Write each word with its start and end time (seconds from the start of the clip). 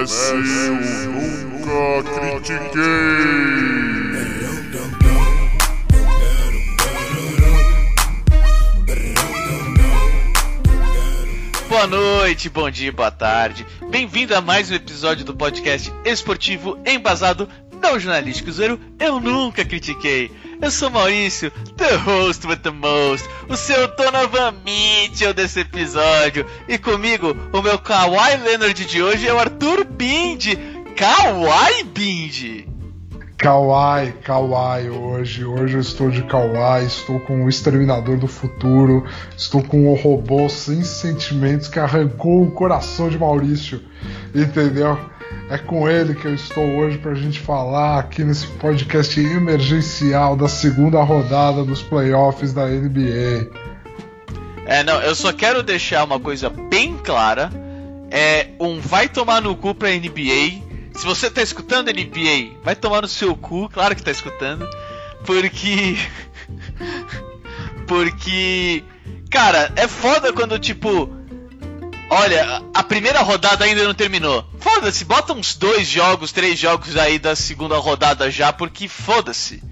Messi, 0.00 0.32
eu 0.32 1.12
nunca 1.12 2.10
critiquei. 2.14 2.80
Boa 11.68 11.86
noite, 11.86 12.48
bom 12.48 12.70
dia, 12.70 12.90
boa 12.90 13.10
tarde. 13.10 13.66
Bem-vindo 13.90 14.34
a 14.34 14.40
mais 14.40 14.70
um 14.70 14.74
episódio 14.74 15.22
do 15.22 15.36
podcast 15.36 15.92
esportivo 16.06 16.78
embasado 16.86 17.46
não 17.90 17.98
jornalístico 17.98 18.52
zero. 18.52 18.78
Eu 18.98 19.18
nunca 19.20 19.64
critiquei. 19.64 20.30
Eu 20.62 20.70
sou 20.70 20.90
Maurício, 20.90 21.50
the 21.76 21.96
host 21.96 22.46
with 22.46 22.58
the 22.58 22.70
most, 22.70 23.26
o 23.48 23.56
seu 23.56 23.88
Donovan 23.96 24.54
Mitchell 24.64 25.34
desse 25.34 25.60
episódio. 25.60 26.46
E 26.68 26.78
comigo, 26.78 27.34
o 27.52 27.62
meu 27.62 27.78
Kawhi 27.78 28.36
Leonard 28.44 28.84
de 28.84 29.02
hoje 29.02 29.26
é 29.26 29.32
o 29.32 29.38
Arthur 29.38 29.84
Bindi. 29.84 30.56
Kawhi 30.96 31.84
Bindi! 31.84 32.68
Kawaii, 33.38 34.12
Kawaii 34.22 34.90
hoje. 34.90 35.46
Hoje 35.46 35.74
eu 35.74 35.80
estou 35.80 36.10
de 36.10 36.22
Kawaii, 36.24 36.84
estou 36.84 37.18
com 37.20 37.46
o 37.46 37.48
Exterminador 37.48 38.18
do 38.18 38.26
Futuro, 38.26 39.06
estou 39.34 39.62
com 39.62 39.90
o 39.90 39.94
robô 39.94 40.46
sem 40.50 40.84
sentimentos 40.84 41.66
que 41.66 41.78
arrancou 41.78 42.42
o 42.42 42.50
coração 42.50 43.08
de 43.08 43.18
Maurício, 43.18 43.80
entendeu? 44.34 45.09
É 45.48 45.58
com 45.58 45.88
ele 45.88 46.14
que 46.14 46.26
eu 46.26 46.34
estou 46.34 46.64
hoje 46.64 46.98
para 46.98 47.12
a 47.12 47.14
gente 47.14 47.40
falar 47.40 47.98
aqui 47.98 48.22
nesse 48.22 48.46
podcast 48.46 49.18
emergencial 49.18 50.36
da 50.36 50.48
segunda 50.48 51.02
rodada 51.02 51.64
dos 51.64 51.82
playoffs 51.82 52.52
da 52.52 52.66
NBA. 52.66 53.50
É, 54.66 54.84
não, 54.84 55.00
eu 55.02 55.14
só 55.14 55.32
quero 55.32 55.62
deixar 55.62 56.04
uma 56.04 56.20
coisa 56.20 56.48
bem 56.48 56.96
clara. 56.96 57.50
É 58.10 58.48
um 58.60 58.80
vai 58.80 59.08
tomar 59.08 59.40
no 59.40 59.56
cu 59.56 59.74
pra 59.74 59.90
NBA 59.90 60.70
se 61.00 61.06
você 61.06 61.30
tá 61.30 61.40
escutando 61.40 61.88
NBA, 61.88 62.58
vai 62.62 62.76
tomar 62.76 63.00
no 63.00 63.08
seu 63.08 63.34
cu, 63.34 63.70
claro 63.70 63.96
que 63.96 64.02
tá 64.02 64.10
escutando. 64.10 64.68
Porque. 65.24 65.96
porque. 67.88 68.84
Cara, 69.30 69.72
é 69.76 69.88
foda 69.88 70.32
quando, 70.32 70.58
tipo. 70.58 71.08
Olha, 72.12 72.60
a 72.74 72.82
primeira 72.82 73.22
rodada 73.22 73.64
ainda 73.64 73.84
não 73.84 73.94
terminou. 73.94 74.44
Foda-se, 74.58 75.04
bota 75.04 75.32
uns 75.32 75.54
dois 75.54 75.86
jogos, 75.86 76.32
três 76.32 76.58
jogos 76.58 76.96
aí 76.96 77.20
da 77.20 77.36
segunda 77.36 77.78
rodada 77.78 78.28
já, 78.28 78.52
porque 78.52 78.88
foda-se. 78.88 79.62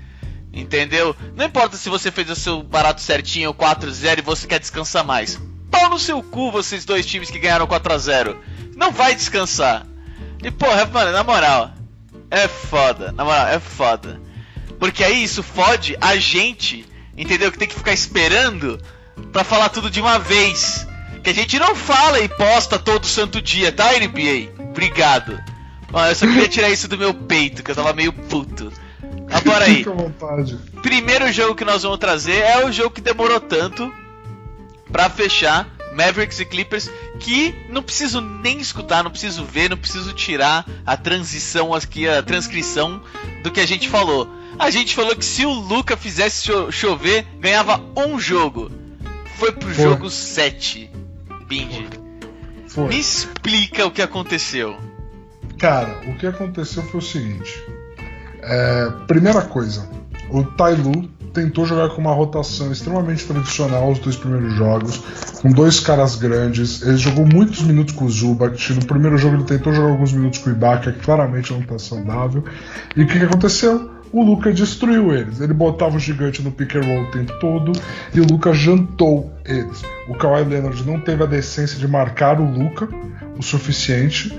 Entendeu? 0.53 1.17
Não 1.35 1.47
importa 1.47 1.77
se 1.77 1.89
você 1.89 2.13
fez 2.13 2.31
o 2.31 2.37
seu 2.37 2.63
barato 2.63 3.01
certinho 3.01 3.53
4-0 3.53 4.21
e 4.21 4.23
você 4.23 4.47
quer 4.47 4.61
descansar 4.61 5.05
mais. 5.05 5.39
Pau 5.69 5.91
no 5.91 5.99
seu 5.99 6.23
cu, 6.23 6.53
vocês 6.53 6.85
dois 6.85 7.05
times 7.05 7.29
que 7.29 7.41
ganharam 7.41 7.67
4x0. 7.67 8.37
Não 8.77 8.93
vai 8.93 9.17
descansar. 9.17 9.85
E 10.43 10.51
porra, 10.51 10.87
mano, 10.87 11.11
na 11.11 11.25
moral, 11.25 11.73
é 12.31 12.47
foda, 12.47 13.11
na 13.11 13.25
moral, 13.25 13.49
é 13.49 13.59
foda. 13.59 14.21
Porque 14.79 15.03
aí 15.03 15.25
isso 15.25 15.43
fode 15.43 15.97
a 16.01 16.17
gente, 16.17 16.87
entendeu? 17.17 17.51
Que 17.51 17.59
tem 17.59 17.69
que 17.69 17.75
ficar 17.75 17.93
esperando 17.93 18.81
pra 19.33 19.43
falar 19.43 19.71
tudo 19.71 19.91
de 19.91 20.01
uma 20.01 20.21
vez. 20.21 20.88
Que 21.29 21.33
a 21.33 21.43
gente 21.43 21.59
não 21.59 21.75
fala 21.75 22.21
e 22.21 22.27
posta 22.27 22.79
todo 22.79 23.07
santo 23.07 23.43
dia, 23.43 23.71
tá, 23.71 23.91
NBA? 23.93 24.51
Obrigado. 24.71 25.39
Eu 26.09 26.15
só 26.15 26.27
queria 26.27 26.49
tirar 26.49 26.71
isso 26.71 26.89
do 26.89 26.97
meu 26.97 27.13
peito, 27.13 27.63
que 27.63 27.71
eu 27.71 27.75
tava 27.75 27.93
meio 27.93 28.15
puto. 28.15 28.73
Agora 29.31 29.67
aí. 29.67 29.85
Primeiro 30.81 31.31
jogo 31.31 31.55
que 31.55 31.67
nós 31.67 31.83
vamos 31.83 31.99
trazer 31.99 32.39
é 32.39 32.65
o 32.65 32.73
jogo 32.73 32.93
que 32.93 33.03
demorou 33.03 33.39
tanto 33.39 33.93
pra 34.91 35.11
fechar 35.11 35.69
Mavericks 35.95 36.41
e 36.41 36.47
Clippers, 36.47 36.91
que 37.21 37.55
não 37.69 37.83
preciso 37.83 38.23
nem 38.23 38.59
escutar, 38.59 39.05
não 39.05 39.11
preciso 39.11 39.45
ver, 39.45 39.69
não 39.69 39.77
preciso 39.77 40.15
tirar 40.15 40.67
a 40.87 40.97
transição 40.97 41.75
aqui, 41.75 42.09
a 42.09 42.23
transcrição 42.23 43.03
do 43.43 43.51
que 43.51 43.61
a 43.61 43.67
gente 43.67 43.87
falou. 43.87 44.27
A 44.59 44.71
gente 44.71 44.95
falou 44.95 45.15
que 45.15 45.27
se 45.27 45.45
o 45.45 45.53
Luca 45.53 45.95
fizesse 45.95 46.47
cho 46.47 46.73
chover, 46.73 47.27
ganhava 47.39 47.83
um 47.95 48.19
jogo. 48.19 48.73
Foi 49.37 49.53
pro 49.53 49.69
Foi. 49.75 49.85
jogo 49.85 50.09
7. 50.09 50.91
Bindi. 51.49 51.89
Foi. 52.69 52.89
Me 52.89 52.99
explica 52.99 53.87
o 53.87 53.91
que 53.91 54.03
aconteceu. 54.03 54.77
Cara, 55.59 56.01
o 56.07 56.15
que 56.17 56.27
aconteceu 56.27 56.83
foi 56.85 57.01
o 57.01 57.03
seguinte. 57.03 57.61
É, 58.43 58.91
primeira 59.07 59.43
coisa, 59.43 59.89
o 60.31 60.45
Tailu 60.45 61.11
tentou 61.33 61.67
jogar 61.67 61.91
com 61.91 62.01
uma 62.01 62.13
rotação 62.13 62.71
extremamente 62.73 63.25
tradicional 63.25 63.91
os 63.91 63.99
dois 63.99 64.17
primeiros 64.17 64.55
jogos, 64.55 64.99
com 65.41 65.51
dois 65.51 65.81
caras 65.81 66.17
grandes. 66.17 66.83
Ele 66.83 66.97
jogou 66.97 67.27
muitos 67.27 67.63
minutos 67.63 67.95
com 67.95 68.05
o 68.05 68.11
Zubat. 68.11 68.73
No 68.75 68.85
primeiro 68.87 69.17
jogo 69.17 69.37
ele 69.37 69.45
tentou 69.45 69.73
jogar 69.73 69.91
alguns 69.91 70.13
minutos 70.13 70.39
com 70.41 70.51
o 70.51 70.53
Ibaka, 70.53 70.93
que 70.93 71.01
claramente 71.01 71.53
não 71.53 71.61
está 71.61 71.79
saudável. 71.79 72.45
E 72.97 73.03
o 73.03 73.07
que, 73.07 73.19
que 73.19 73.25
aconteceu? 73.25 73.98
O 74.13 74.23
Luca 74.23 74.53
destruiu 74.53 75.13
eles. 75.13 75.41
Ele 75.41 75.53
botava 75.53 75.97
o 75.97 75.99
gigante 75.99 76.43
no 76.43 76.51
pick 76.51 76.77
and 76.77 76.81
roll 76.83 77.03
o 77.03 77.11
tempo 77.11 77.33
todo 77.39 77.73
e 78.15 78.21
o 78.21 78.27
Luca 78.27 78.53
jantou 78.53 79.33
eles. 79.45 79.83
O 80.09 80.15
Kawhi 80.15 80.45
Leonard 80.45 80.87
não 80.87 81.01
teve 81.01 81.23
a 81.23 81.27
decência 81.27 81.79
de 81.79 81.87
marcar 81.87 82.41
o 82.41 82.51
Luca 82.51 82.89
o 83.39 83.43
suficiente 83.43 84.33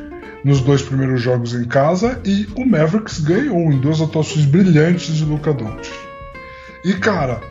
nos 0.43 0.61
dois 0.61 0.81
primeiros 0.81 1.21
jogos 1.21 1.53
em 1.53 1.65
casa 1.65 2.19
e 2.25 2.47
o 2.55 2.65
Mavericks 2.65 3.19
ganhou 3.19 3.71
em 3.71 3.79
duas 3.79 4.01
atuações 4.01 4.45
brilhantes 4.45 5.15
de 5.15 5.25
Luca 5.25 5.53
Doncic. 5.53 5.93
E 6.83 6.93
cara, 6.93 7.41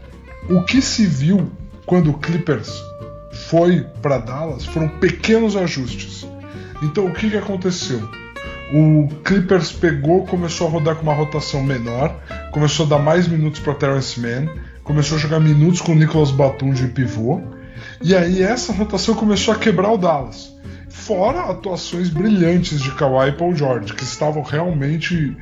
o 0.48 0.62
que 0.62 0.80
se 0.80 1.06
viu 1.06 1.50
quando 1.86 2.10
o 2.10 2.18
Clippers 2.18 2.82
foi 3.48 3.86
para 4.02 4.18
Dallas 4.18 4.64
foram 4.64 4.88
pequenos 4.88 5.56
ajustes. 5.56 6.26
Então 6.82 7.06
o 7.06 7.12
que, 7.12 7.30
que 7.30 7.36
aconteceu? 7.36 8.08
O 8.72 9.08
Clippers 9.24 9.72
pegou, 9.72 10.26
começou 10.26 10.66
a 10.66 10.70
rodar 10.70 10.96
com 10.96 11.02
uma 11.02 11.14
rotação 11.14 11.62
menor, 11.62 12.14
começou 12.52 12.84
a 12.84 12.88
dar 12.90 12.98
mais 12.98 13.26
minutos 13.26 13.60
para 13.60 13.74
Terrence 13.74 14.20
Mann, 14.20 14.46
começou 14.84 15.16
a 15.16 15.20
jogar 15.20 15.40
minutos 15.40 15.80
com 15.80 15.92
o 15.92 15.94
Nicolas 15.94 16.30
Batum 16.30 16.72
de 16.72 16.86
pivô, 16.88 17.40
e 18.02 18.14
aí 18.14 18.42
essa 18.42 18.72
rotação 18.72 19.14
começou 19.14 19.54
a 19.54 19.58
quebrar 19.58 19.92
o 19.92 19.96
Dallas. 19.96 20.54
Fora 20.90 21.50
atuações 21.50 22.10
brilhantes 22.10 22.80
de 22.80 22.90
Kawhi 22.90 23.30
e 23.30 23.32
Paul 23.32 23.54
George, 23.54 23.94
que 23.94 24.04
estavam 24.04 24.42
realmente 24.42 25.34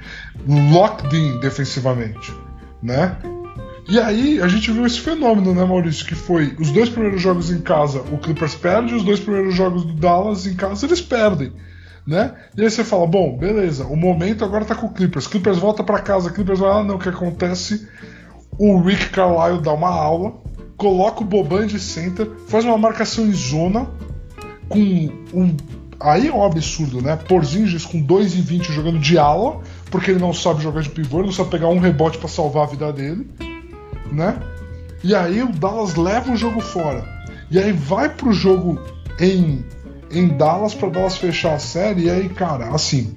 locked 0.47 1.16
in 1.16 1.41
defensivamente, 1.41 2.32
né? 2.81 3.16
E 3.88 3.98
aí 3.98 4.41
a 4.41 4.48
gente 4.48 4.70
viu 4.70 4.84
esse 4.84 5.00
fenômeno, 5.00 5.54
né, 5.54 5.65
Maurício? 5.65 6.06
Que 6.06 6.15
foi 6.15 6.54
os 6.59 6.70
dois 6.70 6.88
primeiros 6.88 7.20
jogos 7.20 7.50
em 7.50 7.60
casa, 7.60 8.00
o 8.12 8.19
Clippers 8.19 8.54
perde, 8.54 8.94
os 8.94 9.03
dois 9.03 9.19
primeiros 9.19 9.54
jogos 9.54 9.84
do 9.84 9.92
Dallas 9.94 10.47
em 10.47 10.54
casa 10.54 10.86
eles 10.86 11.00
perdem, 11.00 11.53
né? 12.06 12.34
E 12.56 12.62
aí 12.62 12.71
você 12.71 12.84
fala, 12.84 13.06
bom, 13.06 13.37
beleza, 13.37 13.84
o 13.87 13.97
momento 13.97 14.44
agora 14.44 14.65
tá 14.65 14.75
com 14.75 14.87
o 14.87 14.93
Clippers. 14.93 15.27
Clippers 15.27 15.59
volta 15.59 15.83
para 15.83 15.99
casa, 15.99 16.31
Clippers 16.31 16.59
vai 16.59 16.69
lá, 16.69 16.84
não, 16.84 16.97
o 16.97 16.99
que 16.99 17.09
acontece? 17.09 17.89
O 18.59 18.81
Rick 18.81 19.11
Carlisle 19.11 19.62
dá 19.62 19.72
uma 19.72 19.91
aula, 19.91 20.34
coloca 20.77 21.22
o 21.22 21.27
Boban 21.27 21.66
de 21.66 21.81
center, 21.81 22.31
faz 22.49 22.65
uma 22.65 22.78
marcação 22.78 23.27
em 23.27 23.33
zona 23.33 23.89
com 24.69 24.78
um 25.34 25.56
aí 25.99 26.28
é 26.28 26.33
um 26.33 26.45
absurdo, 26.45 27.00
né? 27.00 27.16
Porzingis 27.16 27.87
com 27.87 28.05
2,20 28.05 28.65
jogando 28.65 28.99
de 28.99 29.16
ala, 29.16 29.61
porque 29.91 30.11
ele 30.11 30.21
não 30.21 30.33
sabe 30.33 30.62
jogar 30.62 30.83
de 30.83 30.91
pivô, 30.91 31.19
ele 31.19 31.28
não 31.28 31.33
sabe 31.33 31.50
pegar 31.50 31.69
um 31.69 31.78
rebote 31.78 32.19
para 32.19 32.28
salvar 32.28 32.65
a 32.65 32.66
vida 32.66 32.93
dele 32.93 33.27
né? 34.12 34.39
E 35.03 35.15
aí 35.15 35.43
o 35.43 35.53
Dallas 35.53 35.95
leva 35.95 36.33
o 36.33 36.37
jogo 36.37 36.61
fora. 36.61 37.05
E 37.50 37.59
aí 37.59 37.72
vai 37.72 38.09
pro 38.09 38.33
jogo 38.33 38.81
em, 39.21 39.65
em 40.11 40.28
Dallas 40.28 40.75
para 40.75 40.89
Dallas 40.89 41.17
fechar 41.17 41.55
a 41.55 41.59
série. 41.59 42.05
E 42.05 42.11
aí, 42.11 42.28
cara, 42.28 42.69
assim. 42.69 43.15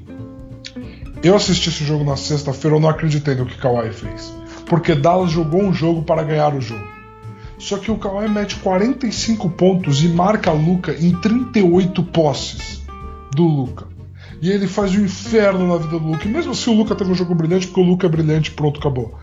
Eu 1.21 1.35
assisti 1.35 1.69
esse 1.69 1.83
jogo 1.83 2.05
na 2.05 2.15
sexta-feira, 2.15 2.77
eu 2.77 2.79
não 2.79 2.87
acreditei 2.87 3.35
no 3.35 3.45
que 3.45 3.57
Kawhi 3.57 3.91
fez. 3.91 4.33
Porque 4.65 4.95
Dallas 4.95 5.31
jogou 5.31 5.61
um 5.61 5.73
jogo 5.73 6.03
para 6.03 6.23
ganhar 6.23 6.53
o 6.55 6.61
jogo. 6.61 6.87
Só 7.57 7.77
que 7.77 7.91
o 7.91 7.97
Kawhi 7.97 8.29
mete 8.29 8.55
45 8.55 9.49
pontos 9.49 10.01
e 10.01 10.07
marca 10.07 10.51
Luca 10.51 10.93
em 10.93 11.11
38 11.19 12.01
posses 12.03 12.81
do 13.35 13.43
Luca. 13.43 13.85
E 14.41 14.49
ele 14.49 14.65
faz 14.65 14.95
um 14.95 15.03
inferno 15.03 15.67
na 15.67 15.75
vida 15.75 15.99
do 15.99 16.07
Luca. 16.07 16.25
E 16.25 16.31
mesmo 16.31 16.53
assim 16.53 16.71
o 16.71 16.77
Luca 16.77 16.95
teve 16.95 17.11
um 17.11 17.15
jogo 17.15 17.35
brilhante, 17.35 17.67
porque 17.67 17.81
o 17.81 17.83
Luca 17.83 18.07
é 18.07 18.09
brilhante, 18.09 18.51
pronto, 18.51 18.79
acabou. 18.79 19.19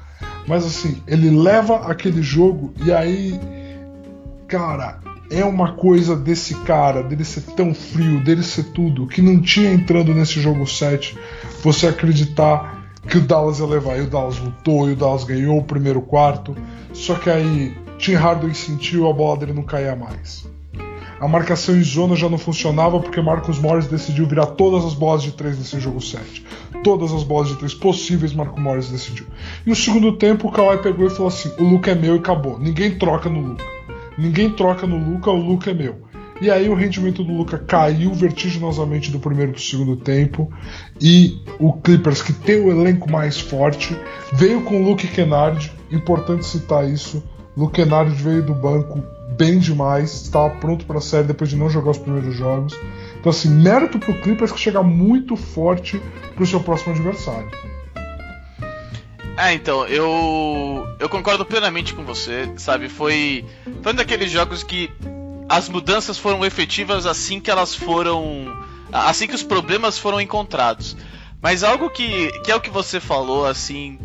Mas 0.47 0.67
assim, 0.67 1.03
ele 1.07 1.31
leva 1.31 1.77
aquele 1.91 2.23
jogo 2.23 2.75
e 2.85 2.93
aí, 2.93 3.41
cara, 4.47 5.01
é 5.31 5.45
uma 5.45 5.73
coisa 5.73 6.15
desse 6.15 6.55
cara, 6.63 7.03
dele 7.03 7.25
ser 7.25 7.43
tão 7.55 7.75
frio, 7.75 8.23
dele 8.23 8.43
ser 8.43 8.65
tudo, 8.65 9.07
que 9.07 9.21
não 9.21 9.41
tinha 9.41 9.73
entrando 9.73 10.15
nesse 10.15 10.41
jogo 10.41 10.67
7 10.67 11.17
você 11.63 11.89
acreditar 11.89 12.77
que 13.09 13.19
o 13.19 13.21
Dallas 13.21 13.59
ia 13.59 13.67
levar. 13.67 13.99
E 13.99 14.03
o 14.03 14.11
Dallas 14.11 14.39
lutou, 14.39 14.89
e 14.89 14.93
o 14.93 14.97
Dallas 14.97 15.25
ganhou 15.25 15.59
o 15.59 15.65
primeiro 15.65 16.01
quarto. 16.01 16.57
Só 16.93 17.15
que 17.15 17.31
aí 17.31 17.77
Tim 17.99 18.15
Hardaway 18.15 18.55
sentiu 18.55 19.09
a 19.09 19.13
bola 19.13 19.39
dele 19.39 19.53
não 19.53 19.63
caía 19.63 19.97
mais. 19.97 20.47
A 21.19 21.27
marcação 21.27 21.75
em 21.75 21.83
zona 21.83 22.15
já 22.15 22.29
não 22.29 22.37
funcionava 22.37 23.01
porque 23.01 23.23
Marcus 23.23 23.59
Morris 23.59 23.87
decidiu 23.87 24.27
virar 24.27 24.47
todas 24.47 24.85
as 24.85 24.93
bolas 24.93 25.23
de 25.23 25.33
três 25.33 25.57
nesse 25.59 25.81
jogo 25.81 25.99
7. 25.99 26.45
Todas 26.85 27.11
as 27.11 27.23
bolas 27.23 27.49
de 27.49 27.57
três 27.57 27.73
possíveis 27.73 28.35
Marcus 28.35 28.63
Morris 28.63 28.91
decidiu. 28.91 29.27
E 29.65 29.71
no 29.71 29.75
segundo 29.75 30.13
tempo 30.13 30.49
o 30.49 30.53
Kawhi 30.53 30.79
pegou 30.79 31.07
e 31.07 31.11
falou 31.11 31.29
assim: 31.29 31.51
o 31.59 31.65
Luca 31.65 31.91
é 31.91 31.95
meu 31.95 32.17
e 32.17 32.19
acabou. 32.19 32.59
Ninguém 32.59 32.99
troca 32.99 33.31
no 33.31 33.41
Luca. 33.41 33.76
Ninguém 34.19 34.51
troca 34.51 34.87
no 34.87 34.97
Luca, 34.97 35.31
o 35.31 35.37
Luca 35.37 35.71
é 35.71 35.75
meu. 35.75 36.07
E 36.41 36.51
aí 36.51 36.69
o 36.69 36.75
rendimento 36.75 37.25
do 37.25 37.33
Luca 37.33 37.59
caiu 37.59 38.13
vertiginosamente 38.13 39.11
do 39.11 39.19
primeiro 39.19 39.53
para 39.53 39.59
o 39.59 39.63
segundo 39.63 39.97
tempo. 39.97 40.53
E 41.01 41.41
o 41.59 41.73
Clippers, 41.73 42.21
que 42.21 42.33
tem 42.33 42.61
o 42.61 42.71
elenco 42.71 43.11
mais 43.11 43.41
forte, 43.41 43.97
veio 44.35 44.61
com 44.63 44.83
o 44.83 44.85
Luke 44.85 45.09
Kennard. 45.09 45.73
Importante 45.91 46.45
citar 46.45 46.89
isso. 46.89 47.23
Luke 47.57 47.75
Kennard 47.75 48.11
veio 48.15 48.43
do 48.43 48.55
banco 48.55 49.03
bem 49.37 49.59
demais, 49.59 50.13
estava 50.13 50.51
pronto 50.57 50.85
para 50.85 50.99
a 50.99 51.01
série 51.01 51.27
depois 51.27 51.49
de 51.49 51.57
não 51.57 51.71
jogar 51.71 51.93
os 51.93 51.99
primeiros 51.99 52.35
jogos. 52.35 52.79
Então, 53.19 53.31
assim, 53.31 53.49
mérito 53.49 53.99
para 53.99 54.11
o 54.11 54.21
Clippers 54.21 54.53
que 54.53 54.61
chega 54.61 54.83
muito 54.83 55.37
forte 55.37 56.01
para 56.35 56.45
o 56.45 56.47
seu 56.47 56.61
próximo 56.61 56.93
adversário. 56.93 57.49
É, 59.37 59.53
então, 59.53 59.87
eu 59.87 60.97
eu 60.99 61.09
concordo 61.09 61.45
plenamente 61.45 61.95
com 61.95 62.05
você, 62.05 62.51
sabe? 62.57 62.89
Foi 62.89 63.45
foi 63.83 63.93
um 63.93 63.97
daqueles 63.97 64.31
jogos 64.31 64.63
que 64.63 64.91
as 65.49 65.69
mudanças 65.69 66.19
foram 66.19 66.45
efetivas 66.45 67.07
assim 67.07 67.41
que 67.41 67.51
elas 67.51 67.75
foram. 67.75 68.47
assim 68.93 69.27
que 69.27 69.35
os 69.35 69.43
problemas 69.43 69.99
foram 69.99 70.21
encontrados. 70.21 70.97
Mas 71.41 71.63
algo 71.63 71.91
que, 71.91 72.33
que 72.41 72.51
é 72.51 72.57
o 72.57 72.61
que 72.61 72.71
você 72.71 72.99
falou, 72.99 73.47
assim. 73.47 73.99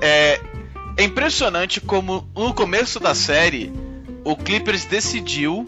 É, 0.00 0.40
é 0.96 1.04
impressionante 1.04 1.80
como 1.80 2.28
no 2.34 2.54
começo 2.54 2.98
da 2.98 3.14
série 3.14 3.72
o 4.24 4.36
Clippers 4.36 4.84
decidiu 4.84 5.66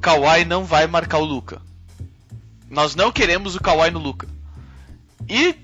Kawhi 0.00 0.44
não 0.44 0.64
vai 0.64 0.86
marcar 0.86 1.18
o 1.18 1.24
Luca. 1.24 1.60
Nós 2.70 2.94
não 2.94 3.10
queremos 3.10 3.56
o 3.56 3.60
Kawhi 3.60 3.90
no 3.90 3.98
Luca. 3.98 4.28
E 5.28 5.54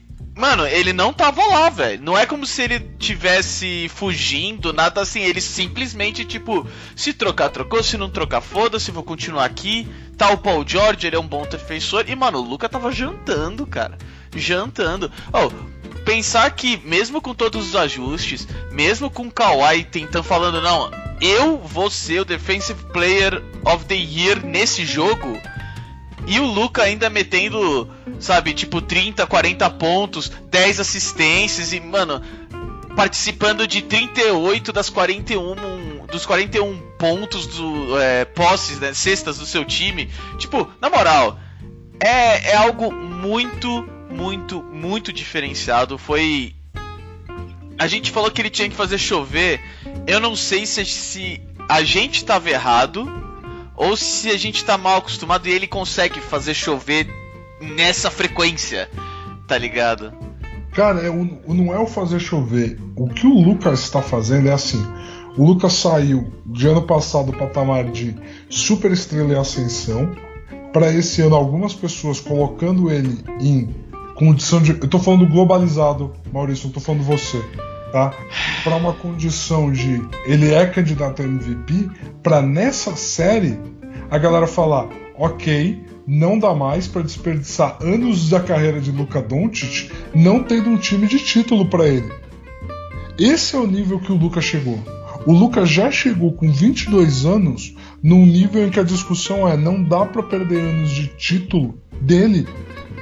Mano, 0.42 0.66
ele 0.66 0.92
não 0.92 1.12
tava 1.12 1.40
lá, 1.46 1.70
velho. 1.70 2.02
Não 2.02 2.18
é 2.18 2.26
como 2.26 2.44
se 2.44 2.62
ele 2.62 2.80
tivesse 2.98 3.88
fugindo, 3.94 4.72
nada 4.72 5.00
assim. 5.00 5.20
Ele 5.20 5.40
simplesmente, 5.40 6.24
tipo, 6.24 6.66
se 6.96 7.12
trocar, 7.12 7.48
trocou. 7.48 7.80
Se 7.80 7.96
não 7.96 8.10
trocar, 8.10 8.40
foda-se, 8.40 8.90
vou 8.90 9.04
continuar 9.04 9.44
aqui. 9.44 9.86
Tá 10.18 10.30
o 10.30 10.38
Paul 10.38 10.64
George, 10.66 11.06
ele 11.06 11.14
é 11.14 11.20
um 11.20 11.28
bom 11.28 11.46
defensor. 11.46 12.06
E, 12.08 12.16
mano, 12.16 12.38
o 12.38 12.42
Luca 12.42 12.68
tava 12.68 12.90
jantando, 12.90 13.64
cara. 13.64 13.96
Jantando. 14.34 15.12
Oh, 15.32 15.48
pensar 16.00 16.50
que, 16.50 16.76
mesmo 16.78 17.22
com 17.22 17.32
todos 17.32 17.68
os 17.68 17.76
ajustes, 17.76 18.48
mesmo 18.72 19.08
com 19.08 19.28
o 19.28 19.30
Kawhi 19.30 19.84
tentando, 19.84 20.24
falando, 20.24 20.60
não, 20.60 20.90
eu 21.20 21.56
vou 21.58 21.88
ser 21.88 22.22
o 22.22 22.24
Defensive 22.24 22.82
Player 22.92 23.40
of 23.64 23.84
the 23.84 23.94
Year 23.94 24.44
nesse 24.44 24.84
jogo 24.84 25.38
e 26.26 26.38
o 26.38 26.46
Luca 26.46 26.82
ainda 26.82 27.10
metendo, 27.10 27.88
sabe, 28.20 28.54
tipo 28.54 28.80
30, 28.80 29.26
40 29.26 29.70
pontos, 29.70 30.30
10 30.50 30.80
assistências 30.80 31.72
e, 31.72 31.80
mano, 31.80 32.22
participando 32.94 33.66
de 33.66 33.82
38 33.82 34.72
das 34.72 34.88
41 34.88 35.82
dos 36.12 36.26
41 36.26 36.78
pontos 36.98 37.46
do 37.46 37.98
é, 37.98 38.26
posses, 38.26 38.78
né, 38.78 38.92
cestas 38.92 39.38
do 39.38 39.46
seu 39.46 39.64
time. 39.64 40.10
Tipo, 40.36 40.70
na 40.78 40.90
moral, 40.90 41.38
é, 41.98 42.50
é 42.50 42.54
algo 42.54 42.92
muito, 42.92 43.88
muito, 44.10 44.62
muito 44.62 45.10
diferenciado. 45.12 45.96
Foi 45.96 46.54
a 47.78 47.86
gente 47.88 48.10
falou 48.10 48.30
que 48.30 48.40
ele 48.40 48.50
tinha 48.50 48.68
que 48.68 48.76
fazer 48.76 48.98
chover. 48.98 49.60
Eu 50.06 50.20
não 50.20 50.36
sei 50.36 50.66
se, 50.66 50.84
se 50.84 51.40
a 51.68 51.82
gente 51.82 52.16
estava 52.16 52.50
errado 52.50 53.10
ou 53.82 53.96
se 53.96 54.30
a 54.30 54.38
gente 54.38 54.64
tá 54.64 54.78
mal 54.78 54.98
acostumado 54.98 55.48
e 55.48 55.50
ele 55.50 55.66
consegue 55.66 56.20
fazer 56.20 56.54
chover 56.54 57.08
nessa 57.60 58.12
frequência, 58.12 58.88
tá 59.48 59.58
ligado? 59.58 60.12
Cara, 60.72 61.00
é, 61.00 61.10
o, 61.10 61.52
não 61.52 61.74
é 61.74 61.78
o 61.80 61.86
fazer 61.86 62.20
chover. 62.20 62.78
O 62.94 63.08
que 63.08 63.26
o 63.26 63.40
Lucas 63.40 63.80
está 63.80 64.00
fazendo 64.00 64.48
é 64.48 64.52
assim. 64.52 64.80
O 65.36 65.44
Lucas 65.44 65.72
saiu 65.72 66.32
de 66.46 66.68
ano 66.68 66.82
passado 66.82 67.32
do 67.32 67.36
patamar 67.36 67.90
de 67.90 68.14
super 68.48 68.92
estrela 68.92 69.34
em 69.34 69.38
ascensão 69.38 70.14
para 70.72 70.92
esse 70.92 71.20
ano 71.20 71.34
algumas 71.34 71.74
pessoas 71.74 72.20
colocando 72.20 72.88
ele 72.88 73.18
em 73.40 73.74
condição 74.14 74.62
de. 74.62 74.70
Eu 74.70 74.88
tô 74.88 75.00
falando 75.00 75.26
globalizado, 75.26 76.12
Maurício, 76.32 76.66
não 76.66 76.72
tô 76.72 76.80
falando 76.80 77.02
você, 77.02 77.42
tá? 77.90 78.14
Para 78.62 78.76
uma 78.76 78.92
condição 78.92 79.72
de 79.72 80.00
ele 80.24 80.54
é 80.54 80.66
candidato 80.66 81.20
a 81.20 81.24
MVP, 81.24 81.90
para 82.22 82.40
nessa 82.40 82.94
série 82.94 83.58
a 84.12 84.18
galera 84.18 84.46
falar, 84.46 84.90
ok, 85.16 85.86
não 86.06 86.38
dá 86.38 86.54
mais 86.54 86.86
para 86.86 87.00
desperdiçar 87.00 87.78
anos 87.80 88.28
da 88.28 88.40
carreira 88.40 88.78
de 88.78 88.92
Luka 88.92 89.22
Doncic 89.22 89.90
não 90.14 90.42
tendo 90.42 90.68
um 90.68 90.76
time 90.76 91.06
de 91.06 91.18
título 91.18 91.64
para 91.64 91.88
ele. 91.88 92.12
Esse 93.18 93.56
é 93.56 93.58
o 93.58 93.66
nível 93.66 93.98
que 93.98 94.12
o 94.12 94.16
Luka 94.16 94.42
chegou. 94.42 94.78
O 95.24 95.32
Luka 95.32 95.64
já 95.64 95.90
chegou 95.90 96.34
com 96.34 96.52
22 96.52 97.24
anos 97.24 97.74
num 98.02 98.26
nível 98.26 98.66
em 98.66 98.68
que 98.68 98.80
a 98.80 98.84
discussão 98.84 99.48
é 99.48 99.56
não 99.56 99.82
dá 99.82 100.04
para 100.04 100.22
perder 100.22 100.60
anos 100.60 100.90
de 100.90 101.06
título 101.06 101.80
dele. 101.98 102.46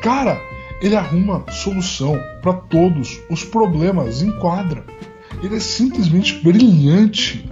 Cara, 0.00 0.40
ele 0.80 0.94
arruma 0.94 1.44
solução 1.50 2.20
para 2.40 2.52
todos 2.52 3.18
os 3.28 3.42
problemas 3.42 4.22
em 4.22 4.30
quadra. 4.30 4.84
Ele 5.42 5.56
é 5.56 5.60
simplesmente 5.60 6.40
brilhante. 6.40 7.50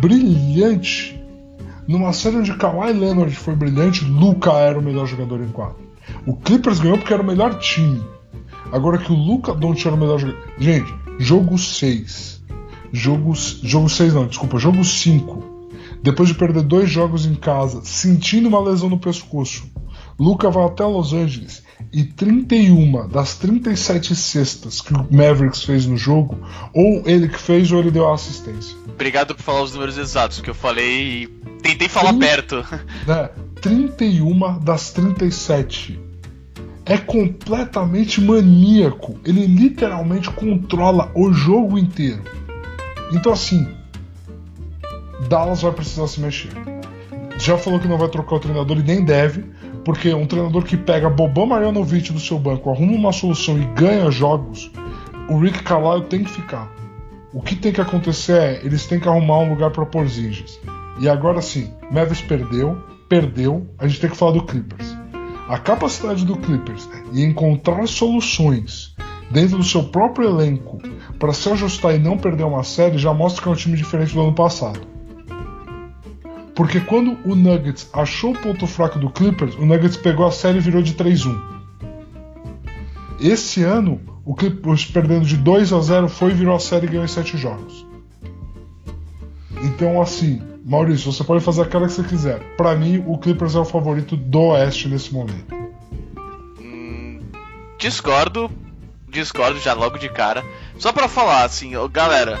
Brilhante. 0.00 1.17
Numa 1.88 2.12
série 2.12 2.36
onde 2.36 2.52
Kawhi 2.52 2.92
Leonard 2.92 3.34
foi 3.34 3.56
brilhante, 3.56 4.04
Luca 4.04 4.52
era 4.52 4.78
o 4.78 4.82
melhor 4.82 5.06
jogador 5.06 5.40
em 5.40 5.48
quadro. 5.48 5.78
O 6.26 6.36
Clippers 6.36 6.80
ganhou 6.80 6.98
porque 6.98 7.14
era 7.14 7.22
o 7.22 7.26
melhor 7.26 7.58
time. 7.58 8.04
Agora 8.70 8.98
que 8.98 9.10
o 9.10 9.16
Luca 9.16 9.54
Doncic 9.54 9.86
era 9.86 9.96
o 9.96 9.98
melhor 9.98 10.18
jogador. 10.18 10.38
Gente, 10.58 10.94
jogo 11.18 11.56
6. 11.56 12.42
Jogo, 12.92 13.32
jogo 13.62 13.88
6 13.88 14.12
não, 14.12 14.26
desculpa, 14.26 14.58
jogo 14.58 14.84
5. 14.84 15.42
Depois 16.02 16.28
de 16.28 16.34
perder 16.34 16.62
dois 16.62 16.90
jogos 16.90 17.24
em 17.24 17.34
casa, 17.34 17.80
sentindo 17.82 18.48
uma 18.48 18.60
lesão 18.60 18.90
no 18.90 18.98
pescoço, 18.98 19.66
Luca 20.20 20.50
vai 20.50 20.66
até 20.66 20.84
Los 20.84 21.14
Angeles 21.14 21.62
e 21.90 22.04
31 22.04 23.08
das 23.08 23.36
37 23.36 24.14
cestas 24.14 24.82
que 24.82 24.92
o 24.92 25.06
Mavericks 25.10 25.64
fez 25.64 25.86
no 25.86 25.96
jogo, 25.96 26.36
ou 26.74 27.02
ele 27.06 27.28
que 27.28 27.40
fez 27.40 27.72
ou 27.72 27.78
ele 27.78 27.90
deu 27.90 28.06
a 28.06 28.14
assistência. 28.14 28.76
Obrigado 28.98 29.32
por 29.32 29.44
falar 29.44 29.62
os 29.62 29.72
números 29.72 29.96
exatos, 29.96 30.40
que 30.40 30.50
eu 30.50 30.54
falei 30.54 31.28
Tentei 31.62 31.88
falar 31.88 32.14
30, 32.14 32.26
perto. 32.26 32.66
Né, 33.06 33.30
31 33.62 34.58
das 34.58 34.90
37. 34.90 36.00
É 36.84 36.98
completamente 36.98 38.20
maníaco. 38.20 39.16
Ele 39.24 39.46
literalmente 39.46 40.28
controla 40.32 41.12
o 41.14 41.32
jogo 41.32 41.78
inteiro. 41.78 42.24
Então, 43.12 43.32
assim, 43.32 43.68
Dallas 45.28 45.62
vai 45.62 45.70
precisar 45.70 46.08
se 46.08 46.20
mexer. 46.20 46.50
Já 47.38 47.56
falou 47.56 47.78
que 47.78 47.86
não 47.86 47.98
vai 47.98 48.08
trocar 48.08 48.34
o 48.34 48.40
treinador 48.40 48.78
e 48.78 48.82
nem 48.82 49.04
deve, 49.04 49.44
porque 49.84 50.12
um 50.12 50.26
treinador 50.26 50.64
que 50.64 50.76
pega 50.76 51.08
Boban 51.08 51.46
Marjanovic 51.46 52.12
do 52.12 52.18
seu 52.18 52.36
banco, 52.36 52.68
arruma 52.68 52.94
uma 52.94 53.12
solução 53.12 53.56
e 53.62 53.64
ganha 53.76 54.10
jogos, 54.10 54.68
o 55.28 55.38
Rick 55.38 55.62
Carlisle 55.62 56.06
tem 56.06 56.24
que 56.24 56.30
ficar. 56.32 56.77
O 57.32 57.42
que 57.42 57.54
tem 57.54 57.72
que 57.72 57.80
acontecer 57.80 58.40
é, 58.40 58.60
eles 58.64 58.86
têm 58.86 58.98
que 58.98 59.08
arrumar 59.08 59.40
um 59.40 59.50
lugar 59.50 59.70
para 59.70 59.84
Porzingis. 59.84 60.58
E 60.98 61.08
agora 61.08 61.42
sim, 61.42 61.70
Mavis 61.90 62.22
perdeu, 62.22 62.82
perdeu, 63.08 63.66
a 63.78 63.86
gente 63.86 64.00
tem 64.00 64.10
que 64.10 64.16
falar 64.16 64.32
do 64.32 64.44
Clippers. 64.44 64.96
A 65.46 65.58
capacidade 65.58 66.24
do 66.24 66.36
Clippers 66.36 66.88
em 67.12 67.24
encontrar 67.24 67.86
soluções 67.86 68.94
dentro 69.30 69.58
do 69.58 69.64
seu 69.64 69.84
próprio 69.84 70.28
elenco 70.28 70.78
para 71.18 71.34
se 71.34 71.50
ajustar 71.50 71.94
e 71.94 71.98
não 71.98 72.16
perder 72.16 72.44
uma 72.44 72.64
série 72.64 72.96
já 72.96 73.12
mostra 73.12 73.42
que 73.42 73.48
é 73.48 73.52
um 73.52 73.56
time 73.56 73.76
diferente 73.76 74.14
do 74.14 74.22
ano 74.22 74.34
passado. 74.34 74.80
Porque 76.54 76.80
quando 76.80 77.16
o 77.24 77.36
Nuggets 77.36 77.88
achou 77.92 78.32
o 78.32 78.38
ponto 78.38 78.66
fraco 78.66 78.98
do 78.98 79.10
Clippers, 79.10 79.54
o 79.54 79.66
Nuggets 79.66 79.96
pegou 79.96 80.26
a 80.26 80.30
série 80.30 80.58
e 80.58 80.62
virou 80.62 80.82
de 80.82 80.94
3-1. 80.94 81.57
Esse 83.20 83.62
ano, 83.62 84.00
o 84.24 84.34
Clippers 84.34 84.84
perdendo 84.84 85.24
de 85.24 85.36
2 85.36 85.72
a 85.72 85.80
0 85.80 86.08
foi, 86.08 86.32
virou 86.32 86.54
a 86.54 86.60
série 86.60 86.86
e 86.86 86.90
ganhou 86.90 87.04
em 87.04 87.08
7 87.08 87.36
jogos. 87.36 87.86
Então, 89.62 90.00
assim, 90.00 90.40
Maurício, 90.64 91.10
você 91.10 91.24
pode 91.24 91.42
fazer 91.42 91.62
a 91.62 91.66
cara 91.66 91.86
que 91.86 91.92
você 91.92 92.02
quiser. 92.02 92.38
Para 92.56 92.76
mim, 92.76 93.02
o 93.06 93.18
Clippers 93.18 93.54
é 93.54 93.58
o 93.58 93.64
favorito 93.64 94.16
do 94.16 94.40
Oeste 94.40 94.86
nesse 94.86 95.12
momento. 95.12 95.54
Hum, 96.60 97.20
discordo, 97.78 98.50
discordo 99.08 99.58
já 99.58 99.72
logo 99.72 99.98
de 99.98 100.08
cara. 100.08 100.44
Só 100.78 100.92
para 100.92 101.08
falar 101.08 101.44
assim, 101.44 101.72
galera, 101.90 102.38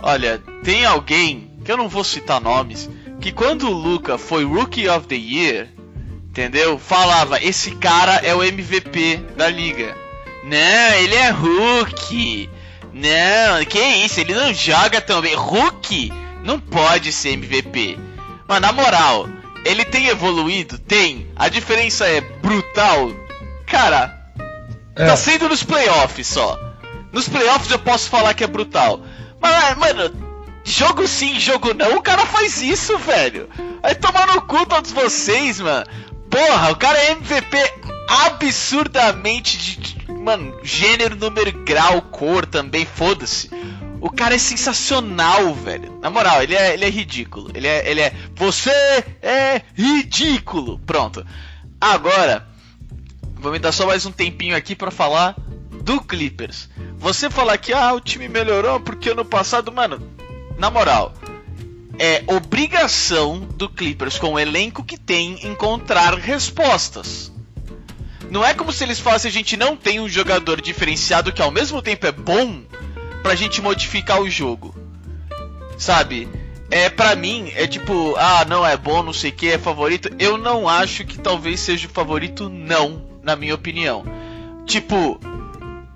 olha, 0.00 0.42
tem 0.64 0.84
alguém 0.84 1.50
que 1.64 1.70
eu 1.70 1.76
não 1.76 1.88
vou 1.88 2.02
citar 2.02 2.40
nomes, 2.40 2.88
que 3.20 3.30
quando 3.30 3.68
o 3.68 3.74
Luca 3.74 4.16
foi 4.16 4.44
Rookie 4.44 4.88
of 4.88 5.06
the 5.06 5.14
Year, 5.14 5.68
entendeu? 6.28 6.78
Falava, 6.78 7.42
esse 7.42 7.72
cara 7.72 8.14
é 8.16 8.34
o 8.34 8.42
MVP 8.42 9.18
da 9.36 9.48
liga. 9.48 10.07
Não, 10.44 10.94
ele 10.98 11.14
é 11.14 11.30
rookie. 11.30 12.50
Não, 12.92 13.64
que 13.64 13.78
isso, 13.78 14.20
ele 14.20 14.34
não 14.34 14.52
joga 14.52 15.00
também. 15.00 15.34
Rookie? 15.34 16.12
não 16.48 16.58
pode 16.58 17.12
ser 17.12 17.30
MVP. 17.30 17.98
Mas 18.46 18.60
na 18.60 18.72
moral, 18.72 19.28
ele 19.64 19.84
tem 19.84 20.06
evoluído? 20.06 20.78
Tem. 20.78 21.30
A 21.36 21.48
diferença 21.48 22.06
é 22.06 22.20
brutal. 22.20 23.12
Cara, 23.66 24.18
é. 24.96 25.06
tá 25.06 25.16
sendo 25.16 25.48
nos 25.48 25.62
playoffs 25.62 26.26
só. 26.26 26.58
Nos 27.12 27.28
playoffs 27.28 27.70
eu 27.70 27.78
posso 27.78 28.08
falar 28.08 28.32
que 28.32 28.44
é 28.44 28.46
brutal. 28.46 29.02
Mas, 29.40 29.76
mano, 29.76 30.10
jogo 30.64 31.06
sim, 31.06 31.38
jogo 31.38 31.74
não, 31.74 31.96
o 31.96 32.02
cara 32.02 32.24
faz 32.24 32.62
isso, 32.62 32.96
velho. 32.98 33.48
Aí 33.82 33.94
tomar 33.94 34.26
no 34.28 34.42
cu 34.42 34.64
todos 34.64 34.90
vocês, 34.90 35.60
mano. 35.60 35.86
Porra, 36.30 36.70
o 36.70 36.76
cara 36.76 36.98
é 36.98 37.10
MVP 37.12 37.74
absurdamente 38.08 39.58
de. 39.58 39.97
Mano, 40.28 40.60
gênero, 40.62 41.16
número, 41.16 41.50
grau, 41.64 42.02
cor 42.02 42.44
também, 42.44 42.84
foda-se. 42.84 43.48
O 43.98 44.10
cara 44.10 44.34
é 44.34 44.38
sensacional, 44.38 45.54
velho. 45.54 45.98
Na 46.02 46.10
moral, 46.10 46.42
ele 46.42 46.54
é, 46.54 46.74
ele 46.74 46.84
é 46.84 46.90
ridículo. 46.90 47.50
Ele 47.54 47.66
é, 47.66 47.90
ele 47.90 48.02
é. 48.02 48.12
Você 48.36 48.70
é 49.22 49.62
ridículo. 49.74 50.80
Pronto. 50.80 51.26
Agora, 51.80 52.46
vou 53.36 53.52
me 53.52 53.58
dar 53.58 53.72
só 53.72 53.86
mais 53.86 54.04
um 54.04 54.12
tempinho 54.12 54.54
aqui 54.54 54.76
para 54.76 54.90
falar 54.90 55.34
do 55.82 55.98
Clippers. 56.02 56.68
Você 56.98 57.30
falar 57.30 57.56
que 57.56 57.72
ah, 57.72 57.94
o 57.94 58.00
time 58.00 58.28
melhorou 58.28 58.78
porque 58.80 59.08
ano 59.08 59.24
passado, 59.24 59.72
mano, 59.72 60.12
na 60.58 60.70
moral, 60.70 61.14
é 61.98 62.22
obrigação 62.26 63.38
do 63.56 63.66
Clippers 63.66 64.18
com 64.18 64.34
o 64.34 64.38
elenco 64.38 64.84
que 64.84 64.98
tem 64.98 65.46
encontrar 65.46 66.12
respostas. 66.12 67.32
Não 68.30 68.44
é 68.44 68.52
como 68.54 68.72
se 68.72 68.84
eles 68.84 69.00
falassem 69.00 69.28
a 69.28 69.32
gente 69.32 69.56
não 69.56 69.76
tem 69.76 70.00
um 70.00 70.08
jogador 70.08 70.60
diferenciado 70.60 71.32
que 71.32 71.42
ao 71.42 71.50
mesmo 71.50 71.80
tempo 71.80 72.06
é 72.06 72.12
bom 72.12 72.62
pra 73.22 73.34
gente 73.34 73.62
modificar 73.62 74.20
o 74.20 74.30
jogo. 74.30 74.74
Sabe? 75.76 76.28
É 76.70 76.90
para 76.90 77.16
mim 77.16 77.50
é 77.54 77.66
tipo, 77.66 78.14
ah, 78.16 78.44
não 78.46 78.66
é 78.66 78.76
bom, 78.76 79.02
não 79.02 79.12
sei 79.12 79.30
o 79.30 79.34
que, 79.34 79.48
é 79.48 79.58
favorito. 79.58 80.10
Eu 80.18 80.36
não 80.36 80.68
acho 80.68 81.04
que 81.04 81.18
talvez 81.18 81.60
seja 81.60 81.86
o 81.86 81.90
favorito 81.90 82.48
não, 82.48 83.02
na 83.22 83.34
minha 83.34 83.54
opinião. 83.54 84.04
Tipo, 84.66 85.18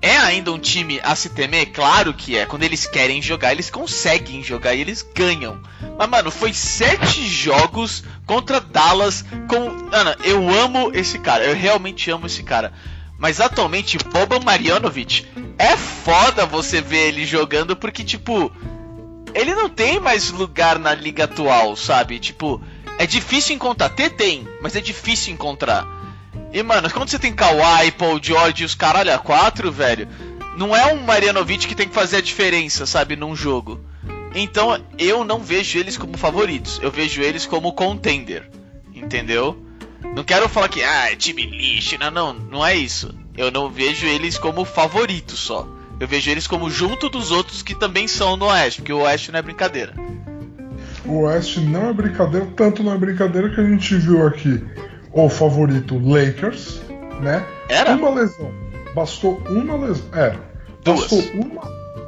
é 0.03 0.17
ainda 0.17 0.51
um 0.51 0.59
time 0.59 0.99
a 1.01 1.15
se 1.15 1.29
temer? 1.29 1.71
Claro 1.71 2.13
que 2.13 2.37
é. 2.37 2.45
Quando 2.45 2.63
eles 2.63 2.85
querem 2.85 3.21
jogar, 3.21 3.53
eles 3.53 3.69
conseguem 3.69 4.43
jogar 4.43 4.75
e 4.75 4.81
eles 4.81 5.01
ganham. 5.01 5.61
Mas, 5.97 6.09
mano, 6.09 6.29
foi 6.29 6.53
sete 6.53 7.25
jogos 7.25 8.03
contra 8.25 8.59
Dallas 8.59 9.23
com. 9.47 9.87
Ana, 9.95 10.17
eu 10.25 10.49
amo 10.49 10.91
esse 10.93 11.17
cara. 11.19 11.45
Eu 11.45 11.55
realmente 11.55 12.11
amo 12.11 12.25
esse 12.25 12.43
cara. 12.43 12.73
Mas 13.17 13.39
atualmente, 13.39 13.97
Boban 13.97 14.41
Marjanovic 14.43 15.25
é 15.57 15.77
foda 15.77 16.45
você 16.45 16.81
ver 16.81 17.07
ele 17.07 17.25
jogando 17.25 17.73
porque, 17.73 18.03
tipo, 18.03 18.51
ele 19.33 19.55
não 19.55 19.69
tem 19.69 20.01
mais 20.01 20.31
lugar 20.31 20.77
na 20.77 20.93
liga 20.93 21.23
atual, 21.23 21.77
sabe? 21.77 22.19
Tipo, 22.19 22.61
é 22.99 23.05
difícil 23.05 23.55
encontrar. 23.55 23.87
T 23.87 24.09
tem, 24.09 24.45
mas 24.61 24.75
é 24.75 24.81
difícil 24.81 25.33
encontrar. 25.33 25.87
E, 26.53 26.61
mano, 26.61 26.87
quando 26.91 27.09
você 27.09 27.17
tem 27.17 27.33
Kawhi, 27.33 27.91
Paul 27.97 28.19
George 28.21 28.61
e 28.61 28.65
os 28.65 28.75
caralho 28.75 29.11
a 29.11 29.17
quatro, 29.17 29.71
velho, 29.71 30.07
não 30.55 30.75
é 30.75 30.93
um 30.93 31.01
Marianovic 31.01 31.67
que 31.67 31.73
tem 31.73 31.87
que 31.87 31.95
fazer 31.95 32.17
a 32.17 32.21
diferença, 32.21 32.85
sabe, 32.85 33.15
num 33.15 33.35
jogo. 33.35 33.81
Então, 34.35 34.79
eu 34.99 35.23
não 35.23 35.39
vejo 35.39 35.79
eles 35.79 35.97
como 35.97 36.15
favoritos. 36.15 36.79
Eu 36.83 36.91
vejo 36.91 37.23
eles 37.23 37.47
como 37.47 37.73
contender. 37.73 38.47
Entendeu? 38.93 39.57
Não 40.15 40.23
quero 40.23 40.47
falar 40.47 40.69
que, 40.69 40.83
ah, 40.83 41.11
é 41.11 41.15
time 41.15 41.43
lixo. 41.43 41.97
Não, 41.99 42.11
não, 42.11 42.33
não 42.33 42.65
é 42.65 42.75
isso. 42.75 43.15
Eu 43.35 43.49
não 43.49 43.71
vejo 43.71 44.05
eles 44.05 44.37
como 44.37 44.63
favoritos 44.63 45.39
só. 45.39 45.67
Eu 45.99 46.07
vejo 46.07 46.29
eles 46.29 46.45
como 46.45 46.69
junto 46.69 47.09
dos 47.09 47.31
outros 47.31 47.63
que 47.63 47.73
também 47.73 48.07
são 48.07 48.37
no 48.37 48.45
Oeste, 48.45 48.81
porque 48.81 48.93
o 48.93 48.99
Oeste 48.99 49.31
não 49.31 49.39
é 49.39 49.41
brincadeira. 49.41 49.93
O 51.03 51.21
Oeste 51.23 51.59
não 51.61 51.89
é 51.89 51.93
brincadeira, 51.93 52.45
tanto 52.55 52.83
não 52.83 52.93
é 52.93 52.97
brincadeira 52.97 53.49
que 53.49 53.59
a 53.59 53.67
gente 53.67 53.95
viu 53.95 54.25
aqui 54.25 54.63
o 55.13 55.29
favorito 55.29 55.97
Lakers, 56.03 56.81
né? 57.21 57.45
Era? 57.69 57.95
Uma 57.95 58.09
lesão. 58.09 58.51
Bastou 58.95 59.41
uma 59.49 59.75
lesão. 59.77 60.05
Era. 60.13 60.39
Duas. 60.83 60.99
Bastou 61.01 61.23
uma, 61.35 61.61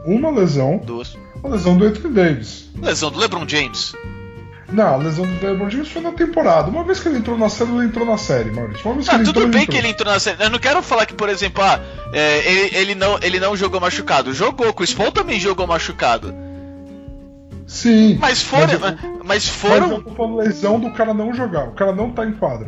uma 0.05 0.29
lesão. 0.31 0.77
Duas. 0.83 1.17
A 1.43 1.47
lesão 1.47 1.77
do 1.77 1.85
Anthony 1.85 2.13
Davis. 2.13 2.69
Lesão 2.81 3.11
do 3.11 3.19
LeBron 3.19 3.47
James. 3.47 3.93
Não, 4.71 4.95
a 4.95 4.97
lesão 4.97 5.25
do 5.25 5.45
LeBron 5.45 5.69
James 5.69 5.89
foi 5.89 6.01
na 6.01 6.11
temporada. 6.11 6.69
Uma 6.69 6.83
vez 6.83 6.99
que 6.99 7.07
ele 7.07 7.19
entrou 7.19 7.37
na 7.37 7.47
série, 7.49 7.71
ele 7.71 7.85
entrou 7.85 8.05
na 8.05 8.17
série, 8.17 8.51
Maurício. 8.51 8.83
Uma 8.85 8.95
vez 8.95 9.07
que 9.07 9.13
Ah, 9.13 9.17
ele 9.17 9.25
tudo 9.25 9.39
entrou, 9.39 9.51
bem 9.53 9.61
ele 9.61 9.71
que 9.71 9.77
ele 9.77 9.87
entrou 9.89 10.11
na 10.11 10.19
série. 10.19 10.43
Eu 10.43 10.49
não 10.49 10.57
quero 10.59 10.81
falar 10.81 11.05
que, 11.05 11.13
por 11.13 11.29
exemplo, 11.29 11.63
ah, 11.63 11.79
é, 12.11 12.51
ele, 12.51 12.75
ele 12.77 12.95
não, 12.95 13.19
ele 13.21 13.39
não 13.39 13.55
jogou 13.55 13.79
machucado. 13.79 14.33
Jogou, 14.33 14.73
Chris 14.73 14.93
Paul 14.93 15.11
também 15.11 15.39
jogou 15.39 15.67
machucado. 15.67 16.33
Sim. 17.67 18.17
Mas 18.19 18.41
foram. 18.41 18.73
eu- 18.73 18.79
Mas, 18.79 19.23
Mas 19.23 19.49
foram. 19.49 19.91
eu 19.91 20.03
tô 20.03 20.11
falando 20.11 20.37
lesão 20.37 20.79
do 20.79 20.91
cara 20.91 21.13
não 21.13 21.33
jogar. 21.33 21.67
O 21.69 21.71
cara 21.73 21.91
não 21.91 22.11
tá 22.11 22.25
em 22.25 22.33
quadra. 22.33 22.67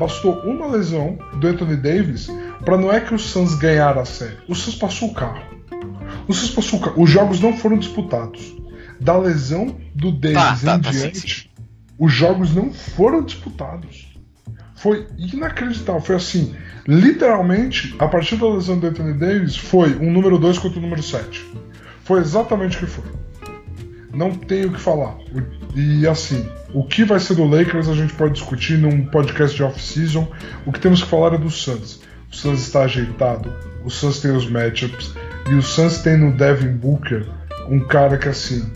Bastou 0.00 0.40
uma 0.40 0.66
lesão 0.66 1.18
do 1.34 1.46
Anthony 1.46 1.76
Davis 1.76 2.28
pra 2.64 2.78
não 2.78 2.90
é 2.90 3.00
que 3.00 3.14
o 3.14 3.18
Suns 3.18 3.54
ganhara 3.54 4.00
a 4.00 4.04
série. 4.06 4.38
O 4.48 4.54
Suns 4.54 4.74
passou 4.76 5.10
o 5.10 5.12
carro. 5.12 5.42
O 6.26 6.32
Suns 6.32 6.52
passou 6.52 6.78
o 6.78 6.82
carro. 6.82 7.02
Os 7.02 7.10
jogos 7.10 7.38
não 7.38 7.54
foram 7.54 7.76
disputados. 7.76 8.56
Da 8.98 9.18
lesão 9.18 9.76
do 9.94 10.10
Davis 10.10 10.62
tá, 10.62 10.76
em 10.78 10.80
tá, 10.80 10.90
sim, 10.90 10.98
diante, 11.00 11.52
os 11.98 12.10
jogos 12.10 12.54
não 12.54 12.72
foram 12.72 13.22
disputados. 13.22 14.10
Foi 14.74 15.06
inacreditável. 15.18 16.00
Foi 16.00 16.16
assim, 16.16 16.54
literalmente, 16.88 17.94
a 17.98 18.08
partir 18.08 18.36
da 18.36 18.48
lesão 18.48 18.78
do 18.78 18.86
Anthony 18.86 19.12
Davis, 19.12 19.54
foi 19.54 19.96
um 19.96 20.10
número 20.10 20.38
2 20.38 20.58
contra 20.58 20.78
o 20.78 20.82
número 20.82 21.02
7. 21.02 21.46
Foi 22.04 22.20
exatamente 22.20 22.78
o 22.78 22.80
que 22.80 22.86
foi. 22.86 23.04
Não 24.14 24.34
tenho 24.34 24.68
o 24.68 24.72
que 24.72 24.80
falar. 24.80 25.18
E 25.76 26.06
assim, 26.06 26.48
o 26.72 26.84
que 26.84 27.04
vai 27.04 27.18
ser 27.18 27.34
do 27.34 27.44
Lakers 27.44 27.88
a 27.88 27.94
gente 27.94 28.12
pode 28.14 28.34
discutir 28.34 28.78
num 28.78 29.04
podcast 29.06 29.56
de 29.56 29.62
off-season. 29.62 30.28
O 30.64 30.72
que 30.72 30.80
temos 30.80 31.02
que 31.02 31.08
falar 31.08 31.34
é 31.34 31.38
do 31.38 31.50
Suns. 31.50 32.00
O 32.30 32.36
Suns 32.36 32.60
está 32.60 32.82
ajeitado, 32.82 33.52
o 33.84 33.90
Suns 33.90 34.20
tem 34.20 34.30
os 34.30 34.48
matchups, 34.48 35.14
e 35.50 35.54
o 35.54 35.62
Suns 35.62 35.98
tem 35.98 36.16
no 36.16 36.32
Devin 36.32 36.72
Booker 36.72 37.26
um 37.68 37.80
cara 37.80 38.16
que 38.16 38.28
assim. 38.28 38.70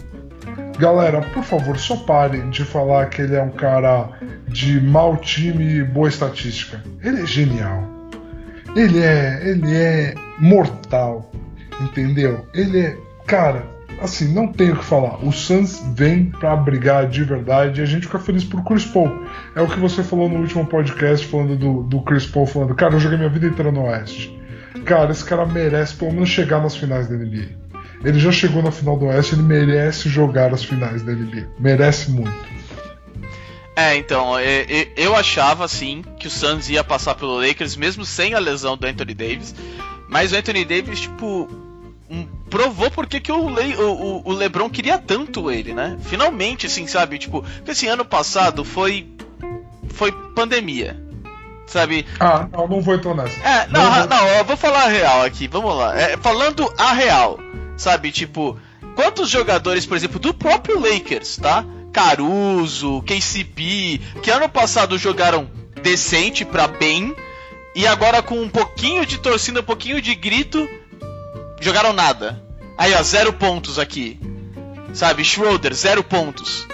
Galera, 0.77 1.21
por 1.21 1.45
favor, 1.45 1.79
só 1.79 1.97
parem 1.99 2.51
de 2.51 2.65
falar 2.65 3.07
que 3.07 3.23
ele 3.23 3.37
é 3.37 3.43
um 3.43 3.51
cara 3.51 4.11
de 4.49 4.81
mau 4.81 5.17
time 5.17 5.79
e 5.79 5.85
boa 5.85 6.09
estatística. 6.09 6.83
Ele 7.01 7.23
é 7.23 7.27
genial. 7.27 7.89
Ele 8.75 8.99
é, 9.01 9.49
ele 9.49 9.73
é 9.73 10.15
mortal, 10.41 11.31
entendeu? 11.81 12.45
Ele 12.53 12.81
é, 12.81 12.99
cara, 13.25 13.74
assim, 14.01 14.33
não 14.33 14.49
tenho 14.49 14.75
o 14.75 14.79
que 14.79 14.85
falar. 14.85 15.25
O 15.25 15.33
Suns 15.33 15.83
vem 15.95 16.27
pra 16.27 16.57
brigar 16.57 17.09
de 17.09 17.25
verdade 17.25 17.81
e 17.81 17.83
a 17.83 17.87
gente 17.87 18.07
fica 18.07 18.19
feliz 18.19 18.45
por 18.45 18.63
Chris 18.65 18.85
Paul. 18.85 19.25
É 19.55 19.63
o 19.63 19.69
que 19.69 19.79
você 19.79 20.03
falou 20.03 20.29
no 20.29 20.41
último 20.41 20.67
podcast, 20.67 21.27
falando 21.27 21.57
do, 21.57 21.83
do 21.83 22.01
Chris 22.03 22.27
Paul, 22.27 22.47
falando, 22.47 22.75
cara, 22.75 22.95
eu 22.95 23.01
joguei 23.01 23.19
minha 23.19 23.31
vida 23.31 23.47
inteira 23.47 23.71
no 23.71 23.85
Oeste. 23.85 24.39
Cara, 24.85 25.13
esse 25.13 25.25
cara 25.25 25.47
merece 25.47 25.95
pelo 25.95 26.13
menos 26.13 26.29
chegar 26.29 26.61
nas 26.61 26.77
finais 26.77 27.09
da 27.09 27.15
NBA. 27.15 27.65
Ele 28.05 28.19
já 28.19 28.31
chegou 28.31 28.63
na 28.63 28.71
final 28.71 28.99
do 28.99 29.07
Oeste, 29.07 29.35
ele 29.35 29.43
merece 29.43 30.09
jogar 30.09 30.53
as 30.53 30.63
finais 30.63 31.03
da 31.03 31.13
NBA. 31.13 31.49
Merece 31.59 32.11
muito. 32.11 32.55
É, 33.77 33.97
então, 33.97 34.35
eu 34.97 35.17
achava 35.17 35.65
assim 35.65 36.05
que 36.19 36.29
o 36.29 36.31
Suns 36.31 36.69
ia 36.69 36.85
passar 36.85 37.15
pelo 37.17 37.41
Lakers 37.41 37.77
mesmo 37.77 38.05
sem 38.05 38.35
a 38.35 38.39
lesão 38.39 38.77
do 38.77 38.87
Anthony 38.87 39.15
Davis. 39.15 39.55
Mas 40.09 40.33
o 40.33 40.37
Anthony 40.37 40.65
Davis, 40.65 41.01
tipo, 41.01 41.49
provou 42.51 42.91
porque 42.91 43.21
que 43.21 43.33
o, 43.33 43.49
Le, 43.49 43.75
o, 43.77 44.23
o, 44.25 44.33
LeBron 44.33 44.69
queria 44.69 44.99
tanto 44.99 45.51
ele, 45.51 45.75
né? 45.75 45.97
Finalmente, 46.03 46.67
assim, 46.67 46.87
sabe? 46.87 47.19
Tipo, 47.19 47.43
porque 47.43 47.73
esse 47.73 47.87
ano 47.87 48.05
passado 48.05 48.65
foi. 48.65 49.09
Foi 49.91 50.13
pandemia. 50.35 51.01
Sabe? 51.67 52.07
Ah, 52.21 52.47
não, 52.53 52.69
não 52.69 52.81
vou 52.81 52.95
entrar 52.95 53.15
nessa. 53.15 53.41
É, 53.41 53.67
não, 53.69 53.83
Não, 53.83 54.01
não, 54.01 54.07
não. 54.07 54.29
eu 54.29 54.45
vou 54.45 54.57
falar 54.57 54.85
a 54.85 54.89
real 54.89 55.23
aqui, 55.23 55.49
vamos 55.49 55.75
lá. 55.75 55.99
É, 55.99 56.17
falando 56.17 56.73
a 56.77 56.93
real, 56.93 57.39
sabe? 57.77 58.13
Tipo, 58.13 58.59
quantos 58.95 59.31
jogadores, 59.31 59.87
por 59.87 59.97
exemplo, 59.97 60.19
do 60.21 60.35
próprio 60.35 60.79
Lakers, 60.79 61.39
tá? 61.39 61.65
Caruso, 61.93 63.03
KCP, 63.03 64.01
que 64.23 64.31
ano 64.31 64.49
passado 64.49 64.99
jogaram 64.99 65.49
decente 65.83 66.45
pra 66.45 66.67
bem, 66.67 67.15
e 67.75 67.87
agora 67.87 68.23
com 68.23 68.41
um 68.41 68.49
pouquinho 68.49 69.05
de 69.07 69.19
torcida, 69.19 69.61
um 69.61 69.65
pouquinho 69.65 70.01
de 70.01 70.15
grito, 70.15 70.69
jogaram 71.61 71.93
nada. 71.93 72.43
Aí, 72.77 72.93
ó, 72.95 73.03
zero 73.03 73.33
pontos 73.33 73.79
aqui. 73.79 74.19
Sabe? 74.93 75.25
Schroeder, 75.25 75.75
zero 75.75 76.03
pontos. 76.05 76.67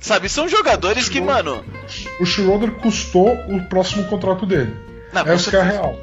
Sabe? 0.00 0.28
São 0.28 0.48
jogadores 0.48 1.08
que, 1.08 1.20
mano. 1.20 1.64
O 2.20 2.26
Schroeder 2.26 2.70
custou 2.72 3.32
o 3.48 3.62
próximo 3.68 4.04
contrato 4.04 4.44
dele. 4.46 4.74
Não, 5.12 5.24
com 5.24 5.30
Essa 5.30 5.50
que 5.50 5.56
é 5.56 5.60
a 5.60 5.64
certeza. 5.64 5.82
real. 5.82 6.00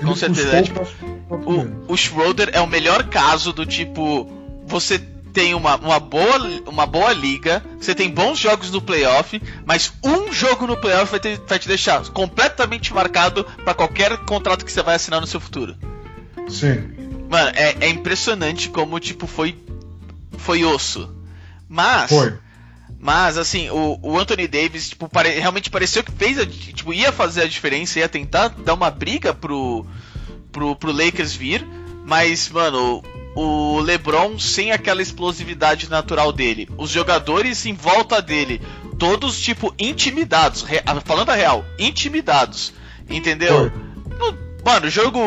Com 0.00 0.06
Ele 0.06 0.16
certeza, 0.16 0.58
custou 0.58 0.58
é, 0.58 0.60
o 0.60 1.38
tipo. 1.38 1.88
O, 1.88 1.92
o 1.92 1.96
Schroeder 1.96 2.50
é 2.52 2.60
o 2.60 2.66
melhor 2.66 3.04
caso 3.04 3.52
do 3.52 3.66
tipo. 3.66 4.30
Você 4.66 4.98
tem 5.32 5.54
uma, 5.54 5.76
uma, 5.76 6.00
boa, 6.00 6.38
uma 6.66 6.86
boa 6.86 7.12
liga, 7.12 7.62
você 7.78 7.94
tem 7.94 8.10
bons 8.10 8.38
jogos 8.38 8.70
no 8.70 8.80
playoff, 8.82 9.40
mas 9.64 9.92
um 10.02 10.32
jogo 10.32 10.66
no 10.66 10.76
playoff 10.76 11.10
vai, 11.10 11.20
ter- 11.20 11.40
vai 11.46 11.58
te 11.58 11.68
deixar 11.68 12.02
completamente 12.08 12.92
marcado 12.92 13.44
pra 13.64 13.74
qualquer 13.74 14.16
contrato 14.18 14.64
que 14.64 14.72
você 14.72 14.82
vai 14.82 14.96
assinar 14.96 15.20
no 15.20 15.26
seu 15.26 15.38
futuro. 15.38 15.76
Sim. 16.48 16.90
Mano, 17.28 17.52
é, 17.54 17.76
é 17.80 17.88
impressionante 17.88 18.68
como, 18.70 18.98
tipo, 18.98 19.26
foi. 19.26 19.56
Foi 20.36 20.64
osso. 20.64 21.12
Mas. 21.68 22.10
Foi. 22.10 22.34
Mas, 23.00 23.38
assim, 23.38 23.70
o, 23.70 23.98
o 24.02 24.18
Anthony 24.18 24.48
Davis, 24.48 24.88
tipo, 24.88 25.08
pare- 25.08 25.38
realmente 25.38 25.70
pareceu 25.70 26.02
que 26.02 26.10
fez 26.10 26.38
a, 26.38 26.44
tipo, 26.44 26.92
ia 26.92 27.12
fazer 27.12 27.42
a 27.42 27.46
diferença, 27.48 28.00
ia 28.00 28.08
tentar 28.08 28.48
dar 28.48 28.74
uma 28.74 28.90
briga 28.90 29.32
pro, 29.32 29.86
pro, 30.50 30.74
pro 30.74 30.90
Lakers 30.90 31.32
vir. 31.32 31.64
Mas, 32.04 32.48
mano, 32.48 33.04
o 33.36 33.78
LeBron 33.80 34.36
sem 34.38 34.72
aquela 34.72 35.02
explosividade 35.02 35.88
natural 35.88 36.32
dele. 36.32 36.68
Os 36.76 36.90
jogadores 36.90 37.66
em 37.66 37.74
volta 37.74 38.20
dele, 38.20 38.60
todos 38.98 39.38
tipo 39.38 39.72
intimidados, 39.78 40.62
re... 40.62 40.82
Falando 41.04 41.30
a 41.30 41.34
real, 41.34 41.64
intimidados. 41.78 42.72
Entendeu? 43.08 43.70
No... 44.18 44.36
Mano, 44.64 44.90
jogo 44.90 45.20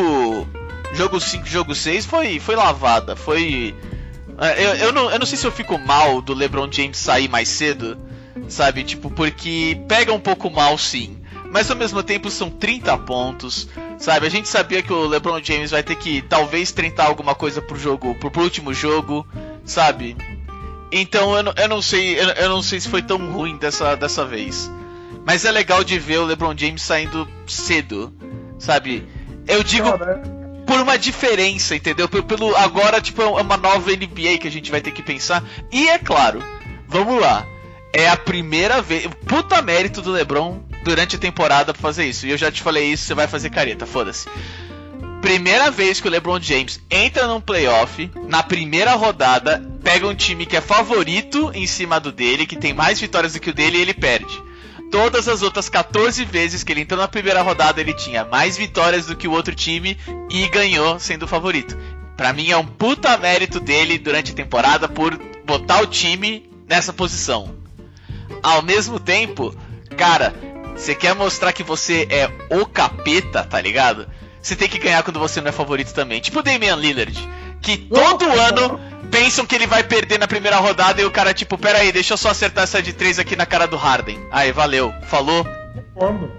jogo 0.93 1.19
5, 1.19 1.45
jogo 1.45 1.75
6 1.75 2.05
foi 2.05 2.39
foi 2.39 2.55
lavada, 2.55 3.15
foi 3.15 3.75
é, 4.41 4.65
eu, 4.65 4.73
eu, 4.87 4.91
não, 4.91 5.11
eu 5.11 5.19
não 5.19 5.25
sei 5.25 5.37
se 5.37 5.45
eu 5.45 5.51
fico 5.51 5.77
mal 5.77 6.19
do 6.19 6.33
LeBron 6.33 6.67
James 6.71 6.97
sair 6.97 7.29
mais 7.29 7.47
cedo, 7.47 7.95
sabe? 8.47 8.83
Tipo, 8.83 9.11
porque 9.11 9.79
pega 9.87 10.11
um 10.11 10.19
pouco 10.19 10.49
mal 10.49 10.77
sim. 10.79 11.19
Mas 11.51 11.69
ao 11.69 11.77
mesmo 11.77 12.01
tempo 12.01 12.31
são 12.31 12.49
30 12.49 12.97
pontos, 12.99 13.67
sabe? 13.99 14.25
A 14.25 14.29
gente 14.29 14.49
sabia 14.49 14.81
que 14.81 14.91
o 14.91 15.05
LeBron 15.05 15.43
James 15.43 15.69
vai 15.69 15.83
ter 15.83 15.95
que 15.95 16.23
talvez 16.23 16.71
tentar 16.71 17.05
alguma 17.05 17.35
coisa 17.35 17.61
pro 17.61 17.77
jogo, 17.77 18.15
pro, 18.15 18.31
pro 18.31 18.41
último 18.41 18.73
jogo, 18.73 19.27
sabe? 19.63 20.17
Então 20.91 21.35
eu 21.35 21.43
não, 21.43 21.53
eu 21.55 21.69
não 21.69 21.81
sei, 21.81 22.19
eu, 22.19 22.29
eu, 22.29 22.49
não 22.49 22.63
sei 22.63 22.79
se 22.79 22.89
foi 22.89 23.03
tão 23.03 23.17
ruim 23.31 23.57
dessa, 23.57 23.95
dessa 23.95 24.25
vez. 24.25 24.71
Mas 25.23 25.45
é 25.45 25.51
legal 25.51 25.83
de 25.83 25.99
ver 25.99 26.17
o 26.17 26.25
LeBron 26.25 26.57
James 26.57 26.81
saindo 26.81 27.27
cedo, 27.45 28.11
sabe? 28.57 29.07
Eu 29.47 29.61
digo 29.61 29.89
por 30.71 30.79
uma 30.79 30.97
diferença, 30.97 31.75
entendeu? 31.75 32.07
Pelo, 32.07 32.23
pelo 32.23 32.55
agora 32.55 33.01
tipo 33.01 33.21
é 33.21 33.25
uma 33.25 33.57
nova 33.57 33.91
NBA 33.91 34.37
que 34.39 34.47
a 34.47 34.51
gente 34.51 34.71
vai 34.71 34.79
ter 34.79 34.91
que 34.91 35.03
pensar. 35.03 35.43
E 35.69 35.89
é 35.89 35.99
claro, 35.99 36.41
vamos 36.87 37.19
lá. 37.19 37.45
É 37.91 38.07
a 38.07 38.15
primeira 38.15 38.81
vez. 38.81 39.05
Puta 39.27 39.61
mérito 39.61 40.01
do 40.01 40.13
LeBron 40.13 40.63
durante 40.85 41.17
a 41.17 41.19
temporada 41.19 41.73
pra 41.73 41.81
fazer 41.81 42.05
isso. 42.05 42.25
E 42.25 42.31
eu 42.31 42.37
já 42.37 42.49
te 42.49 42.61
falei 42.61 42.85
isso, 42.85 43.03
você 43.03 43.13
vai 43.13 43.27
fazer 43.27 43.49
careta, 43.49 43.85
foda-se. 43.85 44.29
Primeira 45.21 45.69
vez 45.69 45.99
que 45.99 46.07
o 46.07 46.11
LeBron 46.11 46.39
James 46.39 46.79
entra 46.89 47.27
num 47.27 47.41
playoff, 47.41 48.09
na 48.29 48.41
primeira 48.41 48.93
rodada, 48.93 49.61
pega 49.83 50.07
um 50.07 50.15
time 50.15 50.45
que 50.45 50.55
é 50.55 50.61
favorito 50.61 51.51
em 51.53 51.67
cima 51.67 51.99
do 51.99 52.13
dele, 52.13 52.45
que 52.45 52.55
tem 52.55 52.73
mais 52.73 52.97
vitórias 52.97 53.33
do 53.33 53.41
que 53.41 53.49
o 53.49 53.53
dele 53.53 53.77
e 53.77 53.81
ele 53.81 53.93
perde. 53.93 54.41
Todas 54.91 55.29
as 55.29 55.41
outras 55.41 55.69
14 55.69 56.25
vezes 56.25 56.63
que 56.63 56.73
ele 56.73 56.81
entrou 56.81 56.99
na 56.99 57.07
primeira 57.07 57.41
rodada, 57.41 57.79
ele 57.79 57.93
tinha 57.93 58.25
mais 58.25 58.57
vitórias 58.57 59.05
do 59.05 59.15
que 59.15 59.25
o 59.27 59.31
outro 59.31 59.55
time 59.55 59.97
e 60.29 60.47
ganhou 60.49 60.99
sendo 60.99 61.23
o 61.23 61.27
favorito. 61.27 61.77
Para 62.17 62.33
mim 62.33 62.51
é 62.51 62.57
um 62.57 62.65
puta 62.65 63.17
mérito 63.17 63.59
dele 63.59 63.97
durante 63.97 64.33
a 64.33 64.35
temporada 64.35 64.89
por 64.89 65.17
botar 65.45 65.81
o 65.81 65.87
time 65.87 66.49
nessa 66.67 66.91
posição. 66.91 67.55
Ao 68.43 68.61
mesmo 68.61 68.99
tempo, 68.99 69.55
cara, 69.97 70.35
você 70.75 70.93
quer 70.93 71.15
mostrar 71.15 71.53
que 71.53 71.63
você 71.63 72.05
é 72.09 72.29
o 72.49 72.65
capeta, 72.65 73.45
tá 73.45 73.61
ligado? 73.61 74.07
Você 74.41 74.57
tem 74.57 74.67
que 74.67 74.77
ganhar 74.79 75.03
quando 75.03 75.19
você 75.19 75.39
não 75.39 75.49
é 75.49 75.51
favorito 75.53 75.93
também. 75.93 76.19
Tipo 76.19 76.39
o 76.39 76.43
Damian 76.43 76.75
Lillard, 76.75 77.29
que 77.61 77.77
todo 77.77 78.25
ano 78.25 78.79
pensam 79.11 79.45
que 79.45 79.53
ele 79.53 79.67
vai 79.67 79.83
perder 79.83 80.17
na 80.17 80.27
primeira 80.27 80.57
rodada 80.57 81.01
e 81.01 81.05
o 81.05 81.11
cara, 81.11 81.33
tipo, 81.33 81.57
pera 81.57 81.79
aí, 81.79 81.91
deixa 81.91 82.13
eu 82.13 82.17
só 82.17 82.29
acertar 82.29 82.63
essa 82.63 82.81
de 82.81 82.93
três 82.93 83.19
aqui 83.19 83.35
na 83.35 83.45
cara 83.45 83.67
do 83.67 83.75
Harden. 83.75 84.17
Aí, 84.31 84.51
valeu, 84.51 84.91
falou. 85.03 85.45
Concordo. 85.93 86.31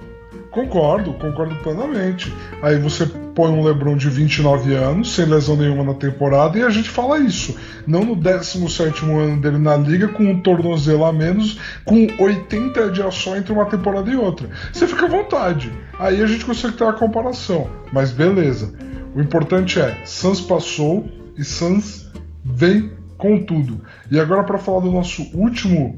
Concordo, 0.51 1.15
concordo 1.15 1.55
plenamente. 1.63 2.31
Aí 2.63 2.79
você 2.79 3.07
põe 3.07 3.51
um 3.51 3.65
LeBron 3.65 3.97
de 3.97 4.11
29 4.11 4.75
anos, 4.75 5.15
sem 5.15 5.25
lesão 5.25 5.57
nenhuma 5.57 5.83
na 5.83 5.95
temporada, 5.95 6.59
e 6.59 6.63
a 6.63 6.69
gente 6.69 6.91
fala 6.91 7.19
isso. 7.19 7.57
Não 7.87 8.05
no 8.05 8.15
17 8.15 9.03
ano 9.07 9.41
dele 9.41 9.57
na 9.57 9.77
liga, 9.77 10.09
com 10.09 10.25
um 10.25 10.41
tornozelo 10.43 11.07
a 11.07 11.13
menos, 11.13 11.59
com 11.87 12.07
80 12.19 12.91
dias 12.91 13.15
só 13.15 13.35
entre 13.35 13.51
uma 13.51 13.65
temporada 13.65 14.11
e 14.11 14.17
outra. 14.17 14.51
Você 14.71 14.87
fica 14.87 15.07
à 15.07 15.09
vontade. 15.09 15.73
Aí 15.99 16.23
a 16.23 16.27
gente 16.27 16.45
consegue 16.45 16.77
ter 16.77 16.85
a 16.85 16.93
comparação. 16.93 17.71
Mas 17.91 18.11
beleza. 18.11 18.75
O 19.15 19.23
importante 19.23 19.81
é, 19.81 20.03
Suns 20.05 20.41
passou 20.43 21.09
e 21.37 21.45
Suns 21.45 22.13
vem 22.45 22.91
com 23.17 23.45
tudo. 23.45 23.81
E 24.11 24.19
agora 24.19 24.45
para 24.45 24.59
falar 24.59 24.81
do 24.81 24.91
nosso 24.91 25.23
último 25.35 25.95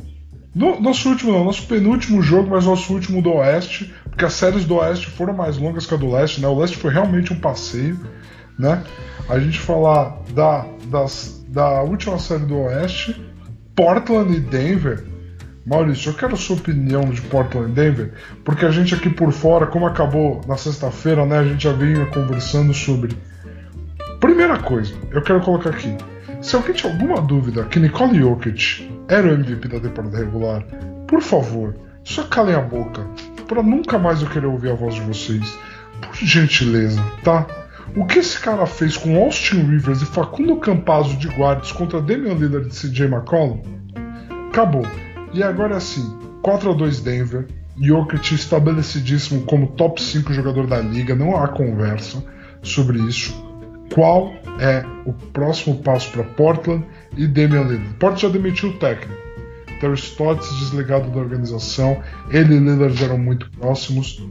no, 0.55 0.81
nosso 0.81 1.09
último, 1.09 1.33
não, 1.33 1.45
nosso 1.45 1.67
penúltimo 1.67 2.23
jogo, 2.23 2.51
mas 2.51 2.65
nosso 2.65 2.93
último 2.93 3.21
do 3.21 3.33
Oeste, 3.33 3.93
porque 4.05 4.25
as 4.25 4.35
séries 4.35 4.65
do 4.65 4.77
Oeste 4.77 5.11
foram 5.11 5.35
mais 5.35 5.59
longas 5.59 5.85
que 5.85 5.93
a 5.93 5.97
do 5.97 6.11
Leste, 6.11 6.41
né? 6.41 6.47
O 6.47 6.57
Leste 6.57 6.77
foi 6.77 6.93
realmente 6.93 7.33
um 7.33 7.41
passeio, 7.41 7.99
né? 8.57 8.85
A 9.29 9.39
gente 9.41 9.59
falar 9.59 10.17
da, 10.33 10.65
das, 10.85 11.45
da 11.49 11.83
última 11.83 12.21
série 12.21 12.45
do 12.45 12.57
Oeste, 12.57 13.21
Portland 13.75 14.33
e 14.33 14.39
Denver. 14.39 15.05
Maurício, 15.67 16.11
eu 16.11 16.15
quero 16.15 16.35
a 16.35 16.37
sua 16.37 16.57
opinião 16.57 17.03
de 17.07 17.23
Portland 17.23 17.71
e 17.71 17.75
Denver, 17.75 18.13
porque 18.45 18.65
a 18.65 18.71
gente 18.71 18.95
aqui 18.95 19.09
por 19.09 19.33
fora, 19.33 19.67
como 19.67 19.87
acabou 19.87 20.43
na 20.47 20.57
sexta-feira, 20.57 21.27
né? 21.27 21.39
A 21.39 21.45
gente 21.45 21.65
já 21.65 21.73
vinha 21.73 22.07
conversando 22.07 22.73
sobre. 22.73 23.17
Primeira 24.21 24.59
coisa, 24.59 24.95
eu 25.11 25.23
quero 25.23 25.41
colocar 25.41 25.71
aqui. 25.71 25.97
Se 26.45 26.55
alguém 26.57 26.75
tinha 26.75 26.93
alguma 26.93 27.23
dúvida 27.23 27.65
que 27.65 27.81
Nicole 27.81 28.19
Jokic 28.19 28.87
era 29.09 29.29
o 29.29 29.33
MVP 29.33 29.67
da 29.67 29.81
temporada 29.81 30.19
regular, 30.19 30.63
por 31.09 31.23
favor, 31.23 31.75
só 32.05 32.23
calem 32.25 32.55
a 32.55 32.61
boca, 32.61 33.01
para 33.49 33.63
nunca 33.63 33.99
mais 33.99 34.21
eu 34.21 34.29
querer 34.29 34.49
ouvir 34.49 34.71
a 34.71 34.75
voz 34.75 34.95
de 34.95 35.01
vocês. 35.01 35.59
Por 36.03 36.15
gentileza, 36.15 37.03
tá? 37.23 37.47
O 37.97 38.05
que 38.05 38.19
esse 38.19 38.39
cara 38.39 38.67
fez 38.67 38.95
com 38.95 39.17
Austin 39.17 39.63
Rivers 39.63 40.03
e 40.03 40.05
Facundo 40.05 40.57
Campazzo 40.57 41.17
de 41.17 41.29
guardas 41.29 41.73
contra 41.73 42.03
Damian 42.03 42.35
Lillard 42.35 42.69
e 42.69 42.71
CJ 42.71 43.07
McCollum? 43.07 43.63
Acabou. 44.51 44.87
E 45.33 45.43
agora 45.43 45.79
assim, 45.79 46.15
4 46.43 46.73
a 46.73 46.75
2 46.75 47.01
Denver, 47.01 47.47
Jokic 47.81 48.35
estabelecidíssimo 48.35 49.47
como 49.47 49.69
top 49.69 50.01
5 50.01 50.31
jogador 50.35 50.67
da 50.67 50.79
liga, 50.79 51.15
não 51.15 51.39
há 51.39 51.49
conversa 51.49 52.23
sobre 52.63 52.99
isso. 52.99 53.54
Qual 53.93 54.33
é 54.59 54.85
o 55.05 55.13
próximo 55.13 55.77
passo 55.77 56.11
para 56.11 56.25
Portland 56.25 56.85
e 57.17 57.27
Damian 57.27 57.63
Lillard. 57.63 57.95
Portland 57.99 58.23
já 58.23 58.29
demitiu 58.29 58.71
o 58.71 58.73
técnico. 58.75 59.23
Terry 59.81 59.95
Stotts 59.95 60.59
desligado 60.59 61.11
da 61.11 61.19
organização. 61.19 62.01
Ele 62.31 62.55
e 62.55 62.59
Lillard 62.59 63.05
eram 63.05 63.19
muito 63.19 63.51
próximos. 63.51 64.23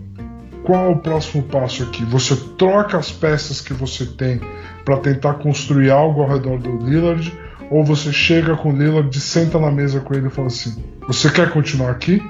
Qual 0.64 0.94
o 0.94 1.00
próximo 1.00 1.44
passo 1.44 1.84
aqui? 1.84 2.04
Você 2.06 2.36
troca 2.58 2.98
as 2.98 3.12
peças 3.12 3.60
que 3.60 3.74
você 3.74 4.06
tem 4.06 4.40
para 4.86 4.98
tentar 4.98 5.36
construir 5.36 5.92
algo 5.92 6.22
ao 6.22 6.30
redor 6.30 6.58
do 6.58 6.78
Lillard? 6.78 7.32
Ou 7.70 7.84
você 7.84 8.12
chega 8.14 8.56
com 8.56 8.70
o 8.70 8.78
Lillard, 8.78 9.20
senta 9.20 9.60
na 9.60 9.72
mesa 9.72 10.00
com 10.00 10.14
ele 10.14 10.28
e 10.28 10.30
fala 10.30 10.48
assim: 10.48 10.82
Você 11.08 11.30
quer 11.30 11.52
continuar 11.52 11.92
aqui? 11.92 12.22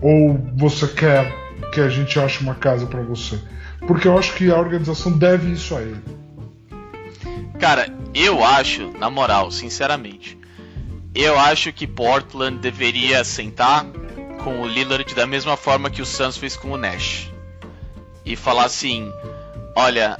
Ou 0.00 0.38
você 0.56 0.86
quer 0.86 1.34
que 1.72 1.80
a 1.80 1.88
gente 1.88 2.18
ache 2.20 2.42
uma 2.42 2.54
casa 2.54 2.86
para 2.86 3.02
você? 3.02 3.38
Porque 3.86 4.06
eu 4.06 4.16
acho 4.16 4.34
que 4.34 4.50
a 4.50 4.58
organização 4.58 5.10
deve 5.10 5.52
isso 5.52 5.74
a 5.74 5.82
ele. 5.82 6.27
Cara, 7.58 7.92
eu 8.14 8.44
acho, 8.44 8.92
na 8.98 9.10
moral, 9.10 9.50
sinceramente, 9.50 10.38
eu 11.14 11.38
acho 11.38 11.72
que 11.72 11.86
Portland 11.88 12.58
deveria 12.58 13.24
sentar 13.24 13.84
com 14.44 14.60
o 14.60 14.66
Lillard 14.66 15.12
da 15.14 15.26
mesma 15.26 15.56
forma 15.56 15.90
que 15.90 16.00
o 16.00 16.06
Suns 16.06 16.36
fez 16.36 16.56
com 16.56 16.70
o 16.70 16.76
Nash. 16.76 17.28
E 18.24 18.36
falar 18.36 18.64
assim: 18.64 19.12
olha, 19.74 20.18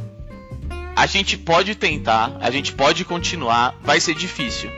a 0.96 1.06
gente 1.06 1.38
pode 1.38 1.76
tentar, 1.76 2.36
a 2.40 2.50
gente 2.50 2.72
pode 2.72 3.04
continuar, 3.04 3.76
vai 3.82 4.00
ser 4.00 4.14
difícil. 4.14 4.70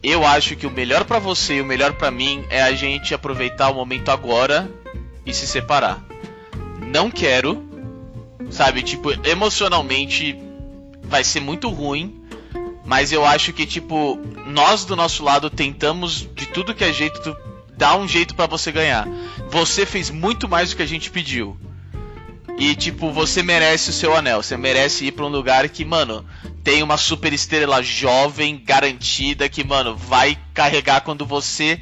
Eu 0.00 0.24
acho 0.24 0.54
que 0.54 0.66
o 0.66 0.70
melhor 0.70 1.04
para 1.04 1.18
você 1.18 1.54
e 1.54 1.60
o 1.60 1.64
melhor 1.64 1.94
para 1.94 2.10
mim 2.10 2.44
é 2.50 2.62
a 2.62 2.72
gente 2.72 3.14
aproveitar 3.14 3.70
o 3.70 3.74
momento 3.74 4.10
agora 4.10 4.70
e 5.26 5.34
se 5.34 5.46
separar. 5.46 6.04
Não 6.86 7.10
quero, 7.10 7.66
sabe, 8.50 8.82
tipo, 8.82 9.10
emocionalmente 9.26 10.43
vai 11.14 11.22
ser 11.22 11.38
muito 11.38 11.68
ruim. 11.68 12.20
Mas 12.84 13.12
eu 13.12 13.24
acho 13.24 13.52
que, 13.52 13.64
tipo, 13.64 14.18
nós 14.46 14.84
do 14.84 14.96
nosso 14.96 15.22
lado 15.22 15.48
tentamos 15.48 16.28
de 16.34 16.46
tudo 16.46 16.74
que 16.74 16.82
é 16.82 16.92
jeito 16.92 17.36
dar 17.76 17.96
um 17.96 18.08
jeito 18.08 18.34
para 18.34 18.48
você 18.48 18.72
ganhar. 18.72 19.06
Você 19.48 19.86
fez 19.86 20.10
muito 20.10 20.48
mais 20.48 20.70
do 20.70 20.76
que 20.76 20.82
a 20.82 20.86
gente 20.86 21.12
pediu. 21.12 21.56
E, 22.58 22.74
tipo, 22.74 23.12
você 23.12 23.44
merece 23.44 23.90
o 23.90 23.92
seu 23.92 24.14
anel. 24.16 24.42
Você 24.42 24.56
merece 24.56 25.06
ir 25.06 25.12
pra 25.12 25.24
um 25.24 25.28
lugar 25.28 25.68
que, 25.68 25.84
mano, 25.84 26.26
tem 26.64 26.82
uma 26.82 26.96
super 26.96 27.32
estrela 27.32 27.80
jovem, 27.80 28.60
garantida, 28.64 29.48
que, 29.48 29.62
mano, 29.62 29.96
vai 29.96 30.36
carregar 30.52 31.02
quando 31.02 31.24
você 31.24 31.80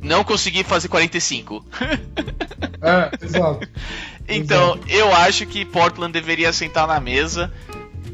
não 0.00 0.24
conseguir 0.24 0.64
fazer 0.64 0.88
45. 0.88 1.64
É, 2.86 3.24
exato. 3.24 3.66
então, 4.28 4.74
exato. 4.74 4.90
eu 4.90 5.14
acho 5.14 5.46
que 5.46 5.64
Portland 5.64 6.12
deveria 6.12 6.52
sentar 6.52 6.86
na 6.86 7.00
mesa 7.00 7.50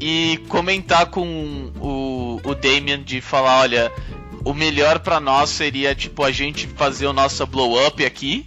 e 0.01 0.39
comentar 0.49 1.05
com 1.05 1.71
o, 1.79 2.41
o 2.43 2.55
Damian 2.55 3.03
de 3.03 3.21
falar, 3.21 3.59
olha, 3.61 3.91
o 4.43 4.51
melhor 4.51 4.97
para 4.97 5.19
nós 5.19 5.51
seria 5.51 5.93
tipo 5.93 6.23
a 6.23 6.31
gente 6.31 6.65
fazer 6.65 7.05
o 7.05 7.13
nosso 7.13 7.45
blow 7.45 7.85
up 7.85 8.03
aqui, 8.03 8.43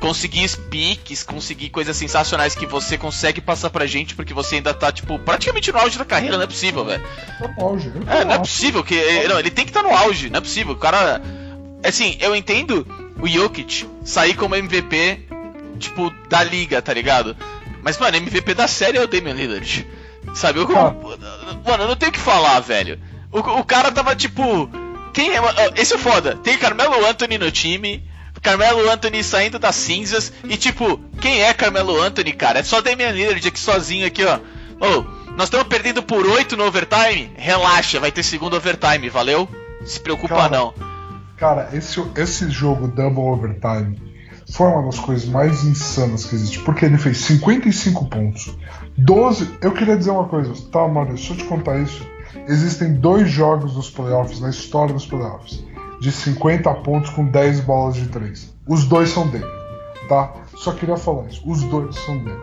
conseguir 0.00 0.48
speaks, 0.48 1.22
conseguir 1.22 1.68
coisas 1.68 1.94
sensacionais 1.94 2.54
que 2.54 2.64
você 2.64 2.96
consegue 2.96 3.42
passar 3.42 3.68
pra 3.68 3.86
gente, 3.86 4.14
porque 4.14 4.32
você 4.32 4.56
ainda 4.56 4.72
tá, 4.72 4.90
tipo, 4.90 5.18
praticamente 5.18 5.70
no 5.70 5.78
auge 5.78 5.98
da 5.98 6.04
carreira, 6.06 6.38
não 6.38 6.44
é 6.44 6.46
possível, 6.46 6.82
velho. 6.86 7.04
No 7.58 7.64
auge, 7.64 7.92
é, 8.06 8.24
não 8.24 8.34
é 8.34 8.38
possível 8.38 8.82
que. 8.82 8.94
Não, 9.28 9.38
ele 9.38 9.50
tem 9.50 9.66
que 9.66 9.70
estar 9.70 9.82
tá 9.82 9.88
no 9.88 9.94
auge, 9.94 10.30
não 10.30 10.38
é 10.38 10.40
possível. 10.40 10.72
O 10.72 10.78
cara. 10.78 11.20
Assim, 11.84 12.16
eu 12.20 12.34
entendo 12.34 12.86
o 13.20 13.28
Jokic 13.28 13.86
sair 14.04 14.34
como 14.34 14.56
MVP, 14.56 15.26
tipo, 15.78 16.10
da 16.28 16.42
liga, 16.42 16.80
tá 16.80 16.94
ligado? 16.94 17.36
Mas, 17.82 17.98
mano, 17.98 18.16
MVP 18.16 18.54
da 18.54 18.66
série 18.66 18.96
é 18.98 19.02
o 19.02 19.06
Damian 19.06 19.34
Lillard. 19.34 19.86
Sabe? 20.34 20.60
Eu, 20.60 20.68
mano, 20.68 21.88
não 21.88 21.96
tem 21.96 22.08
o 22.08 22.12
que 22.12 22.18
falar, 22.18 22.60
velho. 22.60 23.00
O, 23.32 23.38
o 23.38 23.64
cara 23.64 23.90
tava 23.90 24.14
tipo. 24.14 24.70
Quem 25.12 25.30
é. 25.30 25.40
Esse 25.76 25.94
é 25.94 25.98
foda. 25.98 26.36
Tem 26.36 26.58
Carmelo 26.58 27.04
Anthony 27.06 27.38
no 27.38 27.50
time. 27.50 28.04
Carmelo 28.42 28.88
Anthony 28.90 29.22
saindo 29.22 29.58
das 29.58 29.74
cinzas. 29.76 30.32
E 30.44 30.56
tipo, 30.56 30.98
quem 31.20 31.42
é 31.42 31.52
Carmelo 31.52 32.00
Anthony, 32.00 32.32
cara? 32.32 32.60
É 32.60 32.62
só 32.62 32.80
Damian 32.80 33.10
Lillard 33.10 33.46
aqui 33.46 33.60
sozinho 33.60 34.06
aqui, 34.06 34.24
ó. 34.24 34.38
Oh, 34.80 35.04
nós 35.36 35.44
estamos 35.44 35.66
perdendo 35.68 36.02
por 36.02 36.26
8 36.26 36.56
no 36.56 36.64
overtime? 36.64 37.32
Relaxa, 37.36 38.00
vai 38.00 38.10
ter 38.10 38.22
segundo 38.22 38.56
overtime, 38.56 39.08
valeu? 39.10 39.48
Se 39.84 40.00
preocupa 40.00 40.36
Cara, 40.36 40.48
não. 40.48 40.74
Cara, 41.36 41.70
esse, 41.72 42.02
esse 42.16 42.50
jogo 42.50 42.88
Double 42.88 43.22
Overtime 43.22 44.09
foi 44.50 44.66
uma 44.66 44.82
das 44.82 44.98
coisas 44.98 45.28
mais 45.28 45.64
insanas 45.64 46.24
que 46.24 46.34
existe. 46.34 46.60
Porque 46.60 46.84
ele 46.84 46.98
fez 46.98 47.18
55 47.18 48.06
pontos. 48.06 48.56
12. 48.96 49.58
Eu 49.62 49.72
queria 49.72 49.96
dizer 49.96 50.10
uma 50.10 50.26
coisa, 50.26 50.52
tá, 50.70 50.86
Mário? 50.88 51.14
Deixa 51.14 51.32
eu 51.32 51.36
te 51.36 51.44
contar 51.44 51.78
isso. 51.80 52.06
Existem 52.46 52.94
dois 52.94 53.30
jogos 53.30 53.74
dos 53.74 53.90
playoffs, 53.90 54.40
na 54.40 54.50
história 54.50 54.94
dos 54.94 55.06
playoffs, 55.06 55.64
de 56.00 56.12
50 56.12 56.72
pontos 56.74 57.10
com 57.10 57.24
10 57.24 57.60
bolas 57.60 57.96
de 57.96 58.08
3. 58.08 58.54
Os 58.66 58.84
dois 58.84 59.10
são 59.10 59.28
dele, 59.28 59.46
tá? 60.08 60.32
Só 60.54 60.72
queria 60.72 60.96
falar 60.96 61.26
isso. 61.28 61.42
Os 61.44 61.62
dois 61.64 61.96
são 61.96 62.18
dele. 62.18 62.40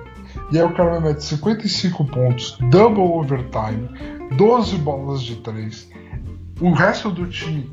E 0.52 0.58
aí 0.58 0.64
o 0.64 0.74
cara 0.74 1.00
mete 1.00 1.24
55 1.24 2.06
pontos, 2.06 2.58
double 2.70 3.02
overtime, 3.02 3.90
12 4.36 4.78
bolas 4.78 5.22
de 5.22 5.38
3. 5.38 5.90
O 6.60 6.72
resto 6.72 7.12
do 7.12 7.28
time, 7.28 7.72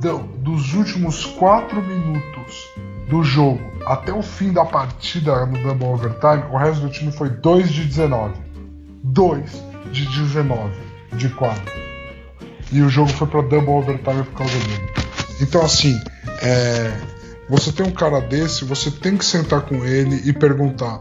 do, 0.00 0.18
dos 0.38 0.74
últimos 0.74 1.24
4 1.24 1.82
minutos 1.82 2.68
do 3.08 3.22
jogo 3.22 3.60
até 3.86 4.12
o 4.12 4.22
fim 4.22 4.52
da 4.52 4.64
partida 4.64 5.46
no 5.46 5.58
double 5.62 5.86
overtime, 5.88 6.44
o 6.52 6.56
resto 6.58 6.82
do 6.82 6.90
time 6.90 7.10
foi 7.10 7.30
2 7.30 7.70
de 7.70 7.84
19. 7.84 8.34
2 9.02 9.64
de 9.90 10.06
19 10.06 10.74
de 11.14 11.28
4. 11.30 11.62
E 12.70 12.82
o 12.82 12.88
jogo 12.88 13.08
foi 13.08 13.26
para 13.26 13.40
double 13.40 13.70
overtime 13.70 14.22
por 14.24 14.34
causa 14.34 14.58
dele. 14.58 14.92
Então 15.40 15.62
assim, 15.62 15.98
é, 16.42 16.94
você 17.48 17.72
tem 17.72 17.86
um 17.86 17.90
cara 17.90 18.20
desse, 18.20 18.64
você 18.66 18.90
tem 18.90 19.16
que 19.16 19.24
sentar 19.24 19.62
com 19.62 19.86
ele 19.86 20.28
e 20.28 20.32
perguntar 20.34 21.00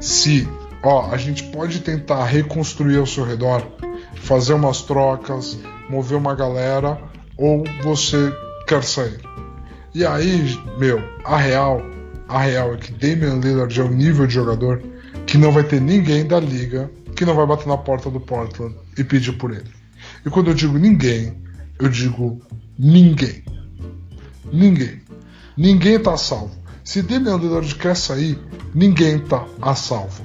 se, 0.00 0.48
ó, 0.82 1.10
a 1.12 1.18
gente 1.18 1.42
pode 1.44 1.80
tentar 1.80 2.24
reconstruir 2.24 2.96
ao 2.96 3.06
seu 3.06 3.24
redor, 3.24 3.62
fazer 4.14 4.54
umas 4.54 4.80
trocas, 4.80 5.58
mover 5.90 6.16
uma 6.16 6.34
galera, 6.34 6.98
ou 7.36 7.64
você 7.82 8.32
quer 8.66 8.82
sair. 8.82 9.20
E 9.94 10.04
aí, 10.04 10.58
meu, 10.76 11.00
a 11.24 11.36
real, 11.36 11.80
a 12.28 12.40
real 12.40 12.74
é 12.74 12.76
que 12.76 12.90
Damian 12.92 13.38
Lillard 13.38 13.80
é 13.80 13.84
o 13.84 13.88
nível 13.88 14.26
de 14.26 14.34
jogador 14.34 14.82
que 15.24 15.38
não 15.38 15.52
vai 15.52 15.62
ter 15.62 15.80
ninguém 15.80 16.26
da 16.26 16.40
liga 16.40 16.90
que 17.14 17.24
não 17.24 17.34
vai 17.34 17.46
bater 17.46 17.68
na 17.68 17.76
porta 17.76 18.10
do 18.10 18.18
Portland 18.18 18.74
e 18.98 19.04
pedir 19.04 19.32
por 19.34 19.52
ele. 19.52 19.70
E 20.26 20.30
quando 20.30 20.48
eu 20.48 20.54
digo 20.54 20.76
ninguém, 20.76 21.40
eu 21.78 21.88
digo 21.88 22.40
ninguém. 22.76 23.44
Ninguém. 24.52 25.00
Ninguém 25.56 25.98
tá 26.00 26.16
salvo. 26.16 26.54
Se 26.82 27.00
Damian 27.00 27.36
Lillard 27.36 27.72
quer 27.76 27.94
sair, 27.94 28.36
ninguém 28.74 29.20
tá 29.20 29.46
a 29.62 29.76
salvo. 29.76 30.24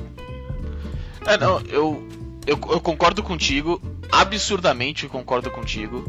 É, 1.27 1.37
não, 1.37 1.61
eu, 1.61 2.07
eu, 2.47 2.59
eu 2.71 2.81
concordo 2.81 3.21
contigo, 3.21 3.79
absurdamente 4.11 5.07
concordo 5.07 5.51
contigo. 5.51 6.03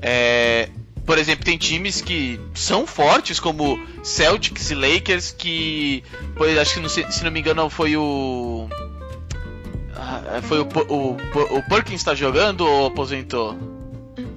É, 0.00 0.68
por 1.04 1.18
exemplo, 1.18 1.44
tem 1.44 1.56
times 1.56 2.00
que 2.00 2.40
são 2.54 2.86
fortes, 2.86 3.40
como 3.40 3.78
Celtics 4.02 4.70
e 4.70 4.74
Lakers, 4.74 5.34
que. 5.36 6.04
Pois, 6.36 6.56
acho 6.58 6.74
que, 6.74 6.80
não, 6.80 6.88
se 6.88 7.24
não 7.24 7.30
me 7.30 7.40
engano, 7.40 7.68
foi 7.68 7.96
o. 7.96 8.68
Ah, 9.94 10.40
foi 10.42 10.60
o, 10.60 10.68
o, 10.88 11.16
o 11.58 11.62
Perkins 11.68 12.02
tá 12.02 12.14
jogando 12.14 12.62
ou 12.66 12.86
aposentou? 12.86 13.56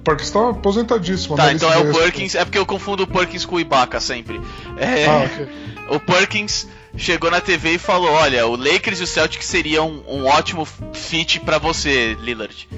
Perkins 0.04 0.30
tá 0.30 0.50
aposentadíssimo. 0.50 1.36
Tá, 1.36 1.52
então 1.52 1.72
é 1.72 1.78
o 1.78 1.92
Perkins. 1.92 2.34
É 2.34 2.44
porque 2.44 2.58
eu 2.58 2.66
confundo 2.66 3.04
o 3.04 3.06
Perkins 3.06 3.46
com 3.46 3.56
o 3.56 3.60
Ibaka 3.60 4.00
sempre. 4.00 4.40
É, 4.76 5.06
ah, 5.06 5.24
okay. 5.24 5.48
O 5.96 6.00
Perkins 6.00 6.68
chegou 6.96 7.30
na 7.30 7.40
TV 7.40 7.74
e 7.74 7.78
falou: 7.78 8.10
Olha, 8.10 8.46
o 8.46 8.56
Lakers 8.56 9.00
e 9.00 9.04
o 9.04 9.06
Celtics 9.06 9.46
seriam 9.46 10.02
um, 10.06 10.20
um 10.20 10.26
ótimo 10.26 10.66
fit 10.92 11.40
para 11.40 11.58
você, 11.58 12.16
Lillard. 12.20 12.68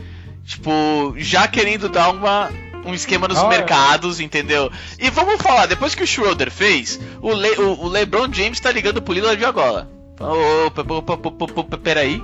Tipo, 0.45 1.15
já 1.17 1.49
querendo 1.49 1.89
dar 1.89 2.11
uma, 2.11 2.51
um 2.87 2.95
esquema 2.95 3.29
nos 3.29 3.43
mercados, 3.49 4.21
é. 4.21 4.23
entendeu? 4.23 4.71
E 4.99 5.11
vamos 5.11 5.43
falar, 5.43 5.67
depois 5.67 5.95
que 5.95 6.03
o 6.03 6.07
Schroeder 6.07 6.51
fez, 6.51 7.01
o, 7.21 7.33
Le, 7.33 7.51
o, 7.59 7.85
o 7.85 7.89
LeBron 7.89 8.33
James 8.33 8.61
tá 8.61 8.71
ligando 8.71 9.03
pro 9.03 9.13
Lillard 9.13 9.45
agora. 9.45 9.89
Opa, 10.19 10.83
opa, 10.83 11.13
opa, 11.15 11.61
opa, 11.61 11.79
peraí. 11.79 12.23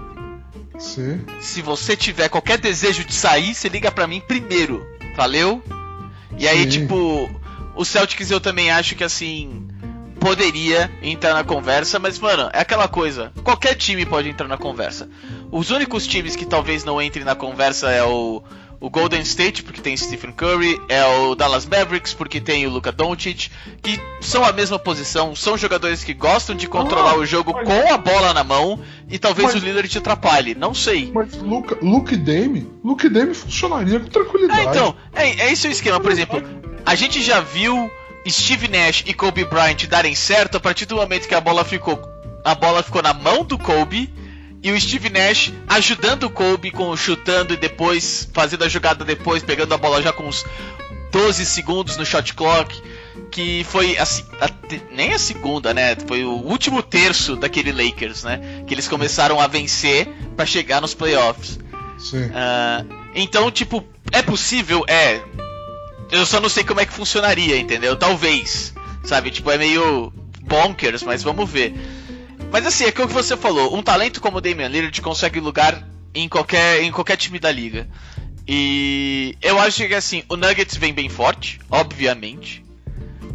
Sim. 0.79 1.25
Se 1.41 1.61
você 1.61 1.97
tiver 1.97 2.29
qualquer 2.29 2.59
desejo 2.59 3.05
de 3.05 3.15
sair, 3.15 3.55
você 3.55 3.69
liga 3.69 3.91
para 3.91 4.07
mim 4.07 4.21
primeiro. 4.21 4.87
Valeu? 5.17 5.63
E 6.39 6.49
aí, 6.49 6.63
Sim. 6.63 6.69
tipo, 6.81 7.31
o 7.77 7.85
Celtics 7.85 8.31
eu 8.31 8.41
também 8.41 8.71
acho 8.71 8.95
que 8.95 9.05
assim 9.05 9.69
poderia 10.19 10.89
entrar 11.03 11.35
na 11.35 11.43
conversa, 11.43 11.99
mas 11.99 12.19
mano, 12.19 12.49
é 12.53 12.61
aquela 12.61 12.87
coisa. 12.87 13.33
Qualquer 13.43 13.75
time 13.75 14.07
pode 14.07 14.29
entrar 14.29 14.47
na 14.47 14.57
conversa. 14.57 15.09
Os 15.51 15.71
únicos 15.71 16.07
times 16.07 16.37
que 16.37 16.47
talvez 16.47 16.85
não 16.85 17.03
entrem 17.03 17.25
na 17.25 17.35
conversa 17.35 17.91
é 17.91 18.05
o 18.05 18.43
o 18.83 18.91
Golden 18.91 19.21
State, 19.21 19.63
porque 19.63 19.81
tem 19.81 19.97
Stephen 19.97 20.33
Curry, 20.33 20.77
é 20.89 21.05
o 21.05 21.37
Dallas 21.37 21.65
Mavericks, 21.65 22.13
porque 22.13 22.41
tem 22.41 22.67
o 22.67 22.71
Luka 22.71 22.91
Doncic, 22.91 23.49
que 23.81 24.01
são 24.21 24.45
a 24.45 24.53
mesma 24.53 24.77
posição, 24.77 25.37
são 25.37 25.57
jogadores 25.57 26.03
que 26.03 26.13
gostam 26.13 26.57
de 26.57 26.67
controlar 26.67 27.13
ah, 27.13 27.19
o 27.19 27.25
jogo 27.25 27.53
mas... 27.55 27.65
com 27.65 27.95
a 27.95 27.97
bola 27.97 28.35
na 28.35 28.43
mão 28.43 28.81
e 29.09 29.21
talvez 29.21 29.55
mas... 29.55 29.63
o 29.63 29.65
líder 29.65 29.87
te 29.87 29.99
atrapalhe, 29.99 30.57
não 30.57 30.75
sei. 30.75 31.13
Mas 31.15 31.33
Luka, 31.37 31.79
Luke 31.81 32.17
Dame, 32.17 32.69
Luke 32.83 33.09
Dame 33.09 33.35
funcionaria 33.35 34.01
com 34.01 34.09
tranquilidade. 34.09 34.61
É, 34.61 34.65
então, 34.65 34.97
é, 35.15 35.29
é 35.47 35.53
esse 35.53 35.69
o 35.69 35.71
esquema, 35.71 36.01
por 36.01 36.11
exemplo, 36.11 36.43
a 36.85 36.97
gente 36.97 37.23
já 37.23 37.39
viu 37.39 37.89
Steve 38.29 38.67
Nash 38.67 39.05
e 39.07 39.15
Kobe 39.15 39.45
Bryant 39.45 39.87
darem 39.89 40.17
certo 40.17 40.57
a 40.57 40.61
partir 40.61 40.87
do 40.87 40.97
momento 40.97 41.29
que 41.29 41.35
a 41.37 41.41
bola 41.41 41.65
ficou 41.65 42.11
a 42.45 42.57
bola 42.57 42.83
ficou 42.83 43.01
na 43.01 43.15
mão 43.15 43.45
do 43.45 43.57
Kobe 43.57 44.13
e 44.63 44.71
o 44.71 44.81
Steve 44.81 45.11
Nash 45.11 45.53
ajudando 45.69 46.25
o 46.25 46.31
Kobe 46.31 46.71
com 46.71 46.97
chutando 46.97 47.53
e 47.53 47.57
depois 47.57 48.29
fazendo 48.33 48.65
a 48.65 48.69
jogada 48.69 49.05
depois, 49.05 49.43
pegando 49.43 49.75
a 49.75 49.79
bola 49.79 50.01
já 50.01 50.13
com 50.13 50.29
uns 50.29 50.45
12 51.11 51.45
segundos 51.45 51.97
no 51.97 52.07
shot 52.07 52.33
clock, 52.35 52.81
que 53.31 53.65
foi 53.65 53.99
a, 53.99 54.05
a, 54.05 54.51
nem 54.93 55.13
a 55.13 55.19
segunda, 55.19 55.75
né? 55.75 55.97
Foi 56.07 56.25
o 56.25 56.33
último 56.33 56.83
terço 56.83 57.35
daquele 57.35 57.73
Lakers, 57.73 58.23
né? 58.23 58.65
Que 58.67 58.75
eles 58.75 58.87
começaram 58.87 59.41
a 59.41 59.47
vencer 59.47 60.09
para 60.37 60.47
chegar 60.47 60.81
nos 60.81 60.95
playoffs. 60.95 61.59
Sim. 61.99 62.27
Uh, 62.27 62.95
então, 63.15 63.51
tipo, 63.51 63.85
é 64.13 64.23
possível? 64.23 64.85
É. 64.89 65.21
Eu 66.11 66.25
só 66.25 66.41
não 66.41 66.49
sei 66.49 66.63
como 66.63 66.81
é 66.81 66.87
que 66.87 66.93
funcionaria, 66.93 67.59
entendeu? 67.59 67.97
Talvez. 67.97 68.73
Sabe? 69.05 69.31
Tipo, 69.31 69.51
é 69.51 69.59
meio 69.59 70.13
bonkers, 70.43 71.03
mas 71.03 71.23
vamos 71.23 71.51
ver. 71.51 71.75
Mas 72.53 72.67
assim, 72.67 72.85
é 72.85 72.89
o 72.89 72.93
que 72.93 73.07
você 73.07 73.35
falou, 73.35 73.75
um 73.75 73.83
talento 73.83 74.21
como 74.21 74.37
o 74.37 74.41
Damian 74.41 74.69
Lillard 74.69 75.01
consegue 75.01 75.41
lugar 75.41 75.89
em 76.15 76.29
qualquer, 76.29 76.83
em 76.83 76.93
qualquer 76.93 77.17
time 77.17 77.39
da 77.39 77.51
liga. 77.51 77.89
E 78.47 79.35
eu 79.41 79.59
acho 79.59 79.89
que 79.89 79.95
assim, 79.95 80.23
o 80.29 80.37
Nuggets 80.37 80.77
vem 80.77 80.93
bem 80.93 81.09
forte, 81.09 81.59
obviamente. 81.71 82.63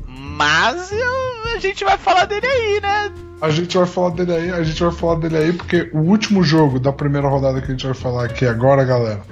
Mas 0.08 0.92
eu, 0.92 1.56
a 1.56 1.60
gente 1.60 1.84
vai 1.84 1.98
falar 1.98 2.26
dele 2.26 2.46
aí, 2.46 2.80
né? 2.80 3.12
A 3.42 3.50
gente 3.50 3.76
vai 3.76 3.88
falar 3.88 4.10
dele 4.12 4.34
aí, 4.34 4.52
a 4.52 4.64
gente 4.64 4.84
vai 4.84 4.92
falar 4.92 5.16
dele 5.16 5.38
aí, 5.38 5.54
porque 5.54 5.90
o 5.94 6.00
último 6.00 6.44
jogo 6.44 6.80
da 6.80 6.94
primeira 6.94 7.28
rodada 7.28 7.60
que 7.60 7.68
a 7.68 7.72
gente 7.72 7.86
vai 7.86 7.96
falar 7.96 8.26
aqui 8.26 8.46
agora, 8.46 8.84
galera. 8.84 9.24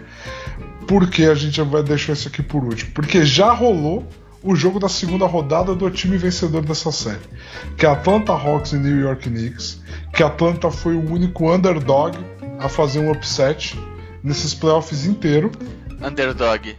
Por 0.87 1.07
que 1.11 1.25
a 1.25 1.35
gente 1.35 1.61
vai 1.61 1.83
deixar 1.83 2.13
isso 2.13 2.27
aqui 2.27 2.41
por 2.41 2.63
último? 2.63 2.91
Porque 2.91 3.23
já 3.23 3.51
rolou 3.51 4.07
o 4.45 4.55
jogo 4.55 4.79
da 4.79 4.87
segunda 4.87 5.25
rodada 5.25 5.73
do 5.73 5.89
time 5.89 6.17
vencedor 6.17 6.61
dessa 6.61 6.91
série, 6.91 7.27
que 7.75 7.85
é 7.85 7.89
Atlanta 7.89 8.31
Hawks 8.31 8.73
e 8.73 8.77
New 8.77 8.99
York 8.99 9.27
Knicks, 9.27 9.81
que 10.13 10.21
Atlanta 10.21 10.69
foi 10.69 10.95
o 10.95 11.11
único 11.11 11.51
underdog 11.51 12.15
a 12.59 12.69
fazer 12.69 12.99
um 12.99 13.11
upset 13.11 13.77
nesses 14.23 14.53
playoffs 14.53 15.05
inteiro. 15.05 15.51
Underdog. 15.99 16.77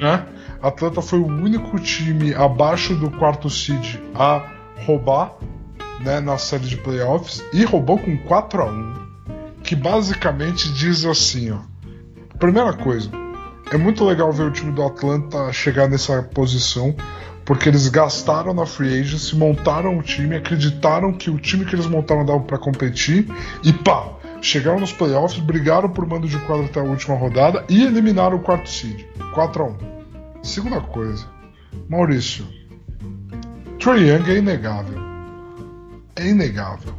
Né? 0.00 0.26
Atlanta 0.60 1.00
foi 1.00 1.20
o 1.20 1.26
único 1.26 1.78
time 1.78 2.34
abaixo 2.34 2.96
do 2.96 3.08
quarto 3.12 3.48
seed 3.48 4.00
a 4.14 4.50
roubar 4.84 5.36
né, 6.00 6.18
na 6.18 6.36
série 6.36 6.66
de 6.66 6.76
playoffs 6.76 7.44
e 7.52 7.64
roubou 7.64 7.98
com 7.98 8.16
4 8.18 8.60
a 8.60 8.66
1 8.66 9.04
que 9.62 9.74
basicamente 9.74 10.70
diz 10.72 11.06
assim, 11.06 11.50
ó. 11.50 11.58
Primeira 12.38 12.74
coisa, 12.74 13.08
é 13.70 13.76
muito 13.76 14.04
legal 14.04 14.32
ver 14.32 14.44
o 14.44 14.50
time 14.50 14.72
do 14.72 14.82
Atlanta 14.82 15.52
chegar 15.52 15.88
nessa 15.88 16.22
posição, 16.22 16.94
porque 17.44 17.68
eles 17.68 17.88
gastaram 17.88 18.54
na 18.54 18.66
free 18.66 19.00
agency, 19.00 19.36
montaram 19.36 19.98
o 19.98 20.02
time, 20.02 20.36
acreditaram 20.36 21.12
que 21.12 21.30
o 21.30 21.38
time 21.38 21.64
que 21.64 21.74
eles 21.74 21.86
montaram 21.86 22.24
dava 22.24 22.40
para 22.40 22.58
competir 22.58 23.26
e 23.62 23.72
pá, 23.72 24.12
chegaram 24.40 24.80
nos 24.80 24.92
playoffs, 24.92 25.42
brigaram 25.42 25.88
por 25.88 26.06
mando 26.06 26.28
de 26.28 26.38
quadro 26.40 26.66
até 26.66 26.80
a 26.80 26.84
última 26.84 27.16
rodada 27.16 27.64
e 27.68 27.82
eliminaram 27.82 28.36
o 28.36 28.40
quarto 28.40 28.68
seed, 28.68 29.04
4 29.32 29.62
a 29.62 29.66
1. 29.66 29.76
Segunda 30.42 30.80
coisa, 30.80 31.26
Maurício, 31.88 32.46
Trae 33.78 34.08
Young 34.08 34.30
é 34.30 34.36
inegável. 34.38 34.98
É 36.16 36.28
inegável. 36.28 36.94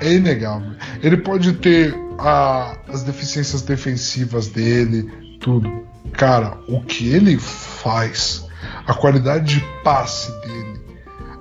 É 0.00 0.12
inegável. 0.12 0.72
Ele 1.02 1.16
pode 1.16 1.54
ter 1.54 1.92
a, 2.18 2.76
as 2.88 3.02
deficiências 3.02 3.62
defensivas 3.62 4.48
dele, 4.48 5.27
tudo. 5.40 5.70
Cara, 6.12 6.58
o 6.68 6.80
que 6.80 7.08
ele 7.08 7.38
faz, 7.38 8.46
a 8.86 8.94
qualidade 8.94 9.56
de 9.56 9.64
passe 9.82 10.32
dele, 10.40 10.80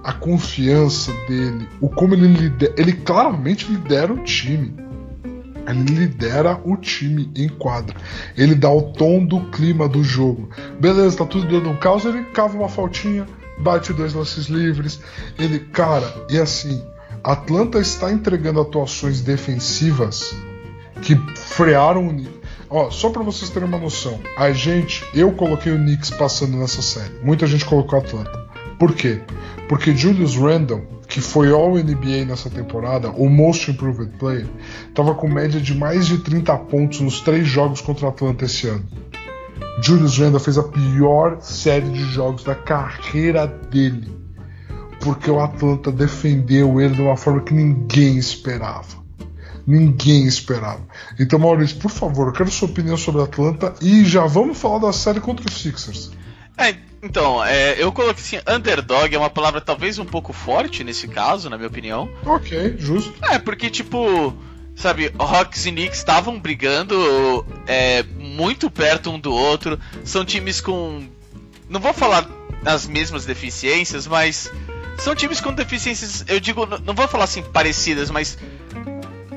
a 0.03 0.13
confiança 0.13 1.11
dele, 1.27 1.67
o 1.81 1.89
como 1.89 2.13
ele 2.13 2.27
lidera, 2.27 2.73
ele 2.77 2.93
claramente 2.93 3.71
lidera 3.71 4.13
o 4.13 4.23
time. 4.23 4.73
Ele 5.67 5.83
lidera 5.83 6.61
o 6.63 6.77
time 6.77 7.29
em 7.35 7.49
quadra. 7.49 7.95
Ele 8.37 8.55
dá 8.55 8.71
o 8.71 8.93
tom 8.93 9.25
do 9.25 9.41
clima 9.51 9.87
do 9.87 10.01
jogo. 10.01 10.49
Beleza, 10.79 11.17
tá 11.17 11.25
tudo 11.25 11.45
dando 11.45 11.69
um 11.69 11.75
caos, 11.75 12.05
ele 12.05 12.23
cava 12.25 12.57
uma 12.57 12.69
faltinha, 12.69 13.27
bate 13.59 13.91
dois 13.91 14.13
lances 14.13 14.45
livres. 14.45 15.01
Ele, 15.37 15.59
cara, 15.59 16.09
e 16.29 16.37
assim, 16.37 16.81
Atlanta 17.21 17.79
está 17.79 18.11
entregando 18.11 18.61
atuações 18.61 19.19
defensivas 19.19 20.33
que 21.01 21.15
frearam 21.35 22.07
o 22.07 22.13
Ó, 22.69 22.91
só 22.91 23.09
para 23.09 23.23
vocês 23.23 23.49
terem 23.49 23.67
uma 23.67 23.77
noção, 23.77 24.19
a 24.37 24.51
gente, 24.51 25.05
eu 25.13 25.31
coloquei 25.31 25.71
o 25.71 25.77
Knicks 25.77 26.09
passando 26.09 26.57
nessa 26.57 26.81
série. 26.81 27.13
Muita 27.23 27.47
gente 27.47 27.65
colocou 27.65 27.97
Atlanta. 27.97 28.45
Por 28.77 28.93
quê? 28.93 29.21
Porque 29.69 29.95
Julius 29.95 30.35
Randle, 30.35 30.85
que 31.07 31.21
foi 31.21 31.51
All 31.51 31.75
NBA 31.75 32.25
nessa 32.27 32.49
temporada, 32.49 33.09
o 33.09 33.29
Most 33.29 33.71
Improved 33.71 34.11
Player, 34.17 34.47
estava 34.87 35.15
com 35.15 35.29
média 35.29 35.61
de 35.61 35.73
mais 35.73 36.07
de 36.07 36.17
30 36.17 36.55
pontos 36.57 36.99
nos 36.99 37.21
três 37.21 37.47
jogos 37.47 37.79
contra 37.79 38.05
o 38.05 38.09
Atlanta 38.09 38.45
esse 38.45 38.67
ano. 38.67 38.85
Julius 39.81 40.17
Randle 40.17 40.39
fez 40.39 40.57
a 40.57 40.63
pior 40.63 41.39
série 41.39 41.89
de 41.89 42.03
jogos 42.11 42.43
da 42.43 42.55
carreira 42.55 43.47
dele, 43.47 44.11
porque 44.99 45.31
o 45.31 45.39
Atlanta 45.39 45.91
defendeu 45.91 46.81
ele 46.81 46.95
de 46.95 47.01
uma 47.01 47.15
forma 47.15 47.41
que 47.41 47.53
ninguém 47.53 48.17
esperava. 48.17 48.96
Ninguém 49.67 50.25
esperava. 50.25 50.81
Então, 51.19 51.37
Maurício, 51.37 51.77
por 51.77 51.91
favor, 51.91 52.27
eu 52.27 52.33
quero 52.33 52.49
sua 52.49 52.69
opinião 52.69 52.95
sobre 52.95 53.19
a 53.19 53.25
Atlanta 53.25 53.75
e 53.81 54.05
já 54.05 54.25
vamos 54.25 54.57
falar 54.57 54.79
da 54.79 54.93
série 54.93 55.19
contra 55.19 55.45
os 55.45 55.61
Sixers. 55.61 56.09
É, 56.57 56.73
então, 57.03 57.43
é, 57.43 57.75
eu 57.77 57.91
coloquei 57.91 58.23
assim, 58.23 58.37
underdog 58.47 59.13
é 59.13 59.19
uma 59.19 59.29
palavra 59.29 59.59
talvez 59.59 59.99
um 59.99 60.05
pouco 60.05 60.31
forte 60.31 60.85
nesse 60.85 61.07
caso, 61.07 61.49
na 61.49 61.57
minha 61.57 61.67
opinião. 61.67 62.09
Ok, 62.25 62.75
justo. 62.79 63.13
É, 63.29 63.37
porque 63.37 63.69
tipo, 63.69 64.33
sabe, 64.73 65.13
Hawks 65.19 65.65
e 65.65 65.71
Knicks 65.71 65.97
estavam 65.97 66.39
brigando 66.39 67.45
é, 67.67 68.03
muito 68.03 68.71
perto 68.71 69.11
um 69.11 69.19
do 69.19 69.33
outro. 69.33 69.77
São 70.05 70.23
times 70.23 70.61
com. 70.61 71.05
Não 71.69 71.81
vou 71.81 71.93
falar 71.93 72.29
as 72.63 72.87
mesmas 72.87 73.25
deficiências, 73.25 74.07
mas. 74.07 74.49
São 74.97 75.13
times 75.13 75.39
com 75.39 75.53
deficiências, 75.53 76.25
eu 76.27 76.39
digo, 76.39 76.65
não 76.83 76.95
vou 76.95 77.07
falar 77.07 77.25
assim 77.25 77.43
parecidas, 77.43 78.09
mas 78.09 78.35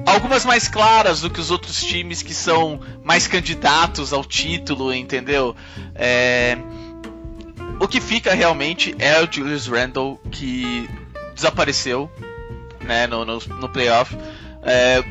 algumas 0.06 0.44
mais 0.44 0.68
claras 0.68 1.20
do 1.20 1.30
que 1.30 1.40
os 1.40 1.50
outros 1.50 1.82
times 1.82 2.22
que 2.22 2.34
são 2.34 2.80
mais 3.04 3.26
candidatos 3.26 4.12
ao 4.12 4.24
título, 4.24 4.92
entendeu? 4.92 5.54
É... 5.94 6.56
O 7.80 7.88
que 7.88 8.00
fica 8.00 8.34
realmente 8.34 8.94
é 8.98 9.22
o 9.22 9.28
Julius 9.30 9.66
Randle 9.66 10.20
que 10.30 10.88
desapareceu 11.34 12.10
né, 12.82 13.06
no, 13.06 13.24
no, 13.24 13.38
no 13.38 13.68
playoff. 13.68 14.16
É, 14.62 15.02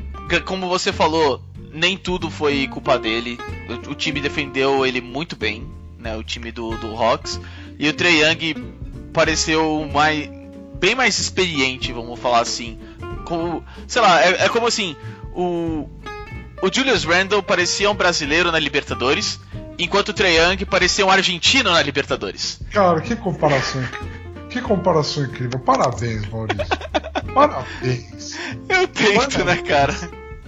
como 0.46 0.68
você 0.68 0.94
falou, 0.94 1.42
nem 1.74 1.98
tudo 1.98 2.30
foi 2.30 2.68
culpa 2.68 2.98
dele. 3.00 3.40
O, 3.88 3.92
o, 3.92 3.96
time 3.96 4.22
defendeu 4.22 4.86
ele 4.86 5.02
muito 5.02 5.36
bem, 5.36 5.68
né, 5.98 6.16
o 6.16 6.24
time 6.24 6.52
do, 6.52 6.78
do 6.78 6.96
Hawks. 6.96 7.40
E 7.78 7.88
o 7.88 7.94
Trey 7.94 8.22
Young 8.22 8.74
pareceu 9.14 9.90
mais, 9.92 10.30
bem 10.76 10.94
mais 10.94 11.18
experiente, 11.18 11.92
vamos 11.92 12.20
falar 12.20 12.42
assim, 12.42 12.78
com, 13.30 13.64
sei 13.88 14.02
lá, 14.02 14.22
é, 14.22 14.46
é 14.46 14.50
como 14.50 14.66
assim, 14.68 14.96
o, 15.34 15.88
o 16.62 16.74
Julius 16.74 17.06
Randle 17.06 17.44
parecia 17.44 17.90
um 17.90 17.94
brasileiro 17.96 18.52
na 18.52 18.58
Libertadores, 18.60 19.40
enquanto 19.78 20.10
o 20.10 20.14
Trae 20.14 20.36
Young 20.36 20.66
parecia 20.66 21.06
um 21.06 21.12
argentino 21.12 21.72
na 21.72 21.82
Libertadores. 21.82 22.60
Cara, 22.72 23.00
que 23.00 23.16
comparação 23.16 23.82
Que 24.50 24.60
comparação 24.62 25.24
incrível. 25.24 25.60
Parabéns, 25.60 26.28
Maurício. 26.28 26.66
Parabéns. 27.34 28.36
Eu 28.68 28.88
tento, 28.88 29.16
Parabéns. 29.16 29.46
né, 29.46 29.56
cara? 29.62 29.96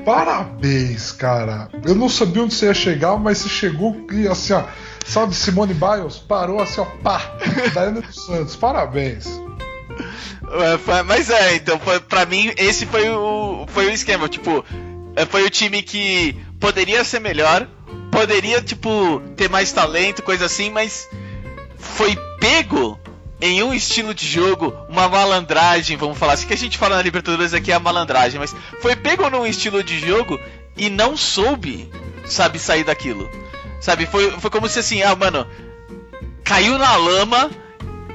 Parabéns, 0.03 1.11
cara. 1.11 1.69
Eu 1.85 1.93
não 1.93 2.09
sabia 2.09 2.41
onde 2.43 2.55
você 2.55 2.65
ia 2.65 2.73
chegar, 2.73 3.15
mas 3.17 3.37
você 3.37 3.49
chegou 3.49 3.95
e 4.11 4.27
assim, 4.27 4.53
ó. 4.53 4.63
Sabe, 5.05 5.35
Simone 5.35 5.73
Biles 5.75 6.17
parou 6.17 6.59
assim, 6.59 6.81
ó, 6.81 6.85
pá. 7.03 7.35
Daiane 7.73 8.01
dos 8.01 8.25
Santos. 8.25 8.55
Parabéns. 8.55 9.27
É, 10.51 11.03
mas 11.03 11.29
é, 11.29 11.55
então 11.55 11.79
pra 12.07 12.25
mim 12.25 12.53
esse 12.57 12.85
foi 12.85 13.09
o, 13.09 13.65
foi 13.67 13.87
o 13.87 13.91
esquema. 13.91 14.27
Tipo, 14.27 14.65
é, 15.15 15.25
foi 15.25 15.43
o 15.43 15.49
time 15.49 15.81
que 15.81 16.35
poderia 16.59 17.03
ser 17.03 17.19
melhor, 17.19 17.67
poderia, 18.11 18.61
tipo, 18.61 19.21
ter 19.35 19.49
mais 19.49 19.71
talento, 19.71 20.21
coisa 20.21 20.45
assim, 20.45 20.69
mas 20.69 21.09
foi 21.77 22.15
pego 22.39 22.99
em 23.41 23.63
um 23.63 23.73
estilo 23.73 24.13
de 24.13 24.27
jogo, 24.27 24.71
uma 24.87 25.09
malandragem, 25.09 25.97
vamos 25.97 26.17
falar 26.17 26.33
assim, 26.33 26.45
que 26.45 26.53
a 26.53 26.57
gente 26.57 26.77
fala 26.77 26.97
na 26.97 27.01
Libertadores 27.01 27.53
aqui 27.53 27.71
é 27.71 27.75
a 27.75 27.79
malandragem, 27.79 28.39
mas 28.39 28.55
foi 28.79 28.95
pego 28.95 29.27
num 29.31 29.47
estilo 29.47 29.83
de 29.83 29.99
jogo 29.99 30.39
e 30.77 30.89
não 30.89 31.17
soube, 31.17 31.91
sabe, 32.25 32.59
sair 32.59 32.83
daquilo. 32.83 33.27
Sabe, 33.79 34.05
foi, 34.05 34.29
foi 34.39 34.51
como 34.51 34.69
se 34.69 34.77
assim, 34.77 35.01
ah, 35.01 35.15
mano, 35.15 35.47
caiu 36.43 36.77
na 36.77 36.95
lama 36.95 37.49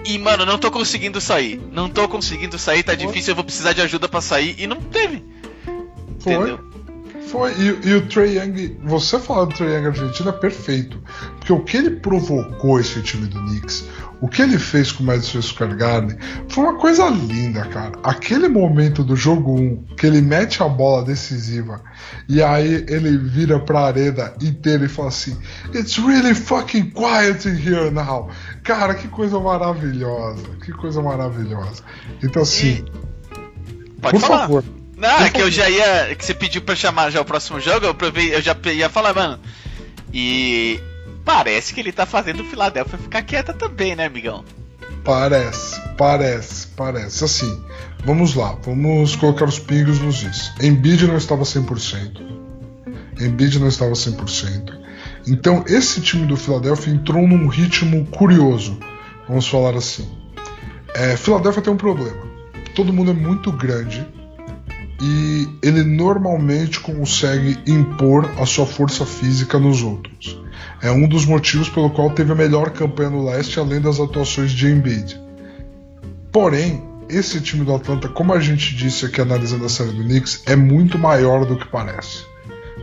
e, 0.06 0.18
mano, 0.18 0.46
não 0.46 0.58
tô 0.58 0.70
conseguindo 0.70 1.20
sair. 1.20 1.60
Não 1.72 1.88
tô 1.88 2.08
conseguindo 2.08 2.58
sair, 2.58 2.82
tá 2.82 2.96
Foi. 2.96 3.06
difícil, 3.06 3.32
eu 3.32 3.36
vou 3.36 3.44
precisar 3.44 3.72
de 3.72 3.80
ajuda 3.82 4.08
para 4.08 4.20
sair. 4.20 4.54
E 4.58 4.66
não 4.66 4.80
teve. 4.80 5.24
Foi. 6.20 6.34
Entendeu? 6.34 6.65
Foi. 7.26 7.52
E, 7.54 7.88
e 7.88 7.94
o 7.94 8.06
Trey 8.06 8.38
Young, 8.38 8.78
você 8.84 9.18
falar 9.18 9.46
do 9.46 9.54
Trey 9.54 9.74
Young 9.74 9.86
argentino 9.86 10.28
é 10.28 10.32
perfeito. 10.32 11.00
Porque 11.38 11.52
o 11.52 11.62
que 11.64 11.76
ele 11.76 11.90
provocou 11.90 12.78
esse 12.78 13.02
time 13.02 13.26
do 13.26 13.40
Knicks, 13.46 13.84
o 14.20 14.28
que 14.28 14.42
ele 14.42 14.58
fez 14.58 14.92
com 14.92 15.02
o 15.02 15.06
Madison 15.06 15.42
Square 15.42 15.74
Garden 15.74 16.16
foi 16.48 16.64
uma 16.64 16.78
coisa 16.78 17.08
linda, 17.08 17.64
cara. 17.66 17.92
Aquele 18.02 18.48
momento 18.48 19.02
do 19.02 19.16
jogo 19.16 19.60
1, 19.60 19.84
que 19.96 20.06
ele 20.06 20.20
mete 20.20 20.62
a 20.62 20.68
bola 20.68 21.04
decisiva 21.04 21.82
e 22.28 22.42
aí 22.42 22.86
ele 22.88 23.18
vira 23.18 23.58
pra 23.58 23.86
arena 23.86 24.32
inteira 24.40 24.84
e 24.84 24.88
fala 24.88 25.08
assim: 25.08 25.36
It's 25.74 25.98
really 25.98 26.34
fucking 26.34 26.90
quiet 26.90 27.46
in 27.48 27.56
here 27.56 27.90
now. 27.90 28.28
Cara, 28.62 28.94
que 28.94 29.08
coisa 29.08 29.40
maravilhosa. 29.40 30.44
Que 30.64 30.72
coisa 30.72 31.02
maravilhosa. 31.02 31.82
Então, 32.22 32.42
assim. 32.42 32.84
E... 32.86 34.00
Por 34.00 34.20
falar. 34.20 34.40
favor. 34.42 34.64
Não, 34.96 35.18
é 35.20 35.30
que 35.30 35.40
eu 35.40 35.50
já 35.50 35.68
ia. 35.68 36.14
Que 36.14 36.24
você 36.24 36.34
pediu 36.34 36.62
pra 36.62 36.74
chamar 36.74 37.10
já 37.10 37.20
o 37.20 37.24
próximo 37.24 37.60
jogo, 37.60 37.84
eu, 37.84 37.94
provei, 37.94 38.34
eu 38.34 38.40
já 38.40 38.56
ia 38.72 38.88
falar, 38.88 39.14
mano. 39.14 39.38
E 40.12 40.80
parece 41.24 41.74
que 41.74 41.80
ele 41.80 41.92
tá 41.92 42.06
fazendo 42.06 42.40
o 42.40 42.44
Philadelphia 42.46 42.98
ficar 42.98 43.22
quieta 43.22 43.52
também, 43.52 43.94
né, 43.94 44.06
amigão? 44.06 44.42
Parece, 45.04 45.80
parece, 45.98 46.68
parece. 46.68 47.22
Assim, 47.22 47.62
vamos 48.04 48.34
lá, 48.34 48.56
vamos 48.64 49.14
colocar 49.16 49.44
os 49.44 49.58
pingos 49.58 49.98
nos 50.00 50.22
is. 50.22 50.52
Embiid 50.62 51.06
não 51.06 51.18
estava 51.18 51.42
100%. 51.42 52.22
Embiid 53.20 53.58
não 53.58 53.68
estava 53.68 53.92
100%. 53.92 54.86
Então, 55.28 55.64
esse 55.68 56.00
time 56.00 56.26
do 56.26 56.36
Philadelphia 56.36 56.92
entrou 56.92 57.26
num 57.26 57.48
ritmo 57.48 58.06
curioso, 58.06 58.78
vamos 59.28 59.46
falar 59.46 59.76
assim. 59.76 60.08
É, 60.94 61.16
Philadelphia 61.16 61.62
tem 61.62 61.72
um 61.72 61.76
problema. 61.76 62.24
Todo 62.74 62.92
mundo 62.92 63.10
é 63.10 63.14
muito 63.14 63.52
grande 63.52 64.06
e 65.00 65.48
ele 65.62 65.82
normalmente 65.82 66.80
consegue 66.80 67.58
impor 67.66 68.30
a 68.38 68.46
sua 68.46 68.66
força 68.66 69.04
física 69.04 69.58
nos 69.58 69.82
outros. 69.82 70.38
É 70.82 70.90
um 70.90 71.08
dos 71.08 71.26
motivos 71.26 71.68
pelo 71.68 71.90
qual 71.90 72.10
teve 72.10 72.32
a 72.32 72.36
melhor 72.36 72.70
campanha 72.70 73.10
no 73.10 73.24
leste, 73.24 73.58
além 73.58 73.80
das 73.80 74.00
atuações 74.00 74.52
de 74.52 74.66
Embiid. 74.66 75.20
Porém, 76.32 76.82
esse 77.08 77.40
time 77.40 77.64
do 77.64 77.74
Atlanta, 77.74 78.08
como 78.08 78.32
a 78.32 78.40
gente 78.40 78.74
disse 78.74 79.06
aqui 79.06 79.20
analisando 79.20 79.64
a 79.64 79.68
série 79.68 79.92
do 79.92 80.02
Knicks, 80.02 80.42
é 80.46 80.56
muito 80.56 80.98
maior 80.98 81.44
do 81.44 81.56
que 81.56 81.68
parece. 81.68 82.24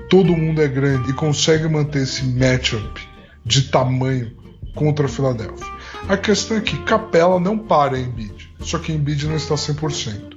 Todo 0.09 0.35
mundo 0.35 0.61
é 0.61 0.67
grande 0.67 1.09
e 1.09 1.13
consegue 1.13 1.67
manter 1.67 2.03
esse 2.03 2.23
matchup 2.23 3.01
de 3.45 3.63
tamanho 3.63 4.31
contra 4.75 5.05
a 5.05 5.09
Philadelphia. 5.09 5.67
A 6.07 6.17
questão 6.17 6.57
é 6.57 6.61
que 6.61 6.77
Capela 6.83 7.39
não 7.39 7.57
para 7.57 7.99
Embiid, 7.99 8.53
só 8.59 8.77
que 8.79 8.91
Embiid 8.91 9.27
não 9.27 9.35
está 9.35 9.55
100%. 9.55 10.32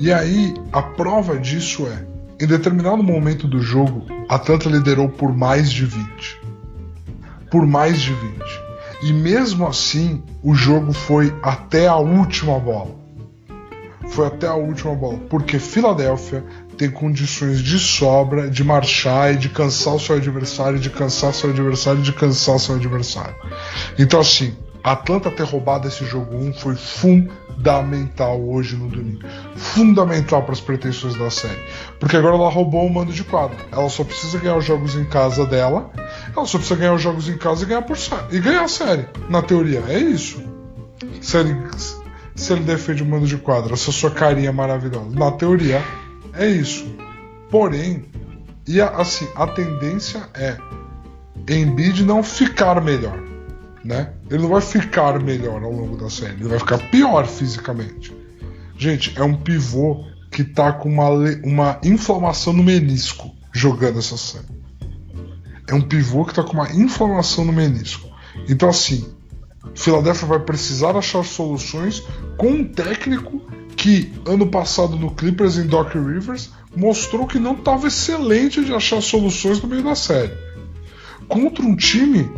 E 0.00 0.12
aí, 0.12 0.54
a 0.72 0.82
prova 0.82 1.38
disso 1.38 1.86
é, 1.86 2.06
em 2.40 2.46
determinado 2.46 3.02
momento 3.02 3.48
do 3.48 3.60
jogo, 3.60 4.06
Atlanta 4.28 4.68
liderou 4.68 5.08
por 5.08 5.34
mais 5.36 5.70
de 5.70 5.84
20 5.84 6.48
por 7.50 7.66
mais 7.66 8.00
de 8.00 8.12
20. 8.12 8.60
E 9.02 9.12
mesmo 9.12 9.66
assim, 9.66 10.22
o 10.42 10.54
jogo 10.54 10.92
foi 10.92 11.34
até 11.42 11.86
a 11.86 11.96
última 11.96 12.58
bola. 12.58 12.96
Foi 14.10 14.26
até 14.26 14.46
a 14.46 14.54
última 14.54 14.94
bola, 14.94 15.18
porque 15.28 15.58
Filadélfia 15.58 16.42
tem 16.78 16.90
condições 16.90 17.60
de 17.60 17.78
sobra 17.78 18.48
de 18.48 18.64
marchar 18.64 19.34
e 19.34 19.36
de 19.36 19.48
cansar 19.48 19.94
o 19.94 20.00
seu 20.00 20.16
adversário, 20.16 20.78
de 20.78 20.88
cansar 20.88 21.34
seu 21.34 21.50
adversário, 21.50 22.00
de 22.00 22.12
cansar 22.12 22.58
seu 22.58 22.76
adversário. 22.76 23.34
Então 23.98 24.20
assim, 24.20 24.56
Atlanta 24.82 25.30
ter 25.30 25.44
roubado 25.44 25.86
esse 25.86 26.04
jogo 26.06 26.36
1 26.36 26.54
foi 26.54 26.74
fundamental 26.74 27.47
hoje 28.46 28.76
no 28.76 28.88
domingo. 28.88 29.20
Fundamental 29.56 30.42
para 30.42 30.52
as 30.52 30.60
pretensões 30.60 31.14
da 31.16 31.30
série. 31.30 31.58
Porque 31.98 32.16
agora 32.16 32.36
ela 32.36 32.48
roubou 32.48 32.86
o 32.86 32.92
mando 32.92 33.12
de 33.12 33.24
quadra. 33.24 33.56
Ela 33.72 33.88
só 33.88 34.04
precisa 34.04 34.38
ganhar 34.38 34.56
os 34.56 34.64
jogos 34.64 34.94
em 34.94 35.04
casa 35.04 35.44
dela. 35.44 35.90
Ela 36.34 36.46
só 36.46 36.58
precisa 36.58 36.78
ganhar 36.78 36.94
os 36.94 37.02
jogos 37.02 37.28
em 37.28 37.36
casa 37.36 37.64
e 37.64 37.66
ganhar, 37.66 37.82
por, 37.82 37.96
e 38.30 38.40
ganhar 38.40 38.64
a 38.64 38.68
série. 38.68 39.06
Na 39.28 39.42
teoria, 39.42 39.82
é 39.88 39.98
isso. 39.98 40.42
Se 41.20 41.38
ele, 41.38 41.56
se 42.34 42.52
ele 42.52 42.62
defende 42.62 43.02
o 43.02 43.06
mando 43.06 43.26
de 43.26 43.36
quadra, 43.36 43.74
essa 43.74 43.92
sua 43.92 44.10
carinha 44.10 44.52
maravilhosa. 44.52 45.10
Na 45.10 45.30
teoria, 45.32 45.82
é 46.34 46.46
isso. 46.46 46.86
Porém, 47.50 48.04
e 48.66 48.80
a, 48.80 48.88
assim, 48.90 49.26
a 49.34 49.46
tendência 49.46 50.28
é 50.34 50.56
Embiid 51.48 52.04
não 52.04 52.22
ficar 52.22 52.80
melhor 52.82 53.28
né? 53.88 54.12
Ele 54.30 54.42
não 54.42 54.48
vai 54.48 54.60
ficar 54.60 55.18
melhor 55.22 55.62
ao 55.62 55.72
longo 55.72 55.96
da 55.96 56.10
série, 56.10 56.34
ele 56.34 56.48
vai 56.48 56.58
ficar 56.58 56.78
pior 56.90 57.26
fisicamente. 57.26 58.14
Gente, 58.76 59.12
é 59.16 59.22
um 59.22 59.34
pivô 59.34 60.04
que 60.30 60.44
tá 60.44 60.72
com 60.72 60.88
uma, 60.88 61.08
uma 61.42 61.80
inflamação 61.82 62.52
no 62.52 62.62
menisco 62.62 63.34
jogando 63.52 63.98
essa 63.98 64.16
série. 64.16 64.46
É 65.66 65.74
um 65.74 65.80
pivô 65.80 66.24
que 66.24 66.34
tá 66.34 66.42
com 66.42 66.52
uma 66.52 66.70
inflamação 66.72 67.44
no 67.44 67.52
menisco. 67.52 68.08
Então, 68.48 68.68
assim, 68.68 69.06
Philadelphia 69.74 70.28
vai 70.28 70.38
precisar 70.38 70.96
achar 70.96 71.24
soluções 71.24 72.02
com 72.36 72.48
um 72.48 72.64
técnico 72.64 73.42
que 73.76 74.12
ano 74.26 74.46
passado 74.46 74.96
no 74.96 75.10
Clippers 75.10 75.56
em 75.56 75.66
Doc 75.66 75.94
Rivers 75.94 76.50
mostrou 76.74 77.26
que 77.26 77.38
não 77.38 77.52
estava 77.52 77.86
excelente 77.86 78.64
de 78.64 78.72
achar 78.72 79.00
soluções 79.00 79.60
no 79.60 79.68
meio 79.68 79.82
da 79.82 79.94
série. 79.94 80.32
Contra 81.28 81.64
um 81.64 81.76
time 81.76 82.30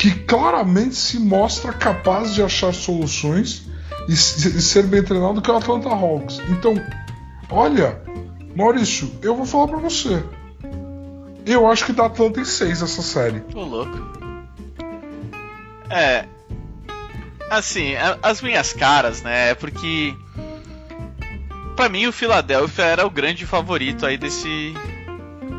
que 0.00 0.12
claramente 0.12 0.94
se 0.94 1.18
mostra 1.18 1.74
capaz 1.74 2.34
de 2.34 2.42
achar 2.42 2.72
soluções 2.72 3.68
e, 4.08 4.16
ser 4.16 4.84
bem 4.84 5.02
treinado 5.02 5.42
que 5.42 5.50
é 5.50 5.52
o 5.52 5.58
Atlanta 5.58 5.90
Hawks. 5.90 6.40
Então, 6.48 6.74
olha, 7.50 8.00
Maurício, 8.56 9.12
eu 9.20 9.36
vou 9.36 9.44
falar 9.44 9.68
para 9.68 9.76
você. 9.76 10.24
Eu 11.44 11.70
acho 11.70 11.84
que 11.84 11.92
dá 11.92 12.06
Atlanta 12.06 12.40
em 12.40 12.46
6 12.46 12.80
essa 12.80 13.02
série. 13.02 13.40
Tô 13.40 13.62
louco. 13.62 13.94
É. 15.90 16.24
Assim, 17.50 17.92
as 18.22 18.40
minhas 18.40 18.72
caras, 18.72 19.20
né? 19.20 19.50
É 19.50 19.54
porque. 19.54 20.14
Pra 21.76 21.90
mim, 21.90 22.06
o 22.06 22.12
Philadelphia 22.12 22.84
era 22.84 23.06
o 23.06 23.10
grande 23.10 23.44
favorito 23.44 24.06
aí 24.06 24.16
desse. 24.16 24.72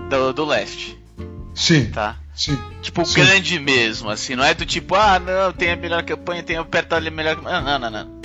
do, 0.09 0.33
do 0.33 0.45
leste. 0.45 0.99
Sim. 1.53 1.91
Tá? 1.91 2.20
Sim. 2.33 2.57
Tipo, 2.81 3.05
Sim. 3.05 3.15
grande 3.15 3.59
mesmo, 3.59 4.09
assim. 4.09 4.35
Não 4.35 4.43
é 4.43 4.53
do 4.53 4.65
tipo, 4.65 4.95
ah, 4.95 5.19
não, 5.19 5.51
tem 5.51 5.71
a 5.71 5.75
melhor 5.75 6.03
campanha, 6.03 6.43
tem 6.43 6.59
o 6.59 6.65
perto 6.65 6.93
ali 6.93 7.09
melhor. 7.09 7.41
Não, 7.41 7.61
não, 7.61 7.79
não, 7.79 7.89
não. 7.89 8.21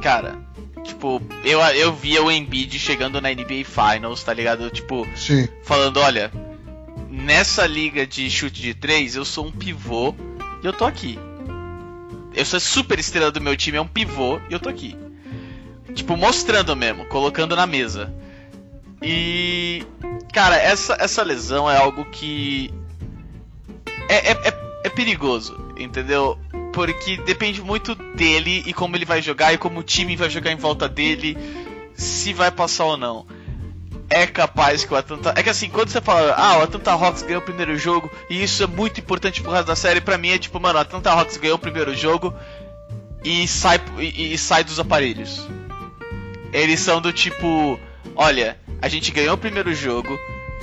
Cara, 0.00 0.36
tipo, 0.82 1.20
eu, 1.44 1.60
eu 1.60 1.92
via 1.92 2.22
o 2.22 2.30
Embiid 2.30 2.78
chegando 2.78 3.20
na 3.20 3.30
NBA 3.30 3.64
Finals, 3.64 4.22
tá 4.22 4.32
ligado? 4.32 4.70
Tipo, 4.70 5.06
Sim. 5.16 5.48
falando, 5.64 5.98
olha, 5.98 6.30
nessa 7.10 7.66
liga 7.66 8.06
de 8.06 8.30
chute 8.30 8.60
de 8.60 8.74
três, 8.74 9.16
eu 9.16 9.24
sou 9.24 9.46
um 9.46 9.52
pivô 9.52 10.14
e 10.62 10.66
eu 10.66 10.72
tô 10.72 10.84
aqui. 10.84 11.18
Eu 12.34 12.44
sou 12.44 12.56
a 12.56 12.60
super 12.60 12.98
estrela 12.98 13.30
do 13.30 13.40
meu 13.40 13.56
time, 13.56 13.78
é 13.78 13.80
um 13.80 13.86
pivô 13.86 14.40
e 14.48 14.52
eu 14.52 14.60
tô 14.60 14.68
aqui. 14.68 14.96
Tipo, 15.94 16.16
mostrando 16.16 16.74
mesmo, 16.74 17.04
colocando 17.06 17.54
na 17.54 17.66
mesa. 17.66 18.12
E. 19.00 19.84
Cara, 20.32 20.56
essa, 20.56 20.96
essa 20.98 21.22
lesão 21.22 21.70
é 21.70 21.76
algo 21.76 22.04
que 22.06 22.72
é, 24.08 24.30
é, 24.30 24.32
é, 24.32 24.54
é 24.84 24.88
perigoso, 24.88 25.58
entendeu? 25.76 26.38
Porque 26.72 27.16
depende 27.18 27.62
muito 27.62 27.94
dele 27.94 28.62
e 28.66 28.72
como 28.72 28.96
ele 28.96 29.04
vai 29.04 29.22
jogar 29.22 29.52
e 29.52 29.58
como 29.58 29.80
o 29.80 29.82
time 29.82 30.16
vai 30.16 30.28
jogar 30.28 30.52
em 30.52 30.56
volta 30.56 30.88
dele, 30.88 31.36
se 31.94 32.32
vai 32.32 32.50
passar 32.50 32.84
ou 32.84 32.96
não. 32.96 33.26
É 34.10 34.26
capaz 34.26 34.84
que 34.84 34.92
o 34.92 34.96
Atlanta. 34.96 35.32
É 35.36 35.42
que 35.42 35.48
assim, 35.48 35.70
quando 35.70 35.88
você 35.88 36.00
fala, 36.00 36.34
ah, 36.36 36.58
o 36.58 36.62
Atlanta 36.62 36.92
Hawks 36.92 37.22
ganhou 37.22 37.40
o 37.40 37.44
primeiro 37.44 37.76
jogo 37.78 38.10
e 38.28 38.42
isso 38.42 38.62
é 38.62 38.66
muito 38.66 39.00
importante 39.00 39.40
pro 39.40 39.52
resto 39.52 39.66
da 39.66 39.76
série, 39.76 40.00
pra 40.00 40.18
mim 40.18 40.28
é 40.28 40.38
tipo, 40.38 40.60
mano, 40.60 40.78
o 40.78 40.82
Atlanta 40.82 41.10
Hawks 41.10 41.36
ganhou 41.36 41.56
o 41.56 41.60
primeiro 41.60 41.94
jogo 41.94 42.34
e 43.24 43.48
sai, 43.48 43.80
e, 43.98 44.34
e 44.34 44.38
sai 44.38 44.62
dos 44.62 44.78
aparelhos. 44.78 45.48
Eles 46.52 46.80
são 46.80 47.00
do 47.00 47.12
tipo, 47.12 47.80
olha, 48.14 48.58
a 48.82 48.88
gente 48.88 49.10
ganhou 49.10 49.34
o 49.34 49.38
primeiro 49.38 49.74
jogo, 49.74 50.16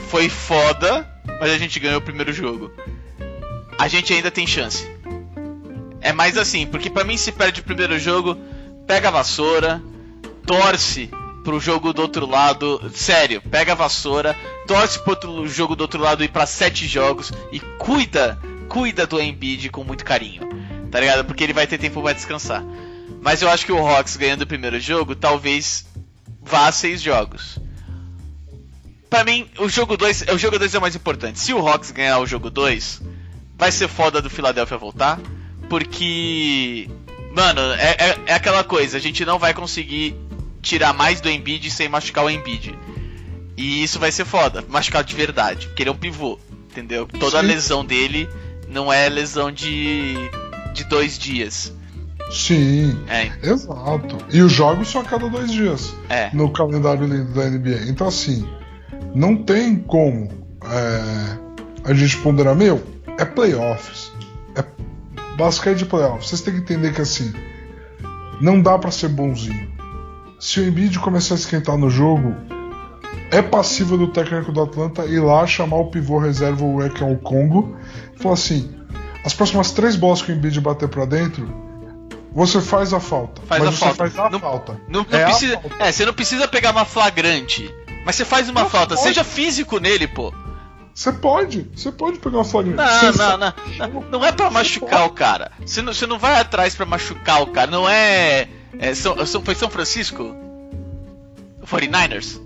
foi 0.09 0.29
foda, 0.29 1.09
mas 1.39 1.51
a 1.51 1.57
gente 1.57 1.79
ganhou 1.79 1.97
o 1.97 2.03
primeiro 2.03 2.31
jogo 2.31 2.71
a 3.81 3.87
gente 3.87 4.13
ainda 4.13 4.29
tem 4.29 4.45
chance. 4.45 4.87
É 6.01 6.13
mais 6.13 6.37
assim, 6.37 6.67
porque 6.67 6.87
para 6.87 7.03
mim 7.03 7.17
se 7.17 7.31
perde 7.31 7.61
o 7.61 7.63
primeiro 7.63 7.97
jogo, 7.97 8.37
pega 8.85 9.07
a 9.07 9.11
vassoura, 9.11 9.81
torce 10.45 11.09
pro 11.43 11.59
jogo 11.59 11.91
do 11.91 12.03
outro 12.03 12.27
lado, 12.27 12.79
sério, 12.93 13.41
pega 13.41 13.71
a 13.71 13.75
vassoura, 13.75 14.37
torce 14.67 14.99
pro 14.99 15.09
outro 15.13 15.47
jogo 15.47 15.75
do 15.75 15.81
outro 15.81 15.99
lado 15.99 16.23
e 16.23 16.27
para 16.27 16.45
sete 16.45 16.85
jogos 16.85 17.33
e 17.51 17.59
cuida, 17.79 18.37
cuida 18.69 19.07
do 19.07 19.19
Embiid 19.19 19.69
com 19.69 19.83
muito 19.83 20.05
carinho, 20.05 20.47
tá 20.91 20.99
ligado? 20.99 21.25
Porque 21.25 21.43
ele 21.43 21.53
vai 21.53 21.65
ter 21.65 21.79
tempo 21.79 22.03
para 22.03 22.13
descansar. 22.13 22.63
Mas 23.19 23.41
eu 23.41 23.49
acho 23.49 23.65
que 23.65 23.71
o 23.71 23.79
Hawks 23.79 24.15
ganhando 24.15 24.43
o 24.43 24.47
primeiro 24.47 24.79
jogo, 24.79 25.15
talvez 25.15 25.87
vá 26.39 26.67
a 26.67 26.71
seis 26.71 27.01
jogos. 27.01 27.57
Para 29.09 29.23
mim, 29.23 29.49
o 29.57 29.67
jogo 29.67 29.97
2, 29.97 30.25
o 30.35 30.37
jogo 30.37 30.59
2 30.59 30.75
é 30.75 30.77
o 30.77 30.81
mais 30.81 30.95
importante. 30.95 31.39
Se 31.39 31.51
o 31.51 31.67
Hawks 31.67 31.89
ganhar 31.89 32.19
o 32.19 32.27
jogo 32.27 32.51
2, 32.51 33.01
vai 33.61 33.71
ser 33.71 33.87
foda 33.87 34.19
do 34.23 34.27
Philadelphia 34.27 34.75
voltar, 34.75 35.19
porque, 35.69 36.89
mano, 37.31 37.61
é, 37.77 37.91
é, 37.91 38.19
é, 38.25 38.33
aquela 38.33 38.63
coisa, 38.63 38.97
a 38.97 38.99
gente 38.99 39.23
não 39.23 39.37
vai 39.37 39.53
conseguir 39.53 40.15
tirar 40.63 40.93
mais 40.93 41.21
do 41.21 41.29
Embiid 41.29 41.69
sem 41.69 41.87
machucar 41.87 42.25
o 42.25 42.29
Embiid. 42.31 42.75
E 43.55 43.83
isso 43.83 43.99
vai 43.99 44.11
ser 44.11 44.25
foda, 44.25 44.65
machucar 44.67 45.03
de 45.03 45.13
verdade, 45.13 45.67
porque 45.67 45.83
ele 45.83 45.91
é 45.91 45.93
um 45.93 45.95
pivô, 45.95 46.39
entendeu? 46.71 47.05
Toda 47.19 47.39
Sim. 47.39 47.45
lesão 47.45 47.85
dele 47.85 48.27
não 48.67 48.91
é 48.91 49.07
lesão 49.07 49.51
de, 49.51 50.15
de 50.73 50.83
dois 50.85 51.19
dias. 51.19 51.71
Sim, 52.31 52.97
é. 53.07 53.31
exato. 53.47 54.17
E 54.33 54.41
os 54.41 54.51
jogos 54.51 54.87
são 54.87 55.01
a 55.01 55.05
cada 55.05 55.29
dois 55.29 55.51
dias 55.51 55.93
é. 56.09 56.31
no 56.33 56.49
calendário 56.49 57.07
da 57.25 57.47
NBA. 57.47 57.89
Então, 57.89 58.07
assim, 58.07 58.43
não 59.13 59.35
tem 59.35 59.75
como 59.75 60.31
é, 60.65 61.37
a 61.83 61.93
gente 61.93 62.17
ponderar, 62.17 62.55
meu, 62.55 62.81
é 63.21 63.25
playoffs. 63.25 64.11
É 64.55 64.65
basquete 65.37 65.77
de 65.79 65.85
playoffs. 65.85 66.29
Vocês 66.29 66.41
têm 66.41 66.55
que 66.55 66.59
entender 66.61 66.93
que 66.93 67.01
assim, 67.01 67.33
não 68.41 68.61
dá 68.61 68.77
para 68.77 68.89
ser 68.91 69.09
bonzinho. 69.09 69.71
Se 70.39 70.59
o 70.59 70.67
Embiid 70.67 70.97
começar 70.99 71.35
a 71.35 71.37
esquentar 71.37 71.77
no 71.77 71.89
jogo, 71.89 72.35
é 73.29 73.41
passível 73.41 73.95
do 73.95 74.07
técnico 74.07 74.51
do 74.51 74.61
Atlanta 74.61 75.05
ir 75.05 75.19
lá 75.19 75.45
chamar 75.45 75.77
o 75.77 75.91
pivô 75.91 76.17
reserva, 76.17 76.65
o 76.65 76.79
o 76.79 77.17
Congo, 77.19 77.77
e 78.15 78.19
falar 78.19 78.33
assim: 78.33 78.75
as 79.23 79.33
próximas 79.33 79.71
três 79.71 79.95
bolas 79.95 80.21
que 80.23 80.31
o 80.31 80.35
Embiid 80.35 80.59
bater 80.59 80.89
para 80.89 81.05
dentro, 81.05 81.47
você 82.33 82.59
faz 82.59 82.91
a 82.91 82.99
falta. 82.99 83.43
Faz 83.43 83.61
a 83.61 83.71
você 83.71 83.77
falta. 83.77 83.95
faz 83.95 84.17
a 84.17 84.29
não, 84.31 84.39
falta. 84.39 84.81
Não, 84.87 85.05
não 85.07 85.19
é 85.19 85.25
precisa, 85.25 85.59
falta. 85.59 85.83
é, 85.83 85.91
você 85.91 86.05
não 86.05 86.13
precisa 86.13 86.47
pegar 86.47 86.71
uma 86.71 86.85
flagrante. 86.85 87.71
Mas 88.03 88.15
você 88.15 88.25
faz 88.25 88.49
uma 88.49 88.65
falta. 88.65 88.95
pode. 88.95 89.07
Seja 89.07 89.23
físico 89.23 89.77
nele, 89.77 90.07
pô. 90.07 90.33
Você 90.93 91.11
pode, 91.11 91.69
você 91.75 91.91
pode 91.91 92.19
pegar 92.19 92.37
uma 92.39 92.43
flagrante. 92.45 92.77
Não, 92.77 93.13
não, 93.13 93.37
não, 93.37 93.53
não. 93.77 94.01
Não 94.11 94.25
é 94.25 94.31
pra 94.31 94.49
machucar 94.49 95.05
o 95.05 95.11
cara. 95.11 95.51
Você 95.65 95.81
não, 95.81 95.93
você 95.93 96.05
não 96.05 96.19
vai 96.19 96.39
atrás 96.39 96.75
pra 96.75 96.85
machucar 96.85 97.41
o 97.41 97.47
cara. 97.47 97.71
Não 97.71 97.87
é. 97.89 98.47
é 98.77 98.93
São, 98.93 99.25
São- 99.25 99.41
foi 99.41 99.55
São 99.55 99.69
Francisco? 99.69 100.35
49ers? 101.65 102.39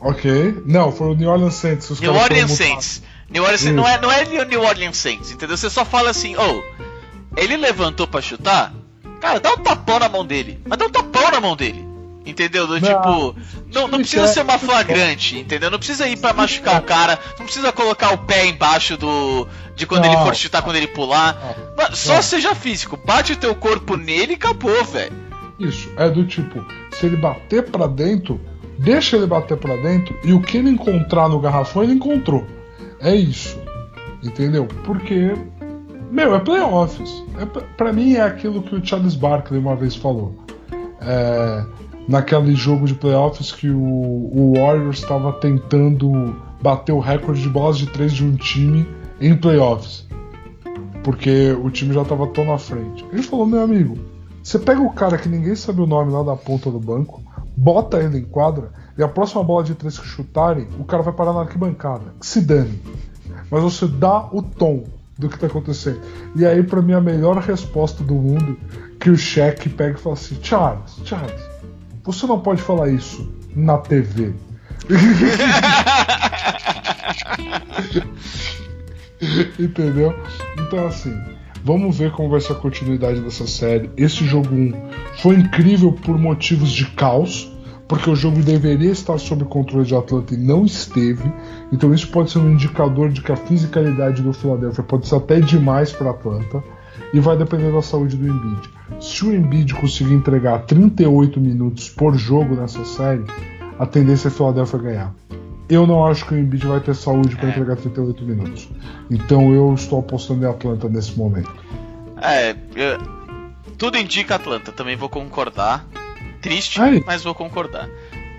Ok. 0.00 0.62
Não, 0.64 0.92
foi 0.92 1.08
o 1.08 1.14
New 1.14 1.28
Orleans 1.28 1.54
Saints. 1.54 1.90
Os 1.90 2.00
New 2.00 2.14
Orleans. 2.14 2.50
Saints. 2.52 3.02
New 3.30 3.42
Orleans 3.42 3.60
Saints. 3.60 3.76
Não 3.76 3.86
é, 3.86 4.00
não 4.00 4.10
é 4.10 4.44
New 4.44 4.62
Orleans 4.62 4.96
Saints, 4.96 5.30
entendeu? 5.32 5.56
Você 5.56 5.68
só 5.68 5.84
fala 5.84 6.10
assim, 6.10 6.34
oh, 6.36 6.62
ele 7.36 7.56
levantou 7.56 8.06
pra 8.06 8.22
chutar, 8.22 8.72
cara, 9.20 9.40
dá 9.40 9.52
um 9.52 9.58
tapão 9.58 9.98
na 9.98 10.08
mão 10.08 10.24
dele. 10.24 10.60
Mas 10.66 10.78
dá 10.78 10.86
um 10.86 10.90
tapão 10.90 11.30
na 11.30 11.40
mão 11.40 11.54
dele. 11.56 11.86
Entendeu? 12.26 12.66
Do 12.66 12.78
Não, 12.78 12.88
tipo, 12.88 13.36
não, 13.72 13.88
não 13.88 13.98
precisa 14.00 14.24
é- 14.24 14.26
ser 14.28 14.42
uma 14.42 14.58
flagrante, 14.58 15.38
entendeu? 15.38 15.70
Não 15.70 15.78
precisa 15.78 16.06
ir 16.06 16.18
pra 16.18 16.32
machucar 16.34 16.78
o 16.80 16.84
cara, 16.84 17.18
não 17.38 17.46
precisa 17.46 17.72
colocar 17.72 18.12
o 18.12 18.18
pé 18.18 18.46
embaixo 18.46 18.96
do. 18.98 19.46
de 19.74 19.86
quando 19.86 20.04
Não. 20.04 20.12
ele 20.12 20.22
for 20.24 20.34
chutar, 20.34 20.60
quando 20.62 20.76
ele 20.76 20.88
pular. 20.88 21.56
Mano, 21.76 21.96
só 21.96 22.16
Não. 22.16 22.22
seja 22.22 22.54
físico, 22.54 22.98
bate 23.02 23.32
o 23.32 23.36
teu 23.36 23.54
corpo 23.54 23.96
nele 23.96 24.32
e 24.32 24.34
acabou, 24.34 24.84
velho. 24.84 25.12
Isso, 25.58 25.88
é 25.96 26.10
do 26.10 26.24
tipo, 26.26 26.64
se 26.92 27.06
ele 27.06 27.16
bater 27.16 27.64
pra 27.70 27.86
dentro, 27.86 28.38
deixa 28.78 29.16
ele 29.16 29.26
bater 29.26 29.56
pra 29.56 29.74
dentro 29.76 30.14
e 30.22 30.32
o 30.32 30.40
que 30.42 30.58
ele 30.58 30.68
encontrar 30.70 31.28
no 31.28 31.40
garrafão, 31.40 31.82
ele 31.82 31.92
encontrou. 31.94 32.44
É 33.00 33.14
isso. 33.14 33.58
Entendeu? 34.22 34.66
Porque, 34.84 35.32
meu, 36.10 36.34
é 36.34 36.40
playoffs. 36.40 37.24
É, 37.40 37.46
pra 37.76 37.92
mim 37.92 38.14
é 38.14 38.20
aquilo 38.22 38.62
que 38.62 38.74
o 38.74 38.84
Charles 38.84 39.14
Barkley 39.14 39.58
uma 39.60 39.76
vez 39.76 39.94
falou. 39.96 40.36
É, 41.00 41.64
naquele 42.08 42.54
jogo 42.54 42.86
de 42.86 42.94
playoffs 42.94 43.52
que 43.52 43.68
o, 43.68 43.78
o 43.78 44.54
Warriors 44.56 44.98
estava 44.98 45.32
tentando 45.34 46.34
bater 46.60 46.92
o 46.92 46.98
recorde 46.98 47.42
de 47.42 47.48
bolas 47.48 47.76
de 47.76 47.86
três 47.86 48.12
de 48.12 48.24
um 48.24 48.34
time 48.34 48.88
em 49.20 49.36
playoffs. 49.36 50.08
Porque 51.04 51.52
o 51.62 51.70
time 51.70 51.94
já 51.94 52.04
tava 52.04 52.26
tão 52.28 52.46
na 52.46 52.58
frente. 52.58 53.04
Ele 53.12 53.22
falou, 53.22 53.46
meu 53.46 53.62
amigo, 53.62 53.98
você 54.42 54.58
pega 54.58 54.80
o 54.80 54.92
cara 54.92 55.18
que 55.18 55.28
ninguém 55.28 55.54
sabe 55.54 55.80
o 55.82 55.86
nome 55.86 56.10
lá 56.10 56.22
da 56.22 56.34
ponta 56.34 56.70
do 56.70 56.80
banco, 56.80 57.22
bota 57.56 58.02
ele 58.02 58.18
em 58.18 58.24
quadra, 58.24 58.70
e 58.96 59.02
a 59.02 59.08
próxima 59.08 59.44
bola 59.44 59.62
de 59.62 59.74
três 59.74 59.98
que 59.98 60.06
chutarem, 60.06 60.66
o 60.78 60.84
cara 60.84 61.02
vai 61.02 61.12
parar 61.12 61.32
na 61.32 61.40
arquibancada. 61.40 62.14
Que 62.18 62.26
se 62.26 62.40
dane. 62.40 62.80
Mas 63.50 63.62
você 63.62 63.86
dá 63.86 64.28
o 64.32 64.42
tom 64.42 64.84
do 65.18 65.28
que 65.28 65.38
tá 65.38 65.46
acontecendo. 65.46 66.00
E 66.34 66.46
aí, 66.46 66.62
para 66.62 66.80
mim, 66.80 66.94
a 66.94 67.00
melhor 67.00 67.36
resposta 67.38 68.02
do 68.02 68.14
mundo 68.14 68.56
que 68.98 69.10
o 69.10 69.16
cheque 69.16 69.68
pega 69.68 69.96
e 69.98 70.00
fala 70.00 70.14
assim: 70.14 70.38
Charles, 70.42 71.00
Charles, 71.04 71.47
você 72.08 72.26
não 72.26 72.40
pode 72.40 72.62
falar 72.62 72.88
isso 72.88 73.30
na 73.54 73.76
TV. 73.76 74.32
Entendeu? 79.58 80.14
Então, 80.58 80.86
assim, 80.86 81.14
vamos 81.62 81.98
ver 81.98 82.10
como 82.12 82.30
vai 82.30 82.40
ser 82.40 82.52
a 82.52 82.56
continuidade 82.56 83.20
dessa 83.20 83.46
série. 83.46 83.90
Esse 83.94 84.24
jogo 84.24 84.54
1 84.54 84.72
foi 85.18 85.34
incrível 85.34 85.92
por 85.92 86.18
motivos 86.18 86.70
de 86.70 86.86
caos, 86.92 87.54
porque 87.86 88.08
o 88.08 88.16
jogo 88.16 88.42
deveria 88.42 88.90
estar 88.90 89.18
sob 89.18 89.44
controle 89.44 89.84
de 89.84 89.94
Atlanta 89.94 90.32
e 90.32 90.38
não 90.38 90.64
esteve. 90.64 91.30
Então, 91.70 91.92
isso 91.92 92.08
pode 92.08 92.30
ser 92.30 92.38
um 92.38 92.50
indicador 92.50 93.10
de 93.10 93.20
que 93.20 93.32
a 93.32 93.36
fisicalidade 93.36 94.22
do 94.22 94.32
Philadelphia 94.32 94.82
pode 94.82 95.06
ser 95.06 95.16
até 95.16 95.40
demais 95.40 95.92
para 95.92 96.08
Atlanta. 96.08 96.64
E 97.12 97.20
vai 97.20 97.36
depender 97.36 97.72
da 97.72 97.82
saúde 97.82 98.16
do 98.16 98.26
Embiid. 98.26 98.70
Se 99.00 99.24
o 99.24 99.34
Embiid 99.34 99.74
conseguir 99.74 100.14
entregar 100.14 100.60
38 100.60 101.40
minutos 101.40 101.88
por 101.88 102.16
jogo 102.16 102.54
nessa 102.54 102.84
série, 102.84 103.24
a 103.78 103.86
tendência 103.86 104.28
é 104.28 104.30
a 104.30 104.32
Philadelphia 104.32 104.78
ganhar. 104.78 105.14
Eu 105.68 105.86
não 105.86 106.06
acho 106.06 106.26
que 106.26 106.34
o 106.34 106.38
Embiid 106.38 106.66
vai 106.66 106.80
ter 106.80 106.94
saúde 106.94 107.36
para 107.36 107.48
é. 107.48 107.50
entregar 107.50 107.76
38 107.76 108.24
minutos. 108.24 108.68
Então 109.10 109.52
eu 109.52 109.74
estou 109.74 110.00
apostando 110.00 110.44
em 110.44 110.48
Atlanta 110.48 110.88
nesse 110.88 111.16
momento. 111.16 111.52
É, 112.20 112.56
eu, 112.74 112.98
tudo 113.76 113.96
indica 113.96 114.34
Atlanta, 114.34 114.72
também 114.72 114.96
vou 114.96 115.08
concordar. 115.08 115.86
Triste, 116.40 116.80
mas 117.06 117.22
vou 117.22 117.34
concordar. 117.34 117.88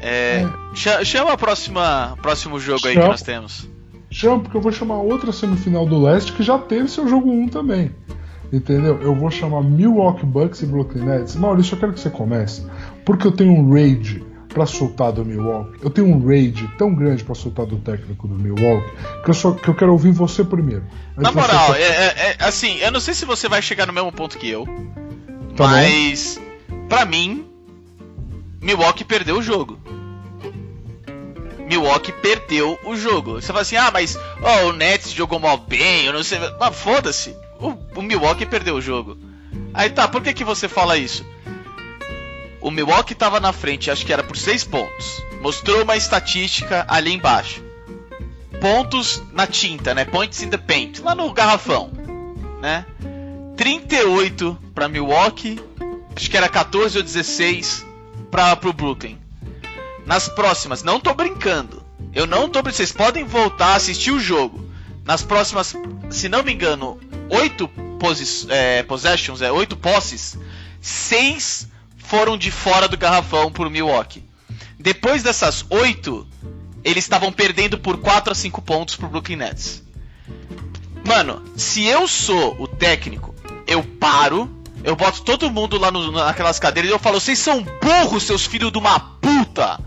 É, 0.02 0.46
é. 0.46 1.06
Chama 1.06 1.34
o 1.34 1.38
próximo 1.38 2.60
jogo 2.60 2.80
chama, 2.80 2.92
aí 2.92 2.96
que 2.96 3.08
nós 3.08 3.22
temos. 3.22 3.68
Chama, 4.10 4.40
porque 4.40 4.58
eu 4.58 4.62
vou 4.62 4.72
chamar 4.72 4.96
outra 4.96 5.32
semifinal 5.32 5.86
do 5.86 6.02
leste 6.02 6.34
que 6.34 6.42
já 6.42 6.58
teve 6.58 6.90
seu 6.90 7.08
jogo 7.08 7.30
1 7.30 7.50
também. 7.50 7.92
Entendeu? 8.52 9.00
Eu 9.02 9.14
vou 9.14 9.30
chamar 9.30 9.62
Milwaukee 9.62 10.26
Bucks 10.26 10.62
e 10.62 10.66
Brooklyn 10.66 11.06
Nets. 11.06 11.36
Maurício, 11.36 11.76
eu 11.76 11.80
quero 11.80 11.94
que 11.94 12.00
você 12.00 12.10
comece. 12.10 12.66
Porque 13.06 13.28
eu 13.28 13.32
tenho 13.32 13.54
um 13.54 13.72
rage 13.72 14.24
para 14.50 14.66
soltar 14.66 15.12
do 15.12 15.24
Milwaukee. 15.24 15.80
Eu 15.82 15.90
tenho 15.90 16.08
um 16.08 16.20
rage 16.26 16.68
tão 16.78 16.94
grande 16.94 17.24
para 17.24 17.36
soltar 17.36 17.66
do 17.66 17.78
técnico 17.78 18.28
do 18.28 18.36
Milwaukee 18.36 18.92
que 19.24 19.30
eu, 19.30 19.34
só, 19.34 19.52
que 19.52 19.70
eu 19.70 19.76
quero 19.76 19.92
ouvir 19.92 20.12
você 20.12 20.44
primeiro. 20.44 20.84
Na 21.16 21.32
moral, 21.32 21.76
é, 21.76 21.82
é, 21.82 22.16
é, 22.32 22.36
assim, 22.40 22.78
eu 22.80 22.92
não 22.92 23.00
sei 23.00 23.14
se 23.14 23.26
você 23.26 23.48
vai 23.48 23.62
chegar 23.62 23.86
no 23.86 23.94
mesmo 23.94 24.12
ponto 24.12 24.38
que 24.38 24.50
eu, 24.50 24.66
tá 25.56 25.68
mas 25.68 26.42
para 26.88 27.06
mim, 27.06 27.46
Milwaukee 28.60 29.04
perdeu 29.04 29.38
o 29.38 29.44
jogo. 29.44 29.78
Milwaukee 31.70 32.12
perdeu 32.12 32.80
o 32.84 32.96
jogo. 32.96 33.34
Você 33.34 33.48
fala 33.48 33.62
assim, 33.62 33.76
ah, 33.76 33.92
mas 33.94 34.18
oh, 34.42 34.70
o 34.70 34.74
Nets 34.74 35.12
jogou 35.12 35.40
mal 35.40 35.58
bem, 35.58 36.06
eu 36.06 36.14
não 36.14 36.24
sei. 36.24 36.40
Mas 36.60 36.76
foda-se, 36.76 37.36
o, 37.60 38.00
o 38.00 38.02
Milwaukee 38.02 38.46
perdeu 38.46 38.76
o 38.76 38.82
jogo. 38.82 39.18
Aí 39.74 39.90
tá, 39.90 40.08
por 40.08 40.22
que, 40.22 40.34
que 40.34 40.44
você 40.44 40.68
fala 40.68 40.98
isso? 40.98 41.26
O 42.62 42.72
Milwaukee 42.72 43.14
estava 43.14 43.40
na 43.40 43.54
frente, 43.54 43.92
acho 43.92 44.06
que 44.06 44.14
era 44.14 44.24
por 44.24 44.38
6 44.38 44.64
pontos. 44.66 45.24
Mostrou 45.42 45.84
uma 45.84 45.96
estatística 45.96 46.86
ali 46.88 47.14
embaixo. 47.14 47.64
Pontos 48.60 49.24
na 49.32 49.48
tinta, 49.48 49.94
né? 49.94 50.04
Points 50.04 50.42
in 50.42 50.50
the 50.50 50.58
paint, 50.58 51.00
lá 51.00 51.16
no 51.16 51.32
garrafão, 51.32 51.92
né? 52.62 52.86
38 53.56 54.58
para 54.76 54.90
Milwaukee, 54.90 55.60
acho 56.16 56.30
que 56.30 56.36
era 56.36 56.50
14 56.50 56.98
ou 56.98 57.04
16 57.04 57.86
para 58.30 58.58
o 58.68 58.74
Brooklyn. 58.74 59.18
Nas 60.06 60.28
próximas, 60.28 60.84
não 60.84 61.00
tô 61.00 61.14
brincando. 61.14 61.84
Eu 62.14 62.26
não 62.26 62.50
tô. 62.50 62.62
Vocês 62.62 62.92
podem 62.92 63.24
voltar 63.24 63.68
a 63.68 63.76
assistir 63.76 64.12
o 64.12 64.20
jogo. 64.20 64.68
Nas 65.06 65.24
próximas, 65.24 65.76
se 66.10 66.28
não 66.28 66.44
me 66.44 66.52
engano, 66.52 67.00
8 67.30 67.70
é, 68.50 68.84
possessions, 68.84 69.42
é, 69.42 69.52
8 69.52 69.78
posses, 69.78 70.38
6 70.82 71.68
foram 71.98 72.38
de 72.38 72.50
fora 72.50 72.88
do 72.88 72.98
garrafão 72.98 73.52
por 73.52 73.70
Milwaukee. 73.70 74.24
Depois 74.80 75.22
dessas 75.22 75.66
oito, 75.70 76.26
eles 76.84 77.04
estavam 77.04 77.32
perdendo 77.32 77.78
por 77.78 77.98
4 77.98 78.32
a 78.32 78.36
5 78.36 78.62
pontos 78.62 78.96
pro 78.96 79.10
Brooklyn 79.10 79.36
Nets. 79.36 79.84
Mano, 81.06 81.44
se 81.56 81.86
eu 81.86 82.08
sou 82.08 82.56
o 82.60 82.68
técnico, 82.68 83.36
eu 83.68 83.84
paro, 83.84 84.50
eu 84.84 84.96
boto 84.96 85.22
todo 85.22 85.52
mundo 85.52 85.78
lá 85.78 85.92
no, 85.92 86.12
naquelas 86.12 86.60
cadeiras 86.60 86.90
e 86.90 86.94
eu 86.94 87.00
falo: 87.00 87.20
vocês 87.20 87.38
são 87.38 87.62
burros, 87.62 88.24
seus 88.24 88.46
filhos 88.46 88.72
de 88.72 88.78
uma 88.78 89.00
puta! 89.00 89.80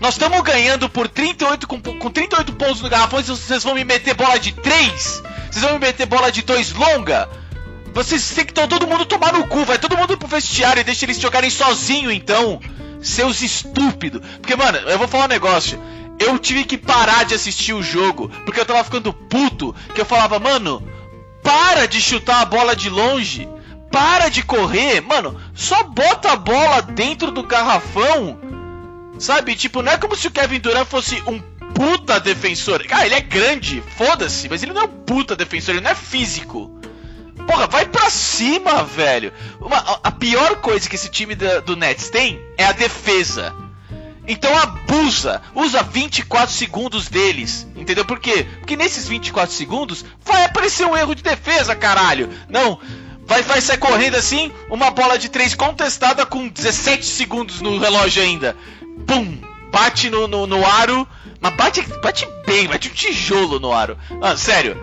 Nós 0.00 0.14
estamos 0.14 0.40
ganhando 0.42 0.88
por 0.88 1.08
38 1.08 1.66
com, 1.66 1.80
com 1.80 2.10
38 2.10 2.52
pontos 2.52 2.80
no 2.80 2.88
garrafão 2.88 3.20
e 3.20 3.24
vocês 3.24 3.64
vão 3.64 3.74
me 3.74 3.84
meter 3.84 4.14
bola 4.14 4.38
de 4.38 4.52
3? 4.52 5.22
Vocês 5.58 5.70
vão 5.72 5.80
me 5.80 5.86
meter 5.86 6.06
bola 6.06 6.30
de 6.30 6.42
2 6.42 6.72
longa? 6.74 7.28
Vocês 7.92 8.30
têm 8.30 8.46
que 8.46 8.52
todo 8.52 8.86
mundo 8.86 9.04
tomar 9.04 9.32
no 9.32 9.44
cu, 9.48 9.64
vai 9.64 9.76
todo 9.76 9.96
mundo 9.96 10.16
pro 10.16 10.28
vestiário 10.28 10.80
e 10.80 10.84
deixa 10.84 11.04
eles 11.04 11.18
jogarem 11.18 11.50
sozinho 11.50 12.12
então. 12.12 12.60
Seus 13.02 13.42
estúpidos. 13.42 14.22
Porque, 14.40 14.54
mano, 14.54 14.78
eu 14.78 14.96
vou 14.96 15.08
falar 15.08 15.24
um 15.24 15.28
negócio. 15.28 15.82
Eu 16.16 16.38
tive 16.38 16.62
que 16.62 16.78
parar 16.78 17.24
de 17.24 17.34
assistir 17.34 17.72
o 17.72 17.82
jogo, 17.82 18.28
porque 18.44 18.60
eu 18.60 18.64
tava 18.64 18.84
ficando 18.84 19.12
puto, 19.12 19.74
que 19.92 20.00
eu 20.00 20.04
falava, 20.04 20.38
mano, 20.38 20.80
para 21.42 21.88
de 21.88 22.00
chutar 22.00 22.40
a 22.40 22.44
bola 22.44 22.76
de 22.76 22.88
longe. 22.88 23.48
Para 23.90 24.28
de 24.28 24.44
correr, 24.44 25.00
mano, 25.00 25.40
só 25.54 25.82
bota 25.82 26.30
a 26.30 26.36
bola 26.36 26.82
dentro 26.82 27.32
do 27.32 27.42
garrafão. 27.42 28.38
Sabe? 29.18 29.56
Tipo, 29.56 29.82
não 29.82 29.90
é 29.90 29.96
como 29.96 30.14
se 30.14 30.28
o 30.28 30.30
Kevin 30.30 30.60
Durant 30.60 30.86
fosse 30.86 31.20
um 31.26 31.42
puta 31.74 32.18
defensor. 32.20 32.84
Cara, 32.86 33.06
ele 33.06 33.14
é 33.14 33.20
grande, 33.20 33.82
foda-se, 33.96 34.48
mas 34.48 34.62
ele 34.62 34.72
não 34.72 34.82
é 34.82 34.84
um 34.84 34.88
puta 34.88 35.36
defensor, 35.36 35.74
ele 35.74 35.84
não 35.84 35.90
é 35.90 35.94
físico. 35.94 36.70
Porra, 37.46 37.66
vai 37.66 37.86
pra 37.86 38.10
cima, 38.10 38.84
velho. 38.84 39.32
Uma, 39.60 39.78
a 40.02 40.10
pior 40.10 40.56
coisa 40.56 40.88
que 40.88 40.96
esse 40.96 41.08
time 41.08 41.34
do, 41.34 41.62
do 41.62 41.76
Nets 41.76 42.10
tem 42.10 42.40
é 42.58 42.64
a 42.64 42.72
defesa. 42.72 43.54
Então 44.28 44.54
abusa, 44.58 45.40
usa 45.54 45.82
24 45.82 46.54
segundos 46.54 47.08
deles, 47.08 47.66
entendeu? 47.74 48.04
Por 48.04 48.20
quê? 48.20 48.46
Porque 48.58 48.76
nesses 48.76 49.08
24 49.08 49.54
segundos 49.54 50.04
vai 50.22 50.44
aparecer 50.44 50.84
um 50.86 50.94
erro 50.94 51.14
de 51.14 51.22
defesa, 51.22 51.74
caralho. 51.74 52.28
Não, 52.46 52.78
vai, 53.24 53.42
vai 53.42 53.62
sair 53.62 53.78
correndo 53.78 54.16
assim, 54.16 54.52
uma 54.68 54.90
bola 54.90 55.18
de 55.18 55.30
3 55.30 55.54
contestada 55.54 56.26
com 56.26 56.46
17 56.46 57.06
segundos 57.06 57.62
no 57.62 57.78
relógio 57.78 58.22
ainda. 58.22 58.54
Pum! 59.06 59.40
Bate 59.70 60.08
no, 60.08 60.26
no, 60.26 60.46
no 60.46 60.64
aro, 60.64 61.06
mas 61.40 61.54
bate, 61.54 61.82
bate 62.02 62.28
bem, 62.46 62.66
bate 62.66 62.88
um 62.88 62.92
tijolo 62.92 63.60
no 63.60 63.72
aro. 63.72 63.96
Ah, 64.20 64.36
sério, 64.36 64.76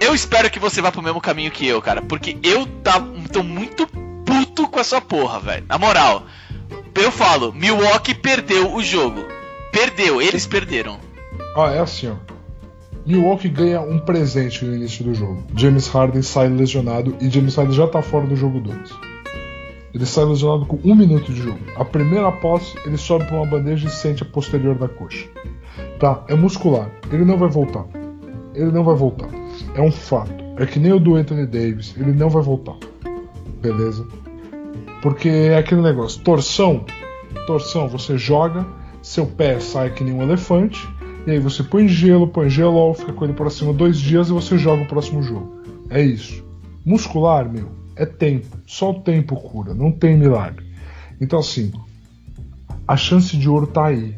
eu 0.00 0.14
espero 0.14 0.50
que 0.50 0.58
você 0.58 0.80
vá 0.80 0.92
pro 0.92 1.02
mesmo 1.02 1.20
caminho 1.20 1.50
que 1.50 1.66
eu, 1.66 1.80
cara. 1.80 2.02
Porque 2.02 2.36
eu 2.42 2.66
tá, 2.82 3.00
tô 3.32 3.42
muito 3.42 3.86
puto 4.24 4.68
com 4.68 4.80
essa 4.80 5.00
porra, 5.00 5.40
velho. 5.40 5.64
Na 5.68 5.78
moral, 5.78 6.24
eu 6.94 7.10
falo, 7.10 7.52
Milwaukee 7.52 8.14
perdeu 8.14 8.74
o 8.74 8.82
jogo. 8.82 9.24
Perdeu, 9.72 10.20
eles 10.20 10.46
perderam. 10.46 10.98
Ah, 11.56 11.72
é 11.72 11.80
assim, 11.80 12.08
ó. 12.08 12.14
Milwaukee 13.06 13.48
ganha 13.48 13.80
um 13.80 13.98
presente 13.98 14.64
no 14.64 14.74
início 14.74 15.04
do 15.04 15.14
jogo. 15.14 15.44
James 15.54 15.86
Harden 15.86 16.22
sai 16.22 16.48
lesionado 16.48 17.16
e 17.20 17.30
James 17.30 17.54
Harden 17.54 17.74
já 17.74 17.86
tá 17.86 18.02
fora 18.02 18.26
do 18.26 18.34
jogo 18.34 18.60
2. 18.60 18.76
Ele 19.94 20.04
sai 20.04 20.24
lesionado 20.24 20.66
com 20.66 20.78
um 20.84 20.94
minuto 20.94 21.32
de 21.32 21.40
jogo. 21.40 21.60
A 21.76 21.84
primeira 21.84 22.30
posse, 22.32 22.76
ele 22.84 22.98
sobe 22.98 23.24
pra 23.26 23.36
uma 23.36 23.46
bandeja 23.46 23.86
e 23.86 23.90
sente 23.90 24.22
a 24.22 24.26
posterior 24.26 24.74
da 24.74 24.88
coxa. 24.88 25.26
Tá, 25.98 26.24
é 26.28 26.34
muscular. 26.34 26.90
Ele 27.10 27.24
não 27.24 27.38
vai 27.38 27.48
voltar. 27.48 27.86
Ele 28.54 28.70
não 28.70 28.84
vai 28.84 28.94
voltar. 28.94 29.28
É 29.74 29.80
um 29.80 29.90
fato. 29.90 30.44
É 30.58 30.64
que 30.64 30.78
nem 30.78 30.92
o 30.92 30.98
do 30.98 31.16
Anthony 31.16 31.46
Davis, 31.46 31.94
ele 31.96 32.12
não 32.12 32.30
vai 32.30 32.42
voltar. 32.42 32.76
Beleza? 33.60 34.06
Porque 35.02 35.28
é 35.28 35.58
aquele 35.58 35.82
negócio, 35.82 36.22
torção, 36.22 36.84
torção, 37.46 37.88
você 37.88 38.16
joga, 38.16 38.66
seu 39.02 39.26
pé 39.26 39.60
sai 39.60 39.90
que 39.90 40.02
nem 40.02 40.14
um 40.14 40.22
elefante, 40.22 40.88
e 41.26 41.32
aí 41.32 41.38
você 41.38 41.62
põe 41.62 41.86
gelo, 41.86 42.28
põe 42.28 42.48
gelo, 42.48 42.94
fica 42.94 43.12
com 43.12 43.24
ele 43.24 43.34
por 43.34 43.50
cima 43.50 43.72
dois 43.72 43.98
dias 43.98 44.28
e 44.28 44.32
você 44.32 44.56
joga 44.56 44.82
o 44.82 44.86
próximo 44.86 45.22
jogo. 45.22 45.60
É 45.90 46.02
isso. 46.02 46.44
Muscular, 46.84 47.50
meu, 47.50 47.68
é 47.94 48.06
tempo. 48.06 48.56
Só 48.66 48.90
o 48.90 49.00
tempo 49.00 49.36
cura, 49.36 49.74
não 49.74 49.92
tem 49.92 50.16
milagre. 50.16 50.64
Então 51.20 51.38
assim, 51.38 51.72
a 52.88 52.96
chance 52.96 53.36
de 53.36 53.48
ouro 53.48 53.66
tá 53.66 53.86
aí. 53.86 54.16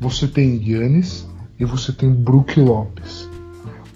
Você 0.00 0.26
tem 0.26 0.56
Yannis 0.66 1.28
e 1.58 1.64
você 1.64 1.92
tem 1.92 2.10
Brook 2.10 2.58
Lopes. 2.58 3.28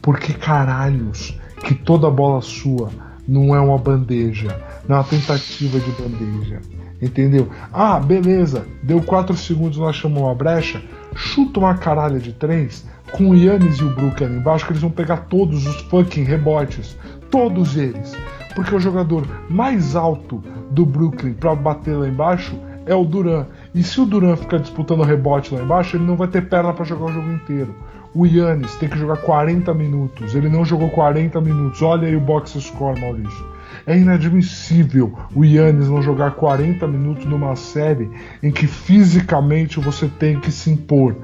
Por 0.02 0.20
que 0.20 0.34
caralhos 0.34 1.34
que 1.64 1.74
toda 1.74 2.10
bola 2.10 2.42
sua 2.42 2.90
não 3.26 3.56
é 3.56 3.60
uma 3.60 3.78
bandeja, 3.78 4.60
não 4.86 4.96
é 4.96 4.98
uma 4.98 5.04
tentativa 5.04 5.80
de 5.80 5.90
bandeja? 5.92 6.60
Entendeu? 7.00 7.48
Ah, 7.72 7.98
beleza, 7.98 8.66
deu 8.82 9.00
4 9.00 9.34
segundos, 9.34 9.78
nós 9.78 9.96
chamamos 9.96 10.24
uma 10.28 10.34
brecha, 10.34 10.82
chuta 11.14 11.58
uma 11.58 11.74
caralha 11.74 12.20
de 12.20 12.32
3 12.34 12.86
com 13.12 13.30
o 13.30 13.34
Yannis 13.34 13.78
e 13.78 13.84
o 13.84 13.94
Brook 13.94 14.22
ali 14.22 14.36
embaixo, 14.36 14.66
que 14.66 14.72
eles 14.72 14.82
vão 14.82 14.90
pegar 14.90 15.28
todos 15.28 15.66
os 15.66 15.80
fucking 15.82 16.24
rebotes. 16.24 16.98
Todos 17.30 17.76
eles. 17.76 18.14
Porque 18.54 18.74
o 18.74 18.80
jogador 18.80 19.26
mais 19.48 19.96
alto 19.96 20.42
do 20.70 20.84
Brooklyn 20.84 21.32
para 21.32 21.54
bater 21.54 21.96
lá 21.96 22.06
embaixo 22.06 22.58
é 22.86 22.94
o 22.94 23.04
Duran. 23.04 23.46
E 23.74 23.82
se 23.82 24.00
o 24.00 24.06
Duran 24.06 24.36
ficar 24.36 24.58
disputando 24.58 25.02
rebote 25.02 25.52
lá 25.52 25.60
embaixo, 25.60 25.96
ele 25.96 26.04
não 26.04 26.16
vai 26.16 26.28
ter 26.28 26.48
perna 26.48 26.72
para 26.72 26.84
jogar 26.84 27.06
o 27.06 27.12
jogo 27.12 27.32
inteiro. 27.32 27.74
O 28.14 28.24
Yannis 28.24 28.76
tem 28.76 28.88
que 28.88 28.96
jogar 28.96 29.16
40 29.16 29.74
minutos. 29.74 30.36
Ele 30.36 30.48
não 30.48 30.64
jogou 30.64 30.88
40 30.90 31.40
minutos. 31.40 31.82
Olha 31.82 32.06
aí 32.06 32.14
o 32.14 32.20
box 32.20 32.52
score, 32.60 33.00
Maurício. 33.00 33.44
É 33.84 33.98
inadmissível 33.98 35.12
o 35.34 35.44
Yannis 35.44 35.88
não 35.88 36.00
jogar 36.00 36.30
40 36.36 36.86
minutos 36.86 37.24
numa 37.24 37.56
série 37.56 38.08
em 38.40 38.52
que 38.52 38.68
fisicamente 38.68 39.80
você 39.80 40.06
tem 40.06 40.38
que 40.38 40.52
se 40.52 40.70
impor. 40.70 41.16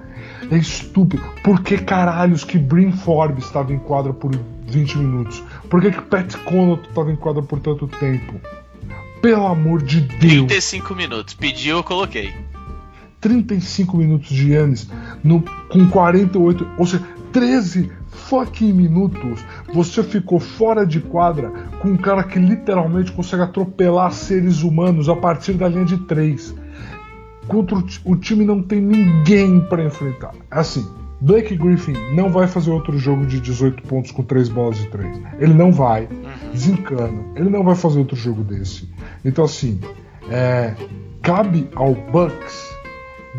É 0.51 0.57
estúpido. 0.57 1.23
Por 1.45 1.63
que 1.63 1.79
caralhos 1.79 2.43
que 2.43 2.59
Brim 2.59 2.91
Forbes 2.91 3.45
estava 3.45 3.73
em 3.73 3.79
quadra 3.79 4.13
por 4.13 4.33
20 4.67 4.99
minutos? 4.99 5.45
Por 5.69 5.81
que, 5.81 5.93
que 5.93 6.03
Pat 6.03 6.35
Connaughton 6.39 6.89
estava 6.89 7.13
em 7.13 7.17
quadra 7.17 7.43
por 7.43 7.61
tanto 7.61 7.87
tempo? 7.87 8.35
Pelo 9.21 9.47
amor 9.47 9.83
de 9.83 10.01
Deus. 10.01 10.47
35 10.47 10.95
minutos. 10.95 11.35
Pediu, 11.35 11.79
eu 11.79 11.85
coloquei. 11.85 12.33
35 13.21 13.97
minutos 13.97 14.31
de 14.31 14.53
Yannis 14.53 14.89
no, 15.23 15.43
com 15.69 15.89
48, 15.89 16.67
ou 16.79 16.87
seja, 16.87 17.05
13 17.33 17.93
fucking 18.11 18.73
minutos 18.73 19.45
você 19.73 20.03
ficou 20.03 20.41
fora 20.41 20.85
de 20.87 21.01
quadra 21.01 21.51
com 21.81 21.91
um 21.91 21.97
cara 21.97 22.25
que 22.25 22.39
literalmente 22.39 23.13
consegue 23.13 23.43
atropelar 23.43 24.13
seres 24.13 24.63
humanos 24.63 25.09
a 25.09 25.15
partir 25.15 25.53
da 25.53 25.69
linha 25.69 25.85
de 25.85 25.99
3. 25.99 26.55
Contra 27.47 27.77
o, 27.77 27.85
o 28.05 28.17
time 28.17 28.45
não 28.45 28.63
tem 28.63 28.81
ninguém 28.81 29.61
para 29.61 29.85
enfrentar. 29.85 30.33
Assim, 30.51 30.87
Blake 31.21 31.55
Griffin 31.57 31.95
não 32.15 32.31
vai 32.31 32.47
fazer 32.47 32.71
outro 32.71 32.99
jogo 32.99 33.27
de 33.27 33.41
18 33.41 33.83
pontos 33.83 34.11
com 34.11 34.23
3 34.23 34.49
bolas 34.49 34.79
de 34.79 34.87
3. 34.89 35.21
Ele 35.39 35.53
não 35.53 35.71
vai. 35.71 36.05
Uhum. 36.05 36.53
Desencana. 36.53 37.23
Ele 37.37 37.51
não 37.51 37.63
vai 37.63 37.75
fazer 37.75 37.99
outro 37.99 38.17
jogo 38.17 38.43
desse. 38.43 38.89
Então, 39.25 39.45
assim, 39.45 39.79
é, 40.31 40.75
cabe 41.23 41.69
ao 41.75 41.95
Bucks 41.95 42.75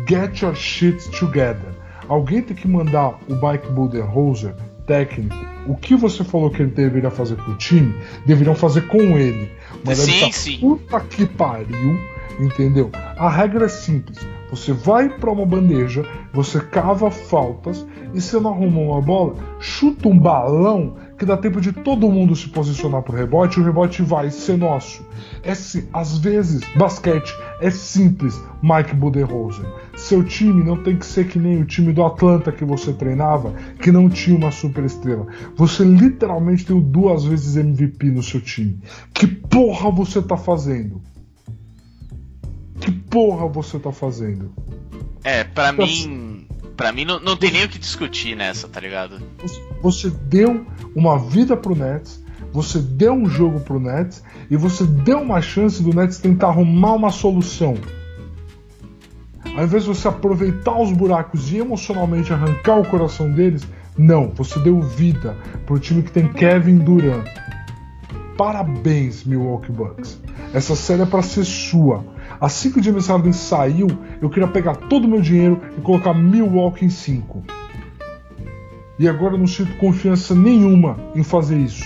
get 0.08 0.42
your 0.42 0.54
shit 0.54 1.10
together. 1.10 1.72
Alguém 2.08 2.42
tem 2.42 2.56
que 2.56 2.68
mandar 2.68 3.18
o 3.28 3.34
Mike 3.34 3.70
Budenholzer, 3.72 4.54
técnico, 4.86 5.34
o 5.66 5.76
que 5.76 5.94
você 5.94 6.24
falou 6.24 6.50
que 6.50 6.62
ele 6.62 6.70
deveria 6.70 7.10
fazer 7.10 7.36
com 7.36 7.52
o 7.52 7.56
time, 7.56 7.94
deveriam 8.26 8.54
fazer 8.54 8.82
com 8.88 9.18
ele. 9.18 9.50
Mas 9.84 9.98
sim, 9.98 10.20
tá, 10.20 10.32
sim. 10.32 10.58
Puta 10.58 11.00
que 11.00 11.26
pariu, 11.26 11.98
entendeu? 12.40 12.90
A 13.16 13.28
regra 13.28 13.66
é 13.66 13.68
simples. 13.68 14.18
Você 14.52 14.70
vai 14.74 15.08
para 15.08 15.30
uma 15.30 15.46
bandeja, 15.46 16.04
você 16.30 16.60
cava 16.60 17.10
faltas 17.10 17.86
e 18.12 18.20
se 18.20 18.38
não 18.38 18.52
arruma 18.52 18.80
uma 18.82 19.00
bola, 19.00 19.34
chuta 19.58 20.10
um 20.10 20.18
balão 20.18 20.94
que 21.18 21.24
dá 21.24 21.38
tempo 21.38 21.58
de 21.58 21.72
todo 21.72 22.10
mundo 22.10 22.36
se 22.36 22.50
posicionar 22.50 23.00
pro 23.00 23.16
rebote 23.16 23.58
e 23.58 23.62
o 23.62 23.64
rebote 23.64 24.02
vai 24.02 24.30
ser 24.30 24.58
nosso. 24.58 25.06
É, 25.42 25.52
às 25.90 26.18
vezes, 26.18 26.60
basquete 26.76 27.32
é 27.62 27.70
simples, 27.70 28.38
Mike 28.62 28.94
Budenholzer. 28.94 29.64
Seu 29.96 30.22
time 30.22 30.62
não 30.62 30.82
tem 30.82 30.98
que 30.98 31.06
ser 31.06 31.28
que 31.28 31.38
nem 31.38 31.62
o 31.62 31.64
time 31.64 31.90
do 31.90 32.04
Atlanta 32.04 32.52
que 32.52 32.64
você 32.64 32.92
treinava, 32.92 33.54
que 33.80 33.90
não 33.90 34.06
tinha 34.10 34.36
uma 34.36 34.50
super 34.50 34.84
estrela. 34.84 35.26
Você 35.56 35.82
literalmente 35.82 36.66
tem 36.66 36.78
duas 36.78 37.24
vezes 37.24 37.56
MVP 37.56 38.10
no 38.10 38.22
seu 38.22 38.40
time. 38.42 38.78
Que 39.14 39.26
porra 39.26 39.90
você 39.90 40.20
tá 40.20 40.36
fazendo? 40.36 41.00
Que 42.82 42.90
porra 42.90 43.46
você 43.46 43.78
tá 43.78 43.92
fazendo? 43.92 44.52
É, 45.22 45.44
para 45.44 45.72
mim, 45.72 46.48
para 46.76 46.90
mim 46.92 47.04
não, 47.04 47.20
não 47.20 47.36
tem 47.36 47.52
nem 47.52 47.64
o 47.64 47.68
que 47.68 47.78
discutir 47.78 48.36
nessa, 48.36 48.66
tá 48.66 48.80
ligado? 48.80 49.22
Você 49.80 50.10
deu 50.10 50.66
uma 50.94 51.16
vida 51.16 51.56
pro 51.56 51.76
Nets, 51.76 52.24
você 52.52 52.80
deu 52.80 53.12
um 53.12 53.26
jogo 53.26 53.60
pro 53.60 53.78
Nets 53.78 54.24
e 54.50 54.56
você 54.56 54.84
deu 54.84 55.20
uma 55.20 55.40
chance 55.40 55.80
do 55.80 55.94
Nets 55.94 56.18
tentar 56.18 56.48
arrumar 56.48 56.94
uma 56.94 57.10
solução. 57.10 57.76
Ao 59.56 59.62
invés 59.62 59.84
de 59.84 59.90
você 59.90 60.08
aproveitar 60.08 60.76
os 60.76 60.90
buracos 60.90 61.52
e 61.52 61.58
emocionalmente 61.58 62.32
arrancar 62.32 62.80
o 62.80 62.84
coração 62.84 63.30
deles, 63.30 63.64
não, 63.96 64.28
você 64.30 64.58
deu 64.58 64.80
vida 64.80 65.36
pro 65.66 65.78
time 65.78 66.02
que 66.02 66.10
tem 66.10 66.26
Kevin 66.32 66.78
Durant. 66.78 67.28
Parabéns, 68.36 69.22
Milwaukee 69.24 69.70
Bucks. 69.70 70.20
Essa 70.52 70.74
série 70.74 71.02
é 71.02 71.06
para 71.06 71.22
ser 71.22 71.44
sua. 71.44 72.04
Assim 72.42 72.72
que 72.72 72.80
o 72.80 72.82
James 72.82 73.06
Harden 73.06 73.32
saiu, 73.32 73.86
eu 74.20 74.28
queria 74.28 74.48
pegar 74.48 74.74
todo 74.74 75.04
o 75.04 75.08
meu 75.08 75.20
dinheiro 75.20 75.62
e 75.78 75.80
colocar 75.80 76.12
Milwaukee 76.12 76.84
em 76.84 76.90
5. 76.90 77.40
E 78.98 79.08
agora 79.08 79.34
eu 79.34 79.38
não 79.38 79.46
sinto 79.46 79.76
confiança 79.76 80.34
nenhuma 80.34 80.98
em 81.14 81.22
fazer 81.22 81.56
isso. 81.56 81.84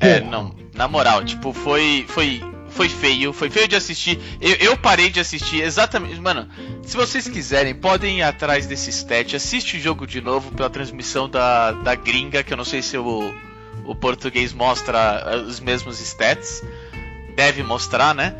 É, 0.00 0.20
não. 0.20 0.54
Na 0.74 0.86
moral, 0.86 1.24
tipo, 1.24 1.54
foi. 1.54 2.04
Foi. 2.06 2.42
Foi 2.68 2.90
feio, 2.90 3.32
foi 3.32 3.48
feio 3.48 3.66
de 3.66 3.74
assistir. 3.74 4.18
Eu, 4.38 4.54
eu, 4.56 4.76
parei 4.76 5.08
de 5.08 5.18
assistir 5.18 5.62
exatamente. 5.62 6.20
Mano, 6.20 6.46
se 6.82 6.94
vocês 6.94 7.26
quiserem, 7.26 7.74
podem 7.74 8.18
ir 8.18 8.22
atrás 8.22 8.66
desse 8.66 8.90
stat. 8.90 9.34
Assiste 9.34 9.78
o 9.78 9.80
jogo 9.80 10.06
de 10.06 10.20
novo 10.20 10.50
pela 10.50 10.68
transmissão 10.68 11.26
da, 11.26 11.72
da 11.72 11.94
gringa, 11.94 12.42
que 12.42 12.52
eu 12.52 12.56
não 12.56 12.66
sei 12.66 12.82
se 12.82 12.98
o, 12.98 13.34
o 13.86 13.94
português 13.94 14.52
mostra 14.52 15.42
os 15.46 15.58
mesmos 15.58 16.00
stats. 16.00 16.62
Deve 17.34 17.62
mostrar, 17.62 18.14
né? 18.14 18.34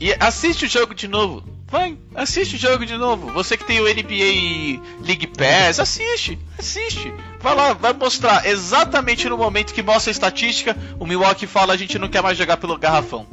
E 0.00 0.14
assiste 0.18 0.64
o 0.64 0.68
jogo 0.68 0.94
de 0.94 1.08
novo. 1.08 1.42
Vai, 1.66 1.96
assiste 2.14 2.56
o 2.56 2.58
jogo 2.58 2.86
de 2.86 2.96
novo. 2.96 3.32
Você 3.32 3.56
que 3.56 3.64
tem 3.64 3.80
o 3.80 3.84
NBA 3.84 4.80
League 5.04 5.26
Pass, 5.26 5.80
assiste, 5.80 6.38
assiste. 6.58 7.12
Vai 7.40 7.54
lá, 7.54 7.72
vai 7.72 7.92
mostrar 7.92 8.46
exatamente 8.46 9.28
no 9.28 9.36
momento 9.36 9.74
que 9.74 9.82
mostra 9.82 10.10
a 10.10 10.12
estatística, 10.12 10.76
o 11.00 11.06
Milwaukee 11.06 11.46
fala 11.46 11.74
a 11.74 11.76
gente 11.76 11.98
não 11.98 12.08
quer 12.08 12.22
mais 12.22 12.38
jogar 12.38 12.58
pelo 12.58 12.78
garrafão. 12.78 13.26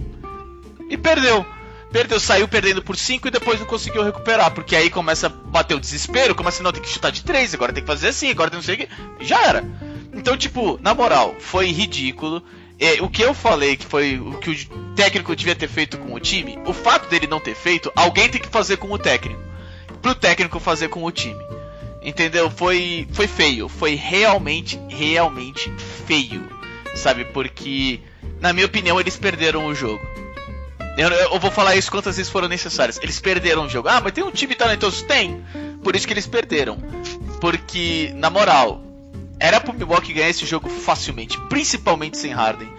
E 0.89 0.97
perdeu. 0.97 1.45
Perdeu, 1.91 2.19
saiu 2.19 2.47
perdendo 2.47 2.81
por 2.81 2.95
5 2.95 3.27
e 3.27 3.31
depois 3.31 3.59
não 3.59 3.67
conseguiu 3.67 4.01
recuperar. 4.01 4.51
Porque 4.51 4.75
aí 4.75 4.89
começa 4.89 5.27
a 5.27 5.29
bater 5.29 5.75
o 5.75 5.79
desespero, 5.79 6.33
começa 6.33 6.61
a 6.61 6.63
não 6.63 6.71
ter 6.71 6.79
que 6.79 6.89
chutar 6.89 7.11
de 7.11 7.23
3, 7.23 7.53
agora 7.53 7.73
tem 7.73 7.83
que 7.83 7.87
fazer 7.87 8.07
assim, 8.07 8.31
agora 8.31 8.49
tem 8.49 8.57
não 8.57 8.63
sei 8.63 8.75
o 8.75 8.77
que. 8.77 8.89
Já 9.19 9.45
era. 9.45 9.63
Então, 10.13 10.37
tipo, 10.37 10.79
na 10.81 10.93
moral, 10.93 11.35
foi 11.39 11.71
ridículo. 11.71 12.41
É, 12.81 12.99
o 12.99 13.07
que 13.07 13.21
eu 13.21 13.31
falei 13.31 13.77
que 13.77 13.85
foi 13.85 14.19
o 14.19 14.39
que 14.39 14.49
o 14.49 14.95
técnico 14.95 15.35
devia 15.35 15.55
ter 15.55 15.67
feito 15.67 15.99
com 15.99 16.15
o 16.15 16.19
time, 16.19 16.57
o 16.65 16.73
fato 16.73 17.07
dele 17.07 17.27
não 17.27 17.39
ter 17.39 17.53
feito, 17.53 17.91
alguém 17.95 18.27
tem 18.27 18.41
que 18.41 18.49
fazer 18.49 18.77
com 18.77 18.91
o 18.91 18.97
técnico. 18.97 19.39
Pro 20.01 20.15
técnico 20.15 20.59
fazer 20.59 20.87
com 20.87 21.03
o 21.03 21.11
time. 21.11 21.39
Entendeu? 22.01 22.49
Foi, 22.49 23.07
foi 23.13 23.27
feio. 23.27 23.69
Foi 23.69 23.93
realmente, 23.93 24.79
realmente 24.89 25.71
feio. 26.07 26.43
Sabe? 26.95 27.25
Porque, 27.25 27.99
na 28.39 28.51
minha 28.51 28.65
opinião, 28.65 28.99
eles 28.99 29.15
perderam 29.15 29.67
o 29.67 29.75
jogo. 29.75 30.01
Eu, 30.97 31.09
eu, 31.09 31.39
vou 31.39 31.51
falar 31.51 31.75
isso 31.75 31.91
quantas 31.91 32.17
vezes 32.17 32.31
foram 32.31 32.47
necessárias. 32.47 32.99
Eles 33.03 33.19
perderam 33.19 33.65
o 33.65 33.69
jogo. 33.69 33.87
Ah, 33.87 34.01
mas 34.01 34.11
tem 34.11 34.23
um 34.23 34.31
time 34.31 34.55
talentoso? 34.55 35.05
Tem. 35.05 35.45
Por 35.83 35.95
isso 35.95 36.07
que 36.07 36.13
eles 36.13 36.25
perderam. 36.25 36.79
Porque, 37.39 38.11
na 38.15 38.31
moral, 38.31 38.81
era 39.41 39.59
pro 39.59 39.73
Milwaukee 39.73 40.13
ganhar 40.13 40.29
esse 40.29 40.45
jogo 40.45 40.69
facilmente, 40.69 41.35
principalmente 41.49 42.15
sem 42.15 42.31
Harden. 42.31 42.71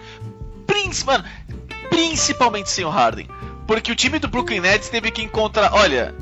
Princ 0.65 1.03
mano, 1.03 1.25
principalmente 1.89 2.69
sem 2.69 2.85
o 2.85 2.89
Harden. 2.89 3.27
Porque 3.67 3.91
o 3.91 3.95
time 3.95 4.17
do 4.17 4.29
Brooklyn 4.29 4.61
Nets 4.61 4.87
teve 4.87 5.11
que 5.11 5.21
encontrar. 5.21 5.73
Olha, 5.73 6.15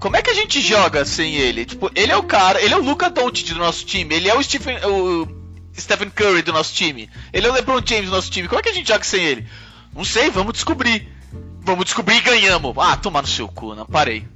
como 0.00 0.16
é 0.16 0.22
que 0.22 0.30
a 0.30 0.34
gente 0.34 0.60
joga 0.60 1.04
sem 1.04 1.36
ele? 1.36 1.64
Tipo, 1.64 1.88
ele 1.94 2.10
é 2.10 2.16
o 2.16 2.24
cara, 2.24 2.60
ele 2.60 2.74
é 2.74 2.76
o 2.76 2.82
Luca 2.82 3.08
Doncic 3.08 3.52
do 3.52 3.60
nosso 3.60 3.86
time, 3.86 4.16
ele 4.16 4.28
é 4.28 4.34
o 4.34 4.42
Stephen, 4.42 4.78
o 4.84 5.28
Stephen 5.78 6.10
Curry 6.10 6.42
do 6.42 6.52
nosso 6.52 6.74
time, 6.74 7.08
ele 7.32 7.46
é 7.46 7.50
o 7.50 7.52
LeBron 7.52 7.80
James 7.86 8.06
do 8.06 8.16
nosso 8.16 8.30
time. 8.30 8.48
Como 8.48 8.58
é 8.58 8.62
que 8.62 8.70
a 8.70 8.74
gente 8.74 8.88
joga 8.88 9.04
sem 9.04 9.22
ele? 9.22 9.46
Não 9.94 10.04
sei, 10.04 10.28
vamos 10.28 10.54
descobrir. 10.54 11.08
Vamos 11.62 11.84
descobrir 11.84 12.16
e 12.16 12.20
ganhamos. 12.20 12.74
Ah, 12.78 12.96
tomar 12.96 13.22
no 13.22 13.28
seu 13.28 13.46
cu, 13.46 13.76
não 13.76 13.86
parei. 13.86 14.26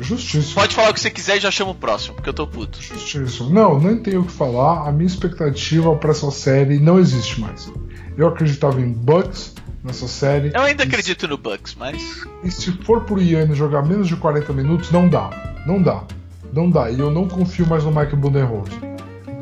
Justiça. 0.00 0.54
Pode 0.54 0.74
falar 0.74 0.90
o 0.90 0.94
que 0.94 1.00
você 1.00 1.10
quiser 1.10 1.36
e 1.36 1.40
já 1.40 1.50
chama 1.50 1.70
o 1.70 1.74
próximo, 1.74 2.14
porque 2.14 2.28
eu 2.28 2.34
tô 2.34 2.46
puto. 2.46 2.80
Justiça. 2.80 3.44
Não, 3.44 3.78
nem 3.78 3.96
tenho 3.96 4.22
o 4.22 4.24
que 4.24 4.32
falar. 4.32 4.88
A 4.88 4.92
minha 4.92 5.06
expectativa 5.06 5.94
para 5.96 6.10
essa 6.10 6.30
série 6.30 6.78
não 6.78 6.98
existe 6.98 7.40
mais. 7.40 7.70
Eu 8.16 8.28
acreditava 8.28 8.80
em 8.80 8.92
Bucks 8.92 9.54
nessa 9.82 10.06
série. 10.08 10.50
Eu 10.54 10.62
ainda 10.62 10.84
acredito 10.84 11.26
no 11.28 11.38
Bucks, 11.38 11.74
mas. 11.78 12.22
E 12.42 12.50
se 12.50 12.72
for 12.72 13.04
pro 13.04 13.20
Yannis 13.20 13.56
jogar 13.56 13.82
menos 13.82 14.08
de 14.08 14.16
40 14.16 14.52
minutos, 14.52 14.90
não 14.90 15.08
dá. 15.08 15.30
Não 15.66 15.80
dá. 15.80 16.04
Não 16.52 16.70
dá. 16.70 16.90
E 16.90 16.98
eu 16.98 17.10
não 17.10 17.26
confio 17.28 17.66
mais 17.66 17.84
no 17.84 17.92
Mike 17.92 18.16
Budenholzer. 18.16 18.78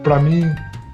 Pra 0.02 0.20
mim, 0.20 0.44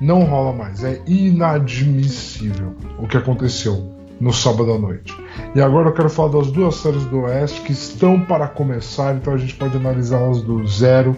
não 0.00 0.24
rola 0.24 0.52
mais. 0.52 0.82
É 0.82 1.02
inadmissível 1.06 2.76
o 2.98 3.06
que 3.06 3.16
aconteceu 3.16 3.95
no 4.20 4.32
sábado 4.32 4.72
à 4.72 4.78
noite. 4.78 5.14
E 5.54 5.60
agora 5.60 5.88
eu 5.88 5.92
quero 5.92 6.08
falar 6.08 6.32
das 6.32 6.50
duas 6.50 6.76
séries 6.76 7.04
do 7.04 7.20
Oeste 7.20 7.60
que 7.62 7.72
estão 7.72 8.20
para 8.24 8.48
começar, 8.48 9.14
então 9.14 9.34
a 9.34 9.38
gente 9.38 9.54
pode 9.54 9.76
analisá-las 9.76 10.42
do 10.42 10.66
zero. 10.66 11.16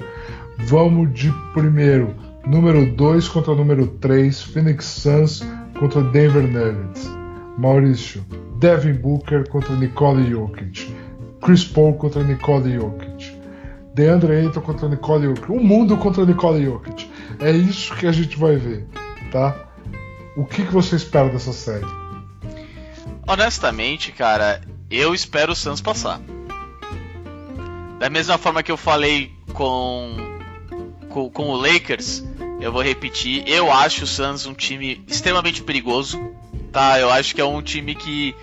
Vamos 0.59 1.13
de 1.13 1.33
primeiro, 1.53 2.15
número 2.47 2.85
2 2.95 3.29
contra 3.29 3.55
número 3.55 3.87
3, 3.87 4.43
Phoenix 4.43 4.85
Suns 4.85 5.45
contra 5.79 6.03
Denver 6.03 6.43
Nuggets. 6.43 7.09
Maurício, 7.57 8.25
Devin 8.59 8.95
Booker 8.95 9.49
contra 9.49 9.75
Nicole 9.75 10.31
Jokic. 10.31 10.95
Chris 11.41 11.65
Paul 11.65 11.95
contra 11.95 12.23
Nicole 12.23 12.75
Jokic. 12.75 13.37
DeAndre 13.95 14.33
Ayton 14.37 14.61
contra 14.61 14.89
Nicole 14.89 15.27
Jokic. 15.27 15.51
O 15.51 15.61
mundo 15.61 15.97
contra 15.97 16.25
Nicole 16.25 16.65
Jokic. 16.65 17.11
É 17.41 17.51
isso 17.51 17.95
que 17.97 18.07
a 18.07 18.13
gente 18.13 18.39
vai 18.39 18.57
ver, 18.57 18.87
tá? 19.33 19.69
o 20.39 20.45
que, 20.45 20.65
que 20.65 20.73
você 20.73 20.95
espera 20.95 21.29
dessa 21.29 21.53
série? 21.53 21.85
Honestamente, 23.29 24.11
cara, 24.11 24.63
eu 24.91 25.15
espero 25.15 25.53
o 25.53 25.55
Suns 25.55 25.83
passar. 25.83 26.19
Da 27.99 28.09
mesma 28.09 28.39
forma 28.39 28.63
que 28.63 28.73
eu 28.73 28.77
falei 28.79 29.31
com, 29.53 30.17
com, 31.11 31.29
com 31.29 31.51
o 31.51 31.57
Lakers, 31.57 32.25
eu 32.59 32.73
vou 32.73 32.81
repetir. 32.81 33.47
Eu 33.47 33.71
acho 33.71 34.05
o 34.05 34.07
Suns 34.07 34.47
um 34.47 34.55
time 34.55 35.05
extremamente 35.07 35.63
perigoso. 35.63 36.19
Tá? 36.73 36.99
Eu 36.99 37.11
acho 37.11 37.35
que 37.35 37.41
é 37.43 37.45
um 37.45 37.61
time 37.61 37.95
que 37.95 38.35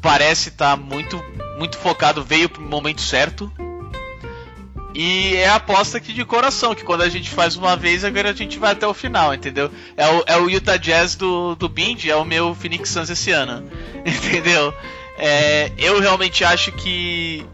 parece 0.00 0.48
estar 0.48 0.74
tá 0.74 0.82
muito, 0.82 1.22
muito 1.58 1.76
focado, 1.76 2.24
veio 2.24 2.48
pro 2.48 2.62
momento 2.62 3.02
certo. 3.02 3.52
E 4.94 5.34
é 5.34 5.48
a 5.48 5.56
aposta 5.56 5.98
aqui 5.98 6.12
de 6.12 6.24
coração, 6.24 6.72
que 6.72 6.84
quando 6.84 7.02
a 7.02 7.08
gente 7.08 7.28
faz 7.28 7.56
uma 7.56 7.76
vez, 7.76 8.04
agora 8.04 8.30
a 8.30 8.32
gente 8.32 8.60
vai 8.60 8.72
até 8.72 8.86
o 8.86 8.94
final, 8.94 9.34
entendeu? 9.34 9.68
É 9.96 10.08
o, 10.08 10.24
é 10.24 10.36
o 10.36 10.48
Utah 10.48 10.76
Jazz 10.76 11.16
do, 11.16 11.56
do 11.56 11.68
Bind, 11.68 12.06
é 12.06 12.14
o 12.14 12.24
meu 12.24 12.54
Phoenix 12.54 12.90
Suns 12.90 13.10
esse 13.10 13.32
ano, 13.32 13.68
entendeu? 14.06 14.72
É, 15.18 15.72
eu 15.76 15.98
realmente 15.98 16.44
acho 16.44 16.70
que 16.70 17.44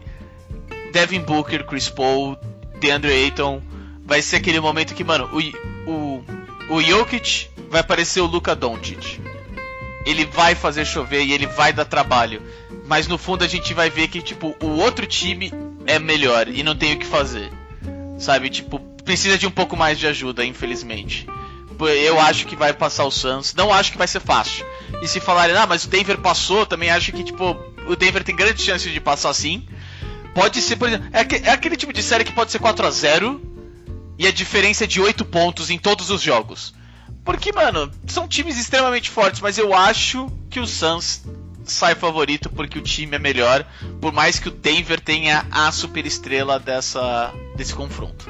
Devin 0.93 1.21
Booker, 1.21 1.65
Chris 1.65 1.89
Paul, 1.89 2.37
DeAndre 2.79 3.11
Ayton 3.11 3.61
vai 4.05 4.21
ser 4.21 4.35
aquele 4.35 4.59
momento 4.59 4.93
que, 4.93 5.03
mano, 5.03 5.27
o, 5.33 5.89
o, 5.89 6.23
o 6.69 6.81
Jokic 6.81 7.49
vai 7.69 7.81
parecer 7.81 8.21
o 8.21 8.27
Luka 8.27 8.55
Doncic. 8.55 9.19
Ele 10.05 10.25
vai 10.25 10.53
fazer 10.53 10.85
chover 10.85 11.23
e 11.23 11.33
ele 11.33 11.47
vai 11.47 11.73
dar 11.73 11.85
trabalho. 11.85 12.41
Mas 12.87 13.07
no 13.07 13.17
fundo 13.17 13.43
a 13.43 13.47
gente 13.47 13.73
vai 13.73 13.89
ver 13.89 14.09
que, 14.09 14.21
tipo, 14.21 14.55
o 14.61 14.67
outro 14.79 15.07
time 15.07 15.51
é 15.85 15.99
melhor 15.99 16.47
e 16.47 16.63
não 16.63 16.75
tem 16.75 16.93
o 16.93 16.99
que 16.99 17.05
fazer. 17.05 17.51
Sabe? 18.17 18.49
Tipo, 18.49 18.79
precisa 19.03 19.37
de 19.37 19.47
um 19.47 19.51
pouco 19.51 19.75
mais 19.75 19.97
de 19.97 20.07
ajuda, 20.07 20.45
infelizmente. 20.45 21.27
Eu 22.03 22.19
acho 22.19 22.45
que 22.45 22.55
vai 22.55 22.73
passar 22.73 23.05
o 23.05 23.11
Suns. 23.11 23.53
Não 23.55 23.73
acho 23.73 23.91
que 23.91 23.97
vai 23.97 24.07
ser 24.07 24.19
fácil. 24.19 24.65
E 25.01 25.07
se 25.07 25.19
falarem, 25.19 25.55
ah, 25.55 25.65
mas 25.65 25.83
o 25.83 25.87
Denver 25.87 26.19
passou, 26.19 26.65
também 26.65 26.91
acho 26.91 27.11
que, 27.11 27.23
tipo, 27.23 27.57
o 27.87 27.95
Denver 27.95 28.23
tem 28.23 28.35
grande 28.35 28.61
chance 28.61 28.87
de 28.87 28.99
passar 28.99 29.33
sim. 29.33 29.65
Pode 30.35 30.61
ser, 30.61 30.75
por 30.75 30.87
exemplo, 30.87 31.07
é, 31.11 31.49
é 31.49 31.51
aquele 31.51 31.75
tipo 31.75 31.91
de 31.91 32.03
série 32.03 32.23
que 32.23 32.31
pode 32.31 32.51
ser 32.51 32.59
4 32.59 32.85
a 32.85 32.91
0 32.91 33.41
e 34.17 34.27
a 34.27 34.31
diferença 34.31 34.83
é 34.83 34.87
de 34.87 35.01
8 35.01 35.25
pontos 35.25 35.69
em 35.71 35.79
todos 35.79 36.11
os 36.11 36.21
jogos. 36.21 36.73
Porque, 37.25 37.51
mano, 37.51 37.91
são 38.07 38.27
times 38.27 38.57
extremamente 38.57 39.09
fortes, 39.09 39.41
mas 39.41 39.57
eu 39.57 39.73
acho 39.73 40.31
que 40.49 40.59
o 40.59 40.67
Suns 40.67 41.23
sai 41.63 41.95
favorito 41.95 42.49
porque 42.49 42.79
o 42.79 42.81
time 42.81 43.15
é 43.15 43.19
melhor, 43.19 43.65
por 43.99 44.11
mais 44.11 44.39
que 44.39 44.49
o 44.49 44.51
Denver 44.51 44.99
tenha 44.99 45.45
a 45.51 45.71
superestrela 45.71 46.59
dessa 46.59 47.33
desse 47.55 47.73
confronto. 47.73 48.27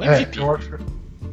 É, 0.00 0.28
eu 0.36 0.54
acho, 0.54 0.78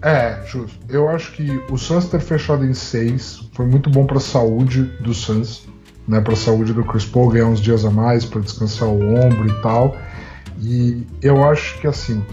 é, 0.01 0.43
justo. 0.45 0.77
Eu 0.89 1.09
acho 1.09 1.31
que 1.31 1.49
o 1.69 1.77
Suns 1.77 2.05
ter 2.05 2.19
fechado 2.19 2.65
em 2.65 2.73
6 2.73 3.49
foi 3.53 3.65
muito 3.65 3.89
bom 3.89 4.05
para 4.05 4.17
a 4.17 4.21
saúde 4.21 4.83
do 4.99 5.13
Suns, 5.13 5.67
né, 6.07 6.19
para 6.21 6.33
a 6.33 6.37
saúde 6.37 6.73
do 6.73 6.83
Chris 6.83 7.05
Paul 7.05 7.29
ganhar 7.29 7.47
uns 7.47 7.59
dias 7.59 7.85
a 7.85 7.91
mais 7.91 8.25
para 8.25 8.41
descansar 8.41 8.87
o 8.87 9.15
ombro 9.15 9.47
e 9.47 9.61
tal. 9.61 9.97
E 10.59 11.05
eu 11.21 11.43
acho 11.43 11.79
que 11.79 11.87
assim, 11.87 12.23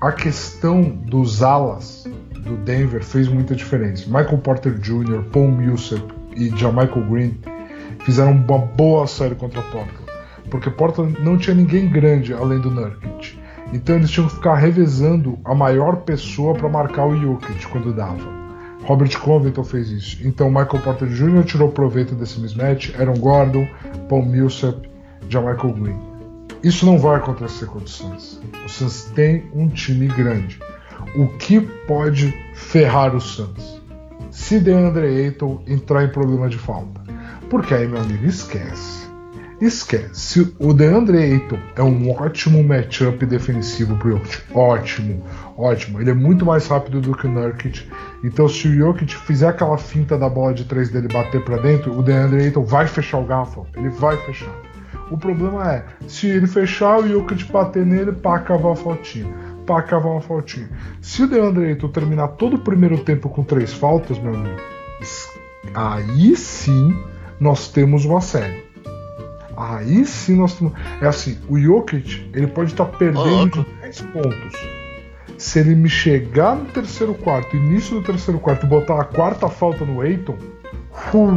a 0.00 0.12
questão 0.12 0.82
dos 0.82 1.42
alas 1.42 2.04
do 2.44 2.56
Denver 2.58 3.02
fez 3.02 3.28
muita 3.28 3.54
diferença. 3.54 4.06
Michael 4.06 4.38
Porter 4.38 4.74
Jr., 4.74 5.22
Paul 5.32 5.50
Millsap 5.50 6.02
e 6.36 6.48
Jamichael 6.50 7.06
Green 7.08 7.38
fizeram 8.04 8.32
uma 8.32 8.58
boa 8.58 9.06
série 9.06 9.34
contra 9.34 9.62
Portland, 9.62 10.04
porque 10.50 10.70
Portland 10.70 11.20
não 11.22 11.36
tinha 11.36 11.54
ninguém 11.54 11.88
grande 11.88 12.34
além 12.34 12.60
do 12.60 12.70
Nurkic. 12.70 13.38
Então 13.72 13.96
eles 13.96 14.10
tinham 14.10 14.28
que 14.28 14.34
ficar 14.34 14.56
revezando 14.56 15.38
a 15.44 15.54
maior 15.54 15.96
pessoa 16.02 16.54
para 16.54 16.68
marcar 16.68 17.06
o 17.06 17.16
Jokic 17.16 17.66
quando 17.68 17.94
dava. 17.94 18.44
Robert 18.84 19.18
Covington 19.18 19.64
fez 19.64 19.90
isso. 19.90 20.18
Então 20.26 20.48
Michael 20.48 20.82
Porter 20.82 21.08
Jr. 21.08 21.44
tirou 21.44 21.70
proveito 21.70 22.14
desse 22.14 22.38
mismatch, 22.38 22.94
Aaron 22.98 23.18
Gordon, 23.18 23.66
Paul 24.08 24.26
Millsap, 24.26 24.86
Jamichael 25.28 25.72
Green. 25.72 25.98
Isso 26.62 26.84
não 26.84 26.98
vai 26.98 27.16
acontecer 27.16 27.66
com 27.66 27.78
o 27.78 27.88
Suns. 27.88 28.40
O 28.64 28.68
Suns 28.68 29.04
tem 29.14 29.44
um 29.54 29.68
time 29.68 30.06
grande 30.08 30.58
o 31.14 31.28
que 31.38 31.60
pode 31.60 32.34
ferrar 32.54 33.14
o 33.14 33.20
Santos? 33.20 33.80
Se 34.30 34.58
DeAndre 34.58 35.06
Ayton 35.06 35.62
entrar 35.66 36.04
em 36.04 36.08
problema 36.08 36.48
de 36.48 36.58
falta. 36.58 37.00
Porque 37.48 37.72
aí, 37.72 37.86
meu 37.86 38.00
amigo, 38.00 38.26
esquece. 38.26 39.08
Esquece. 39.60 40.52
O 40.58 40.74
DeAndre 40.74 41.18
Ayton 41.18 41.58
é 41.76 41.82
um 41.82 42.10
ótimo 42.10 42.62
matchup 42.64 43.24
defensivo 43.24 43.96
pro 43.96 44.10
Jokic. 44.10 44.42
Ótimo, 44.52 45.22
ótimo. 45.56 46.00
Ele 46.00 46.10
é 46.10 46.14
muito 46.14 46.44
mais 46.44 46.66
rápido 46.66 47.00
do 47.00 47.16
que 47.16 47.28
o 47.28 47.30
Nurkic. 47.30 47.88
Então, 48.24 48.48
se 48.48 48.66
o 48.66 48.74
Jokic 48.74 49.14
fizer 49.14 49.48
aquela 49.48 49.78
finta 49.78 50.18
da 50.18 50.28
bola 50.28 50.52
de 50.52 50.64
três 50.64 50.90
dele 50.90 51.06
bater 51.06 51.44
para 51.44 51.58
dentro, 51.58 51.96
o 51.96 52.02
DeAndre 52.02 52.42
Ayton 52.42 52.64
vai 52.64 52.88
fechar 52.88 53.18
o 53.18 53.24
garrafão. 53.24 53.66
Ele 53.76 53.88
vai 53.88 54.16
fechar. 54.16 54.52
O 55.10 55.16
problema 55.16 55.72
é, 55.72 55.84
se 56.08 56.26
ele 56.26 56.48
fechar, 56.48 56.98
o 56.98 57.06
Jokic 57.06 57.50
bater 57.52 57.86
nele, 57.86 58.10
para 58.10 58.40
cavar 58.40 58.72
a 58.72 58.76
faltinha 58.76 59.53
para 59.66 59.82
cavar 59.82 60.12
uma 60.12 60.20
faltinha. 60.20 60.68
Se 61.00 61.22
o 61.22 61.26
Deandre 61.26 61.66
Ayton 61.66 61.88
terminar 61.88 62.28
todo 62.28 62.56
o 62.56 62.58
primeiro 62.58 62.98
tempo 62.98 63.28
com 63.28 63.42
três 63.42 63.72
faltas, 63.72 64.18
meu 64.18 64.34
amigo, 64.34 64.60
aí 65.74 66.36
sim 66.36 66.96
nós 67.40 67.68
temos 67.68 68.04
uma 68.04 68.20
série. 68.20 68.64
Aí 69.56 70.04
sim 70.04 70.36
nós 70.36 70.54
temos. 70.54 70.72
É 71.00 71.06
assim, 71.06 71.38
o 71.48 71.58
Jokic 71.58 72.30
ele 72.34 72.46
pode 72.46 72.72
estar 72.72 72.86
tá 72.86 72.96
perdendo 72.96 73.64
de 73.64 73.80
10 73.82 74.00
pontos. 74.02 74.84
Se 75.38 75.58
ele 75.58 75.74
me 75.74 75.88
chegar 75.88 76.56
no 76.56 76.66
terceiro 76.66 77.14
quarto, 77.14 77.56
início 77.56 77.96
do 77.96 78.02
terceiro 78.02 78.38
quarto, 78.38 78.66
e 78.66 78.68
botar 78.68 79.00
a 79.00 79.04
quarta 79.04 79.48
falta 79.48 79.84
no 79.84 80.04
Eiton, 80.04 80.38
uh, 81.12 81.34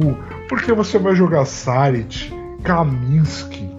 uh, 0.00 0.16
porque 0.48 0.72
você 0.72 0.98
vai 0.98 1.14
jogar 1.14 1.44
Saric, 1.44 2.32
Kaminsky 2.62 3.70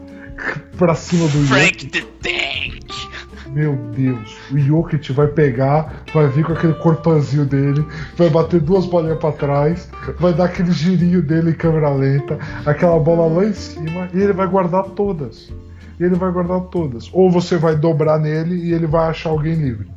pra 0.77 0.93
cima 0.93 1.27
do 1.27 1.47
Frank 1.47 1.83
Jokic. 1.83 1.87
the 1.87 2.01
Tank. 2.21 3.14
Meu 3.55 3.73
Deus, 3.95 4.37
o 4.51 4.57
Jokic 4.57 5.13
vai 5.13 5.27
pegar, 5.27 6.03
vai 6.13 6.27
vir 6.27 6.43
com 6.43 6.51
aquele 6.51 6.73
corpanzinho 6.73 7.45
dele, 7.45 7.87
vai 8.17 8.29
bater 8.29 8.59
duas 8.59 8.85
bolinhas 8.85 9.17
para 9.17 9.31
trás, 9.31 9.89
vai 10.19 10.33
dar 10.33 10.43
aquele 10.43 10.73
girinho 10.73 11.21
dele 11.21 11.51
em 11.51 11.53
câmera 11.53 11.89
lenta, 11.89 12.37
aquela 12.65 12.99
bola 12.99 13.33
lá 13.33 13.45
em 13.45 13.53
cima 13.53 14.09
e 14.13 14.21
ele 14.21 14.33
vai 14.33 14.45
guardar 14.45 14.83
todas. 14.89 15.53
Ele 15.97 16.15
vai 16.15 16.33
guardar 16.33 16.59
todas. 16.63 17.09
Ou 17.13 17.31
você 17.31 17.55
vai 17.55 17.77
dobrar 17.77 18.19
nele 18.19 18.55
e 18.55 18.73
ele 18.73 18.87
vai 18.87 19.07
achar 19.07 19.29
alguém 19.29 19.53
livre. 19.53 19.87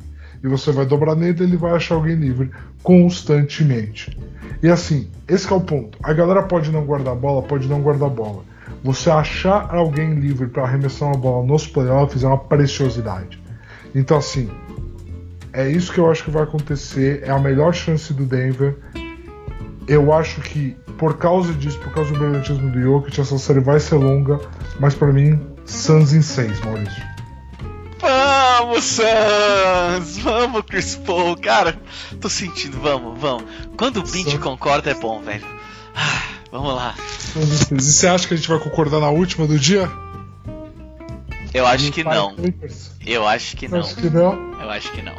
E 0.41 0.47
você 0.47 0.71
vai 0.71 0.85
dobrar 0.85 1.17
nele 1.17 1.41
e 1.41 1.43
ele 1.43 1.57
vai 1.57 1.73
achar 1.73 1.95
alguém 1.95 2.15
livre 2.15 2.49
constantemente. 2.81 4.17
E 4.63 4.69
assim, 4.69 5.09
esse 5.27 5.51
é 5.51 5.53
o 5.53 5.59
ponto. 5.59 5.97
A 6.01 6.13
galera 6.13 6.43
pode 6.43 6.71
não 6.71 6.85
guardar 6.85 7.13
bola, 7.13 7.41
pode 7.41 7.67
não 7.67 7.81
guardar 7.81 8.09
bola. 8.09 8.41
Você 8.85 9.09
achar 9.09 9.75
alguém 9.75 10.13
livre 10.13 10.47
para 10.47 10.63
arremessar 10.63 11.09
uma 11.09 11.17
bola 11.17 11.45
nos 11.45 11.67
playoffs 11.67 12.23
é 12.23 12.27
uma 12.27 12.37
preciosidade. 12.37 13.48
Então, 13.93 14.17
assim, 14.17 14.49
é 15.51 15.69
isso 15.69 15.91
que 15.91 15.99
eu 15.99 16.09
acho 16.09 16.23
que 16.23 16.31
vai 16.31 16.43
acontecer. 16.43 17.23
É 17.23 17.31
a 17.31 17.39
melhor 17.39 17.73
chance 17.73 18.13
do 18.13 18.25
Denver. 18.25 18.77
Eu 19.87 20.13
acho 20.13 20.41
que, 20.41 20.75
por 20.97 21.17
causa 21.17 21.53
disso, 21.53 21.79
por 21.79 21.91
causa 21.91 22.13
do 22.13 22.19
brilhantismo 22.19 22.69
do 22.69 22.79
Jokic, 22.79 23.19
essa 23.19 23.37
série 23.39 23.59
vai 23.59 23.79
ser 23.79 23.95
longa. 23.95 24.39
Mas 24.79 24.93
para 24.93 25.11
mim, 25.11 25.39
Suns 25.65 26.13
em 26.13 26.21
6, 26.21 26.59
Maurício. 26.61 27.03
Vamos, 27.99 28.83
Suns! 28.83 30.17
Vamos, 30.19 30.61
Chris 30.67 30.95
Paul! 30.95 31.35
Cara, 31.37 31.77
tô 32.21 32.29
sentindo, 32.29 32.79
vamos, 32.79 33.19
vamos. 33.19 33.43
Quando 33.75 33.97
o 33.97 34.03
Bint 34.03 34.37
concorda 34.37 34.91
é 34.91 34.93
bom, 34.93 35.21
velho. 35.21 35.45
Ah, 35.95 36.21
vamos 36.51 36.75
lá. 36.75 36.95
E 37.71 37.81
você 37.81 38.07
acha 38.07 38.27
que 38.27 38.33
a 38.33 38.37
gente 38.37 38.47
vai 38.47 38.59
concordar 38.59 38.99
na 38.99 39.09
última 39.09 39.47
do 39.47 39.57
dia? 39.57 39.89
Eu 41.53 41.65
acho 41.65 41.91
que 41.91 42.03
não. 42.03 42.35
Eu 43.09 43.27
acho 43.27 43.57
que 43.57 43.67
não. 43.67 43.79
Acho 43.79 43.95
que 43.95 44.09
não? 44.09 44.61
Eu 44.61 44.69
acho 44.69 44.91
que 44.91 45.01
não. 45.01 45.15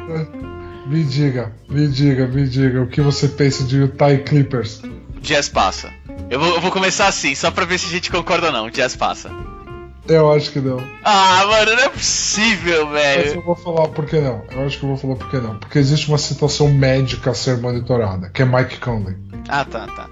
Me 0.87 1.03
diga, 1.03 1.51
me 1.69 1.87
diga, 1.89 2.25
me 2.25 2.47
diga 2.47 2.81
o 2.81 2.87
que 2.87 3.01
você 3.01 3.27
pensa 3.27 3.65
de 3.65 3.77
Utah 3.77 4.17
Clippers. 4.17 4.81
Jazz 5.21 5.49
passa. 5.49 5.91
Eu 6.29 6.39
vou, 6.39 6.55
eu 6.55 6.61
vou 6.61 6.71
começar 6.71 7.07
assim, 7.07 7.35
só 7.35 7.51
pra 7.51 7.65
ver 7.65 7.77
se 7.77 7.87
a 7.87 7.89
gente 7.89 8.09
concorda 8.09 8.47
ou 8.47 8.53
não. 8.53 8.69
Jazz 8.69 8.95
passa. 8.95 9.29
Eu 10.07 10.31
acho 10.31 10.51
que 10.51 10.59
não. 10.59 10.81
Ah, 11.03 11.45
mano, 11.45 11.75
não 11.75 11.83
é 11.83 11.89
possível, 11.89 12.89
velho. 12.89 13.23
Mas 13.25 13.35
eu 13.35 13.41
vou 13.41 13.55
falar 13.55 13.87
por 13.89 14.05
que 14.05 14.19
não. 14.19 14.41
Eu 14.49 14.65
acho 14.65 14.79
que 14.79 14.85
eu 14.85 14.89
vou 14.89 14.97
falar 14.97 15.15
por 15.15 15.29
que 15.29 15.37
não. 15.37 15.57
Porque 15.57 15.77
existe 15.77 16.07
uma 16.07 16.17
situação 16.17 16.69
médica 16.69 17.31
a 17.31 17.33
ser 17.33 17.57
monitorada, 17.57 18.29
que 18.29 18.41
é 18.41 18.45
Mike 18.45 18.79
Conley. 18.79 19.17
Ah, 19.49 19.65
tá, 19.65 19.85
tá. 19.87 20.09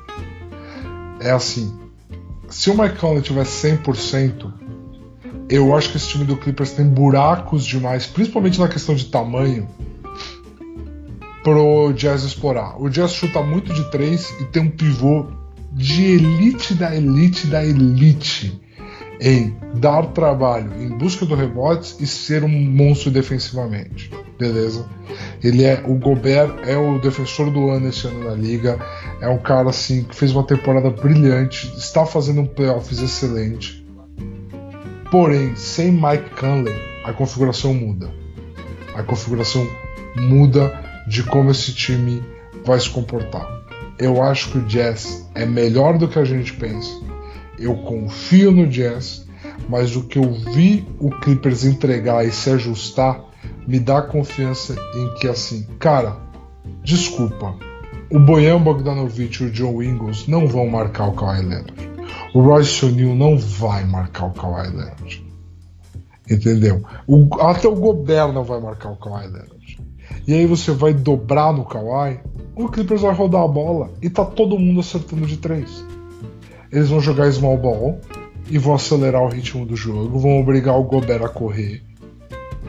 É 1.22 1.32
assim. 1.32 1.80
Se 2.50 2.70
o 2.70 2.78
Mike 2.78 2.98
Conley 2.98 3.22
tiver 3.22 3.46
100%, 3.46 4.52
eu 5.50 5.76
acho 5.76 5.92
que 5.92 5.98
esse 5.98 6.10
time 6.10 6.26
do 6.26 6.38
Clippers 6.38 6.72
tem 6.72 6.86
buracos 6.86 7.66
demais, 7.66 8.06
principalmente 8.06 8.60
na 8.60 8.68
questão 8.68 8.96
de 8.96 9.06
tamanho, 9.06 9.68
pro 11.44 11.94
Jazz 11.94 12.24
explorar. 12.24 12.82
O 12.82 12.90
Jazz 12.90 13.14
chuta 13.14 13.42
muito 13.42 13.74
de 13.74 13.90
três 13.90 14.30
e 14.40 14.46
tem 14.46 14.64
um 14.64 14.70
pivô 14.70 15.28
de 15.72 16.04
elite 16.04 16.74
da 16.74 16.96
elite 16.96 17.48
da 17.48 17.64
elite 17.64 18.60
em 19.22 19.56
dar 19.76 20.08
trabalho 20.08 20.72
em 20.82 20.90
busca 20.98 21.26
do 21.26 21.36
rebotes 21.36 21.98
e 22.00 22.08
ser 22.08 22.44
um 22.44 22.50
monstro 22.50 23.12
defensivamente. 23.12 24.10
Beleza? 24.38 24.86
Ele 25.44 25.64
é 25.64 25.84
o 25.86 25.96
Gobert 25.96 26.56
é 26.66 26.78
o 26.78 27.00
defensor 27.00 27.52
do 27.52 27.70
ano 27.70 27.90
esse 27.90 28.08
ano 28.08 28.24
na 28.24 28.34
liga. 28.34 28.80
É 29.20 29.28
um 29.28 29.38
cara 29.38 29.70
assim 29.70 30.04
que 30.04 30.16
fez 30.16 30.32
uma 30.32 30.44
temporada 30.44 30.90
brilhante, 30.90 31.74
está 31.78 32.06
fazendo 32.06 32.42
um 32.42 32.46
playoffs 32.46 33.02
excelente. 33.02 33.79
Porém, 35.12 35.56
sem 35.56 35.92
Mike 35.92 36.30
Conley, 36.40 36.76
a 37.04 37.14
configuração 37.14 37.74
muda. 37.74 38.10
A 38.96 39.04
configuração 39.04 39.68
muda 40.16 40.72
de 41.08 41.24
como 41.24 41.52
esse 41.52 41.74
time 41.74 42.24
vai 42.64 42.80
se 42.80 42.90
comportar. 42.90 43.48
Eu 43.98 44.22
acho 44.22 44.52
que 44.52 44.58
o 44.60 44.66
Jazz 44.66 45.30
é 45.36 45.46
melhor 45.46 45.98
do 45.98 46.08
que 46.08 46.20
a 46.20 46.26
gente 46.26 46.54
pensa 46.54 47.10
eu 47.60 47.76
confio 47.76 48.52
no 48.52 48.66
Jazz, 48.68 49.26
mas 49.68 49.96
o 49.96 50.04
que 50.04 50.18
eu 50.18 50.32
vi 50.32 50.88
o 51.00 51.10
Clippers 51.10 51.66
entregar 51.66 52.26
e 52.26 52.32
se 52.32 52.50
ajustar 52.50 53.22
me 53.68 53.80
dá 53.80 54.02
confiança 54.02 54.76
em 54.96 55.14
que 55.16 55.28
assim, 55.28 55.68
cara, 55.78 56.18
desculpa, 56.84 57.56
o 58.10 58.20
Bojan 58.20 58.60
Bogdanovic 58.62 59.44
e 59.44 59.46
o 59.46 59.52
John 59.52 59.84
Ingles 59.84 60.28
não 60.28 60.48
vão 60.48 60.68
marcar 60.68 61.08
o 61.08 61.14
Kawhi 61.14 61.42
Leonard. 61.42 61.74
O 62.34 62.42
Royce 62.42 62.86
O'Neal 62.86 63.16
não 63.16 63.38
vai 63.38 63.86
marcar 63.86 64.28
o 64.28 64.32
Kawhi 64.32 64.70
Leonard. 64.70 65.26
Entendeu? 66.30 66.84
O, 67.08 67.28
até 67.42 67.68
o 67.68 67.76
Gobert 67.76 68.32
não 68.32 68.44
vai 68.44 68.60
marcar 68.60 68.92
o 68.92 68.96
Kawhi 68.96 69.28
Leonard. 69.28 69.80
E 70.28 70.34
aí 70.34 70.46
você 70.46 70.72
vai 70.72 70.94
dobrar 70.94 71.52
no 71.54 71.66
Kawhi, 71.66 72.20
o 72.56 72.70
Clippers 72.70 73.02
vai 73.02 73.14
rodar 73.14 73.42
a 73.42 73.48
bola 73.48 73.92
e 74.02 74.10
tá 74.10 74.24
todo 74.24 74.60
mundo 74.60 74.80
acertando 74.80 75.26
de 75.26 75.38
três. 75.38 75.84
Eles 76.72 76.90
vão 76.90 77.00
jogar 77.00 77.32
small 77.32 77.58
ball 77.58 78.00
e 78.50 78.58
vão 78.58 78.76
acelerar 78.76 79.24
o 79.24 79.30
ritmo 79.30 79.66
do 79.66 79.76
jogo, 79.76 80.20
vão 80.20 80.40
obrigar 80.40 80.78
o 80.78 80.84
Gobert 80.84 81.24
a 81.24 81.30
correr. 81.30 81.82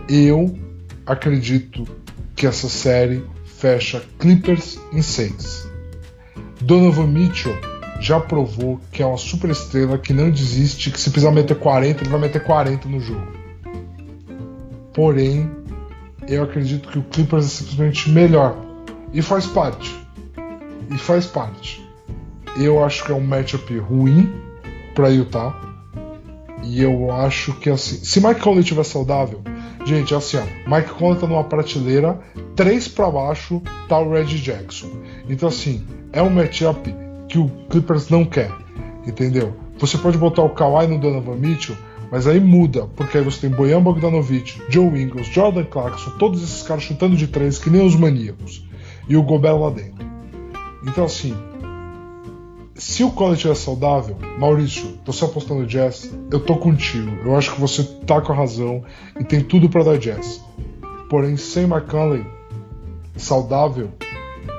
Eu 0.09 0.57
acredito 1.05 1.87
que 2.35 2.47
essa 2.47 2.69
série 2.69 3.25
fecha 3.45 4.03
Clippers 4.19 4.79
em 4.93 5.03
6. 5.03 5.69
Donovan 6.63 7.09
Mitchell 7.09 7.57
já 8.01 8.19
provou 8.19 8.81
que 8.91 9.03
é 9.03 9.07
uma 9.07 9.19
super 9.19 9.51
estrela 9.51 9.99
que 9.99 10.15
não 10.15 10.31
desiste, 10.31 10.91
que 10.91 10.99
se 10.99 11.11
precisar 11.11 11.31
meter 11.31 11.59
40, 11.59 12.03
ele 12.03 12.11
vai 12.11 12.21
meter 12.21 12.43
40 12.43 12.89
no 12.89 12.99
jogo. 12.99 13.29
Porém, 14.95 15.51
eu 16.27 16.43
acredito 16.43 16.89
que 16.89 16.99
o 16.99 17.03
Clippers 17.03 17.45
é 17.45 17.49
simplesmente 17.49 18.11
melhor. 18.11 18.57
E 19.13 19.21
faz 19.21 19.47
parte. 19.47 19.95
E 20.91 20.97
faz 20.97 21.27
parte. 21.27 21.87
Eu 22.57 22.83
acho 22.83 23.05
que 23.05 23.13
é 23.13 23.15
um 23.15 23.21
matchup 23.21 23.77
ruim 23.79 24.33
para 24.95 25.09
Utah. 25.09 25.55
E 26.63 26.83
eu 26.83 27.13
acho 27.13 27.53
que 27.55 27.69
assim, 27.69 27.97
se 27.97 28.25
Mike 28.27 28.41
Conley 28.41 28.61
estiver 28.61 28.85
saudável, 28.85 29.43
gente, 29.85 30.15
assim, 30.15 30.37
ó, 30.37 30.77
Mike 30.77 30.91
Conley 30.91 31.19
tá 31.19 31.27
numa 31.27 31.45
prateleira, 31.45 32.19
três 32.55 32.87
para 32.87 33.11
baixo 33.11 33.63
tá 33.89 33.99
o 33.99 34.13
Reggie 34.13 34.39
Jackson. 34.39 34.91
Então 35.29 35.49
assim, 35.49 35.85
é 36.13 36.23
um 36.23 36.31
matchup 36.31 36.95
que 37.31 37.39
o 37.39 37.49
Clippers 37.71 38.11
não 38.11 38.25
quer, 38.25 38.51
entendeu? 39.07 39.55
Você 39.79 39.97
pode 39.97 40.19
botar 40.19 40.43
o 40.43 40.51
Kawhi 40.51 40.89
no 40.89 40.99
Donovan 40.99 41.37
Mitchell, 41.37 41.77
mas 42.11 42.27
aí 42.27 42.41
muda, 42.41 42.87
porque 42.97 43.19
aí 43.19 43.25
você 43.25 43.47
tem 43.47 43.57
Bojan 43.57 43.81
Bogdanovic, 43.81 44.61
Joe 44.69 45.01
Ingles, 45.01 45.29
Jordan 45.29 45.65
Clarkson, 45.65 46.11
todos 46.19 46.43
esses 46.43 46.63
caras 46.63 46.83
chutando 46.83 47.17
de 47.17 47.29
três 47.29 47.57
que 47.57 47.71
nem 47.71 47.87
os 47.87 47.95
maníacos. 47.95 48.69
E 49.09 49.17
o 49.17 49.23
Gobert 49.23 49.57
lá 49.59 49.71
dentro. 49.71 50.05
Então 50.85 51.05
assim, 51.05 51.35
se 52.75 53.05
o 53.05 53.13
College 53.13 53.49
é 53.49 53.55
saudável, 53.55 54.17
Maurício, 54.39 54.99
você 55.07 55.25
apostando 55.25 55.67
Jazz, 55.67 56.13
eu 56.33 56.41
tô 56.41 56.57
contigo. 56.57 57.11
Eu 57.25 57.37
acho 57.37 57.55
que 57.55 57.61
você 57.61 57.85
tá 58.07 58.21
com 58.21 58.33
a 58.33 58.37
razão 58.37 58.83
e 59.21 59.25
tem 59.25 59.41
tudo 59.41 59.69
para 59.69 59.85
dar 59.85 59.99
Jazz. 59.99 60.45
Porém, 61.09 61.37
sem 61.37 61.65
McCulley 61.65 62.25
saudável, 63.17 63.91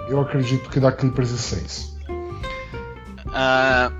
eu 0.07 0.21
acredito 0.21 0.69
que 0.69 0.79
dá 0.79 0.91
Clippers 0.91 1.31
e 1.31 1.37
6. 1.37 1.90
Uh, 3.31 3.93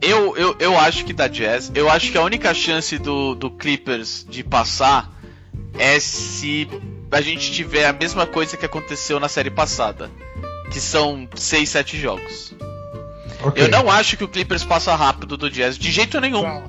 eu, 0.00 0.36
eu, 0.36 0.56
eu 0.58 0.78
acho 0.78 1.04
que 1.04 1.12
dá 1.12 1.28
Jazz. 1.28 1.72
Eu 1.74 1.90
acho 1.90 2.12
que 2.12 2.18
a 2.18 2.22
única 2.22 2.52
chance 2.52 2.98
do, 2.98 3.34
do 3.34 3.50
Clippers 3.50 4.26
de 4.28 4.44
passar 4.44 5.10
é 5.78 5.98
se 5.98 6.68
a 7.10 7.20
gente 7.20 7.52
tiver 7.52 7.86
a 7.86 7.92
mesma 7.92 8.26
coisa 8.26 8.56
que 8.56 8.66
aconteceu 8.66 9.18
na 9.18 9.28
série 9.28 9.50
passada. 9.50 10.10
Que 10.70 10.80
são 10.80 11.28
6, 11.34 11.68
7 11.68 11.98
jogos. 11.98 12.54
Okay. 13.42 13.64
Eu 13.64 13.68
não 13.68 13.90
acho 13.90 14.16
que 14.16 14.24
o 14.24 14.28
Clippers 14.28 14.64
passa 14.64 14.94
rápido 14.94 15.36
do 15.36 15.50
Jazz, 15.50 15.78
de 15.78 15.90
jeito 15.90 16.20
nenhum. 16.20 16.62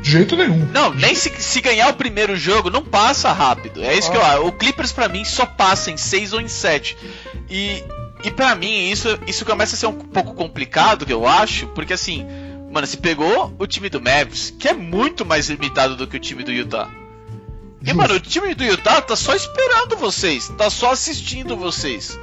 De 0.00 0.10
jeito 0.10 0.36
nenhum. 0.36 0.66
Não, 0.72 0.94
nem 0.94 1.14
se, 1.14 1.30
se 1.40 1.60
ganhar 1.60 1.88
o 1.90 1.94
primeiro 1.94 2.36
jogo, 2.36 2.70
não 2.70 2.82
passa 2.82 3.32
rápido. 3.32 3.82
É 3.82 3.94
isso 3.94 4.08
ah. 4.08 4.12
que 4.12 4.16
eu 4.16 4.24
acho. 4.24 4.46
O 4.46 4.52
Clippers 4.52 4.92
para 4.92 5.08
mim 5.08 5.24
só 5.24 5.44
passa 5.44 5.90
em 5.90 5.96
6 5.96 6.32
ou 6.32 6.40
em 6.40 6.48
7. 6.48 6.96
E, 7.50 7.84
e 8.24 8.30
para 8.30 8.54
mim 8.54 8.90
isso, 8.90 9.08
isso 9.26 9.44
começa 9.44 9.74
a 9.74 9.78
ser 9.78 9.86
um 9.86 9.92
pouco 9.92 10.34
complicado, 10.34 11.06
eu 11.08 11.26
acho, 11.26 11.66
porque 11.68 11.92
assim, 11.92 12.26
mano, 12.70 12.86
se 12.86 12.96
pegou 12.96 13.54
o 13.58 13.66
time 13.66 13.88
do 13.88 14.00
Mavs, 14.00 14.54
que 14.58 14.68
é 14.68 14.72
muito 14.72 15.24
mais 15.24 15.48
limitado 15.48 15.96
do 15.96 16.06
que 16.06 16.16
o 16.16 16.20
time 16.20 16.42
do 16.42 16.52
Utah. 16.52 16.88
E, 17.82 17.92
mano, 17.94 18.14
o 18.14 18.20
time 18.20 18.54
do 18.54 18.62
Utah 18.62 19.00
tá 19.00 19.16
só 19.16 19.34
esperando 19.34 19.96
vocês, 19.96 20.48
tá 20.56 20.68
só 20.68 20.92
assistindo 20.92 21.56
vocês. 21.56 22.18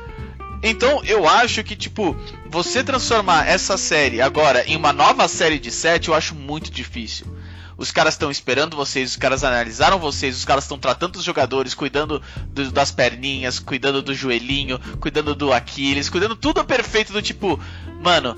Então 0.61 1.01
eu 1.03 1.27
acho 1.27 1.63
que, 1.63 1.75
tipo, 1.75 2.15
você 2.49 2.83
transformar 2.83 3.47
essa 3.47 3.77
série 3.77 4.21
agora 4.21 4.63
em 4.65 4.75
uma 4.75 4.93
nova 4.93 5.27
série 5.27 5.59
de 5.59 5.71
7, 5.71 6.09
eu 6.09 6.13
acho 6.13 6.35
muito 6.35 6.71
difícil. 6.71 7.25
Os 7.77 7.91
caras 7.91 8.15
estão 8.15 8.31
esperando 8.31 8.75
vocês, 8.75 9.11
os 9.11 9.15
caras 9.15 9.43
analisaram 9.43 9.99
vocês, 9.99 10.35
os 10.35 10.43
caras 10.43 10.63
estão 10.63 10.79
tratando 10.79 11.17
os 11.17 11.23
jogadores, 11.23 11.75
cuidando 11.75 12.21
do, 12.47 12.71
das 12.71 12.91
perninhas, 12.91 13.59
cuidando 13.59 14.01
do 14.01 14.15
joelhinho, 14.15 14.79
cuidando 14.99 15.35
do 15.35 15.53
Aquiles, 15.53 16.09
cuidando 16.09 16.35
tudo 16.35 16.63
perfeito 16.65 17.13
do 17.13 17.21
tipo, 17.21 17.59
mano, 18.01 18.35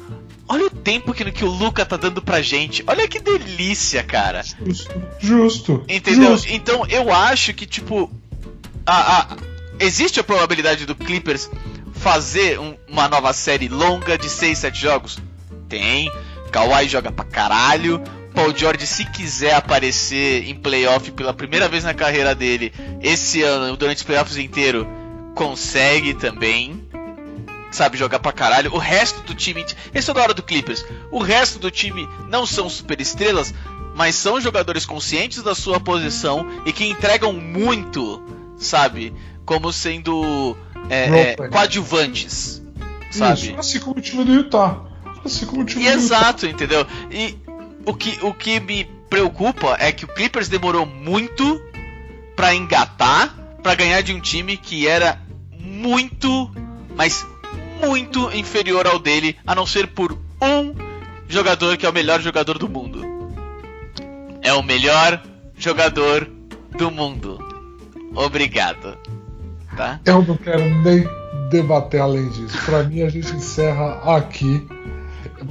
olha 0.48 0.66
o 0.66 0.70
tempo 0.70 1.14
que, 1.14 1.32
que 1.32 1.46
o 1.46 1.50
Luca 1.50 1.86
tá 1.86 1.96
dando 1.96 2.22
pra 2.22 2.42
gente. 2.42 2.84
Olha 2.86 3.08
que 3.08 3.20
delícia, 3.20 4.04
cara. 4.04 4.44
Justo. 4.44 5.02
Justo. 5.20 5.86
Entendeu? 5.88 6.32
Justo. 6.32 6.52
Então 6.52 6.86
eu 6.88 7.10
acho 7.14 7.54
que, 7.54 7.66
tipo, 7.66 8.12
a, 8.86 9.22
a, 9.22 9.38
existe 9.80 10.20
a 10.20 10.24
probabilidade 10.24 10.86
do 10.86 10.96
Clippers 10.96 11.50
fazer 11.94 12.60
um, 12.60 12.76
uma 12.88 13.08
nova 13.08 13.32
série 13.32 13.70
longa 13.70 14.18
de 14.18 14.30
6, 14.30 14.58
7 14.58 14.82
jogos? 14.82 15.18
Tem. 15.70 16.12
Kawhi 16.52 16.90
joga 16.90 17.12
pra 17.12 17.24
caralho. 17.24 18.04
Paul 18.34 18.56
George, 18.56 18.86
se 18.86 19.06
quiser 19.06 19.54
aparecer 19.56 20.48
em 20.48 20.56
playoff 20.56 21.12
pela 21.12 21.34
primeira 21.34 21.68
vez 21.68 21.84
na 21.84 21.94
carreira 21.94 22.34
dele 22.36 22.74
esse 23.02 23.42
ano, 23.42 23.76
durante 23.76 23.98
os 23.98 24.04
playoffs 24.04 24.38
inteiro, 24.38 24.88
consegue 25.36 26.14
também. 26.14 26.88
Sabe 27.72 27.98
jogar 27.98 28.20
pra 28.20 28.32
caralho. 28.32 28.74
O 28.74 28.80
resto 28.80 29.22
do 29.22 29.36
time. 29.36 29.64
Esse 29.94 30.10
é 30.10 30.14
da 30.14 30.24
hora 30.24 30.34
do 30.34 30.42
Clippers. 30.42 30.84
O 31.12 31.20
resto 31.20 31.60
do 31.60 31.70
time 31.70 32.08
não 32.28 32.44
são 32.44 32.68
super 32.68 33.00
estrelas, 33.00 33.54
mas 33.96 34.16
são 34.16 34.42
jogadores 34.42 34.86
conscientes 34.86 35.44
da 35.44 35.54
sua 35.54 35.80
posição 35.80 36.48
e 36.66 36.74
que 36.74 36.86
entregam 36.86 37.32
muito, 37.34 38.24
sabe? 38.58 39.14
Como 39.46 39.72
sendo 39.72 40.58
é, 40.90 41.34
é, 41.34 41.36
coadjuvantes, 41.36 42.62
sabe? 43.12 43.50
Isso, 43.50 43.60
assim 43.60 43.80
como 43.80 43.98
o 43.98 44.02
time 44.02 44.24
do 44.24 44.34
Utah. 44.34 44.82
Assim 45.24 45.46
como 45.46 45.62
o 45.62 45.66
time 45.66 45.86
e 45.86 45.92
do 45.92 45.98
Exato, 45.98 46.46
Utah. 46.48 46.56
entendeu? 46.56 46.88
E 47.12 47.38
o 47.86 47.94
que, 47.94 48.20
o 48.24 48.34
que 48.34 48.60
me 48.60 48.86
preocupa 49.10 49.76
é 49.80 49.92
que 49.92 50.06
o 50.06 50.08
Clippers 50.08 50.48
demorou 50.48 50.86
muito 50.86 51.62
para 52.36 52.54
engatar, 52.54 53.36
para 53.62 53.76
ganhar 53.76 54.02
de 54.02 54.14
um 54.14 54.20
time 54.20 54.56
que 54.58 54.88
era 54.88 55.22
muito, 55.52 56.52
mas 56.96 57.26
muito 57.86 58.32
inferior 58.36 58.88
ao 58.88 59.00
dele, 59.00 59.38
a 59.46 59.56
não 59.56 59.66
ser 59.66 59.88
por 59.88 60.14
um 60.42 60.76
jogador 61.28 61.78
que 61.78 61.86
é 61.86 61.90
o 61.90 61.94
melhor 61.94 62.22
jogador 62.22 62.58
do 62.58 62.70
mundo. 62.70 63.02
É 64.42 64.54
o 64.54 64.64
melhor 64.64 65.22
jogador 65.58 66.30
do 66.78 66.90
mundo. 66.90 67.40
Obrigado 68.16 68.98
tá? 69.80 70.00
Eu 70.04 70.22
não 70.22 70.36
quero 70.36 70.64
nem 70.84 71.08
debater 71.50 72.02
além 72.02 72.28
disso. 72.30 72.58
Para 72.66 72.84
mim, 72.84 73.02
a 73.02 73.10
gente 73.10 73.34
encerra 73.34 74.18
aqui. 74.18 74.68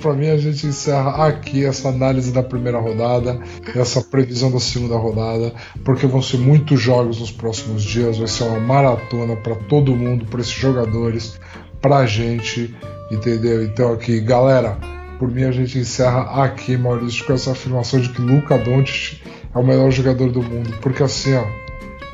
Para 0.01 0.13
mim, 0.13 0.29
a 0.29 0.37
gente 0.37 0.67
encerra 0.67 1.27
aqui 1.27 1.65
essa 1.65 1.89
análise 1.89 2.33
da 2.33 2.43
primeira 2.43 2.79
rodada, 2.79 3.41
essa 3.75 4.01
previsão 4.03 4.51
da 4.51 4.61
segunda 4.61 4.97
rodada, 4.97 5.53
porque 5.85 6.07
vão 6.07 6.23
ser 6.23 6.39
muitos 6.39 6.81
jogos 6.81 7.21
nos 7.21 7.31
próximos 7.31 7.83
dias. 7.83 8.19
Vai 8.19 8.29
ser 8.29 8.45
uma 8.45 8.61
maratona 8.61 9.37
para 9.37 9.55
todo 9.55 9.97
mundo, 9.97 10.27
para 10.27 10.41
esses 10.41 10.53
jogadores, 10.53 11.41
para 11.81 11.99
a 11.99 12.07
gente, 12.07 12.75
entendeu? 13.11 13.63
Então, 13.65 13.93
aqui, 13.93 14.21
galera, 14.21 14.79
por 15.19 15.31
mim, 15.31 15.45
a 15.45 15.53
gente 15.53 15.79
encerra 15.79 16.45
aqui, 16.45 16.77
Maurício, 16.77 17.25
com 17.25 17.33
essa 17.33 17.53
afirmação 17.53 18.01
de 18.01 18.11
que 18.11 18.21
Luca 18.21 18.57
Doncic 18.57 19.21
é 19.55 19.59
o 19.59 19.67
melhor 19.67 19.91
jogador 19.91 20.31
do 20.31 20.43
mundo, 20.43 20.75
porque 20.81 21.03
assim, 21.03 21.35
ó, 21.35 21.45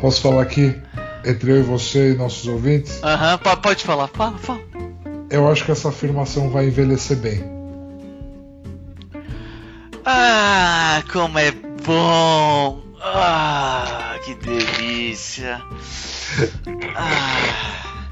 posso 0.00 0.22
falar 0.22 0.42
aqui, 0.42 0.74
entre 1.24 1.50
eu 1.50 1.58
e 1.58 1.62
você 1.62 2.12
e 2.12 2.14
nossos 2.14 2.46
ouvintes? 2.46 3.02
Aham, 3.02 3.38
uhum, 3.44 3.56
pode 3.60 3.84
falar, 3.84 4.08
fala, 4.08 4.38
fala. 4.38 4.60
Eu 5.30 5.48
acho 5.48 5.64
que 5.64 5.72
essa 5.72 5.88
afirmação 5.88 6.48
vai 6.48 6.66
envelhecer 6.66 7.16
bem. 7.16 7.53
Ah, 10.06 11.02
como 11.10 11.38
é 11.38 11.50
bom! 11.50 12.82
Ah, 13.00 14.18
que 14.22 14.34
delícia! 14.34 15.62
Ah. 16.94 18.08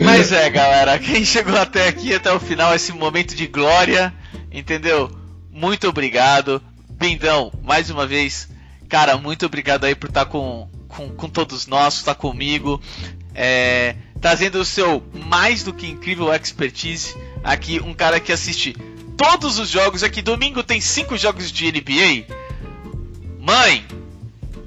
Mas 0.00 0.32
é, 0.32 0.48
galera, 0.48 0.98
quem 0.98 1.22
chegou 1.22 1.56
até 1.56 1.86
aqui, 1.86 2.14
até 2.14 2.32
o 2.32 2.40
final, 2.40 2.74
esse 2.74 2.92
momento 2.92 3.34
de 3.34 3.46
glória, 3.46 4.12
entendeu? 4.50 5.10
Muito 5.50 5.86
obrigado. 5.88 6.62
Bendão, 6.88 7.52
mais 7.62 7.90
uma 7.90 8.06
vez, 8.06 8.48
cara, 8.88 9.18
muito 9.18 9.44
obrigado 9.44 9.84
aí 9.84 9.94
por 9.94 10.08
estar 10.08 10.24
com, 10.24 10.66
com, 10.88 11.10
com 11.10 11.28
todos 11.28 11.66
nós, 11.66 11.96
estar 11.96 12.14
comigo, 12.14 12.80
é, 13.34 13.96
trazendo 14.18 14.60
o 14.60 14.64
seu 14.64 15.02
mais 15.26 15.62
do 15.62 15.74
que 15.74 15.88
incrível 15.88 16.32
expertise. 16.32 17.14
Aqui, 17.44 17.80
um 17.80 17.92
cara 17.92 18.18
que 18.18 18.32
assiste 18.32 18.74
todos 19.16 19.58
os 19.58 19.68
jogos. 19.68 20.02
Aqui, 20.02 20.22
domingo 20.22 20.62
tem 20.62 20.80
cinco 20.80 21.16
jogos 21.16 21.50
de 21.50 21.70
NBA. 21.70 22.26
Mãe, 23.40 23.84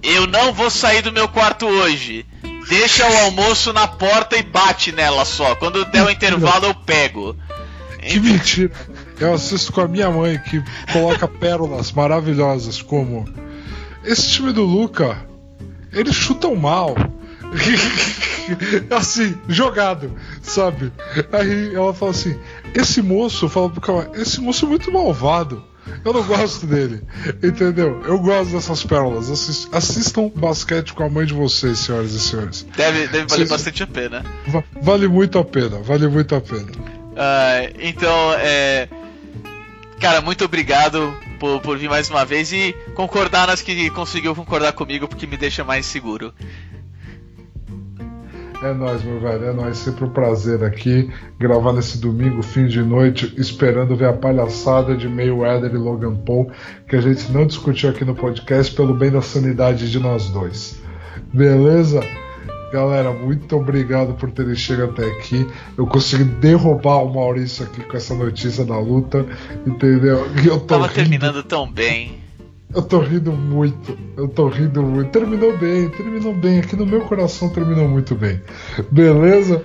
eu 0.02 0.28
não 0.28 0.54
vou 0.54 0.70
sair 0.70 1.02
do 1.02 1.12
meu 1.12 1.28
quarto 1.28 1.66
hoje. 1.66 2.26
Deixa 2.68 3.08
o 3.08 3.18
almoço 3.26 3.72
na 3.72 3.88
porta 3.88 4.38
e 4.38 4.44
bate 4.44 4.92
nela 4.92 5.24
só. 5.26 5.56
Quando 5.56 5.86
der 5.86 6.04
o 6.04 6.10
intervalo, 6.10 6.66
eu 6.66 6.76
pego. 6.76 7.36
Que 8.02 8.20
mentira! 8.20 8.72
Eu 9.20 9.34
assisto 9.34 9.72
com 9.72 9.82
a 9.82 9.88
minha 9.88 10.10
mãe 10.10 10.38
que 10.38 10.62
coloca 10.92 11.28
pérolas 11.28 11.92
maravilhosas 11.92 12.82
como 12.82 13.26
esse 14.06 14.30
time 14.30 14.54
do 14.54 14.64
Luca, 14.64 15.18
eles 15.92 16.16
chutam 16.16 16.56
mal. 16.56 16.96
assim, 18.96 19.36
jogado, 19.48 20.14
sabe? 20.42 20.92
Aí 21.32 21.74
ela 21.74 21.94
fala 21.94 22.12
assim: 22.12 22.38
esse 22.76 23.02
moço, 23.02 23.48
fala 23.48 23.70
pro 23.70 23.82
Kawhi, 23.82 24.08
esse 24.22 24.40
moço 24.42 24.66
é 24.66 24.70
muito 24.70 24.92
malvado. 24.92 25.64
Eu 26.04 26.14
não 26.14 26.24
gosto 26.24 26.66
dele, 26.66 27.02
entendeu? 27.44 28.02
Eu 28.06 28.20
gosto 28.20 28.52
dessas 28.52 28.84
pérolas. 28.84 29.30
Assist, 29.30 29.68
assistam 29.72 30.32
basquete 30.36 30.94
com 30.94 31.04
a 31.04 31.10
mãe 31.10 31.26
de 31.26 31.34
vocês, 31.34 31.80
senhoras 31.80 32.12
e 32.12 32.20
senhores. 32.20 32.66
Deve, 32.76 33.08
deve 33.08 33.12
valer 33.12 33.30
Vocês, 33.30 33.50
bastante 33.50 33.84
a 33.84 33.88
pena. 33.88 34.26
Vale 34.82 35.08
muito 35.08 35.38
a 35.38 35.46
pena, 35.46 35.80
vale 35.82 36.08
muito 36.08 36.36
a 36.36 36.42
pena. 36.42 36.72
Uh, 36.72 37.76
então, 37.80 38.34
é. 38.40 38.90
Cara, 40.00 40.22
muito 40.22 40.44
obrigado 40.44 41.16
por, 41.40 41.62
por 41.62 41.78
vir 41.78 41.90
mais 41.90 42.10
uma 42.10 42.26
vez 42.26 42.52
e 42.52 42.76
concordar 42.96 43.48
nas 43.48 43.62
que 43.62 43.90
conseguiu 43.92 44.36
concordar 44.36 44.74
comigo, 44.74 45.08
porque 45.08 45.26
me 45.26 45.38
deixa 45.38 45.64
mais 45.64 45.86
seguro. 45.86 46.34
É 48.66 48.74
nóis, 48.74 49.04
meu 49.04 49.20
velho, 49.20 49.46
é 49.46 49.54
nóis. 49.54 49.78
Sempre 49.78 50.06
um 50.06 50.10
prazer 50.10 50.64
aqui 50.64 51.08
gravar 51.38 51.72
nesse 51.72 52.00
domingo, 52.00 52.42
fim 52.42 52.66
de 52.66 52.82
noite, 52.82 53.32
esperando 53.38 53.96
ver 53.96 54.08
a 54.08 54.14
palhaçada 54.14 54.98
de 54.98 55.08
Mayweather 55.08 55.72
e 55.72 55.78
Logan 55.78 56.16
Paul, 56.16 56.50
que 56.90 56.96
a 56.96 57.02
gente 57.02 57.32
não 57.32 57.46
discutiu 57.46 57.92
aqui 57.92 58.04
no 58.04 58.16
podcast 58.16 58.74
pelo 58.74 58.96
bem 58.96 59.12
da 59.12 59.22
sanidade 59.22 59.92
de 59.92 60.00
nós 60.00 60.30
dois. 60.32 60.82
Beleza? 61.32 62.02
Galera, 62.74 63.14
muito 63.14 63.56
obrigado 63.56 64.16
por 64.16 64.32
terem 64.32 64.56
chegado 64.56 64.94
até 64.94 65.06
aqui. 65.12 65.48
Eu 65.78 65.86
consegui 65.86 66.24
derrubar 66.24 67.04
o 67.04 67.14
Maurício 67.14 67.64
aqui 67.64 67.82
com 67.82 67.96
essa 67.96 68.16
notícia 68.16 68.66
da 68.66 68.80
luta, 68.80 69.28
entendeu? 69.68 70.26
Eu 70.44 70.60
Tava 70.62 70.88
rindo. 70.88 70.96
terminando 70.96 71.44
tão 71.44 71.72
bem. 71.72 72.25
Eu 72.76 72.82
tô 72.82 73.00
rindo 73.00 73.32
muito, 73.32 73.98
eu 74.18 74.28
tô 74.28 74.50
rindo 74.50 74.84
muito. 74.84 75.10
Terminou 75.10 75.58
bem, 75.58 75.90
terminou 75.90 76.34
bem. 76.34 76.60
Aqui 76.60 76.76
no 76.76 76.86
meu 76.86 77.00
coração 77.02 77.48
terminou 77.48 77.88
muito 77.88 78.14
bem. 78.14 78.42
Beleza? 78.92 79.64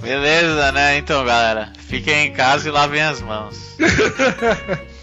Beleza, 0.00 0.72
né? 0.72 0.96
Então, 0.96 1.22
galera, 1.26 1.70
fiquem 1.78 2.28
em 2.28 2.32
casa 2.32 2.68
e 2.68 2.72
lavem 2.72 3.02
as 3.02 3.20
mãos. 3.20 3.76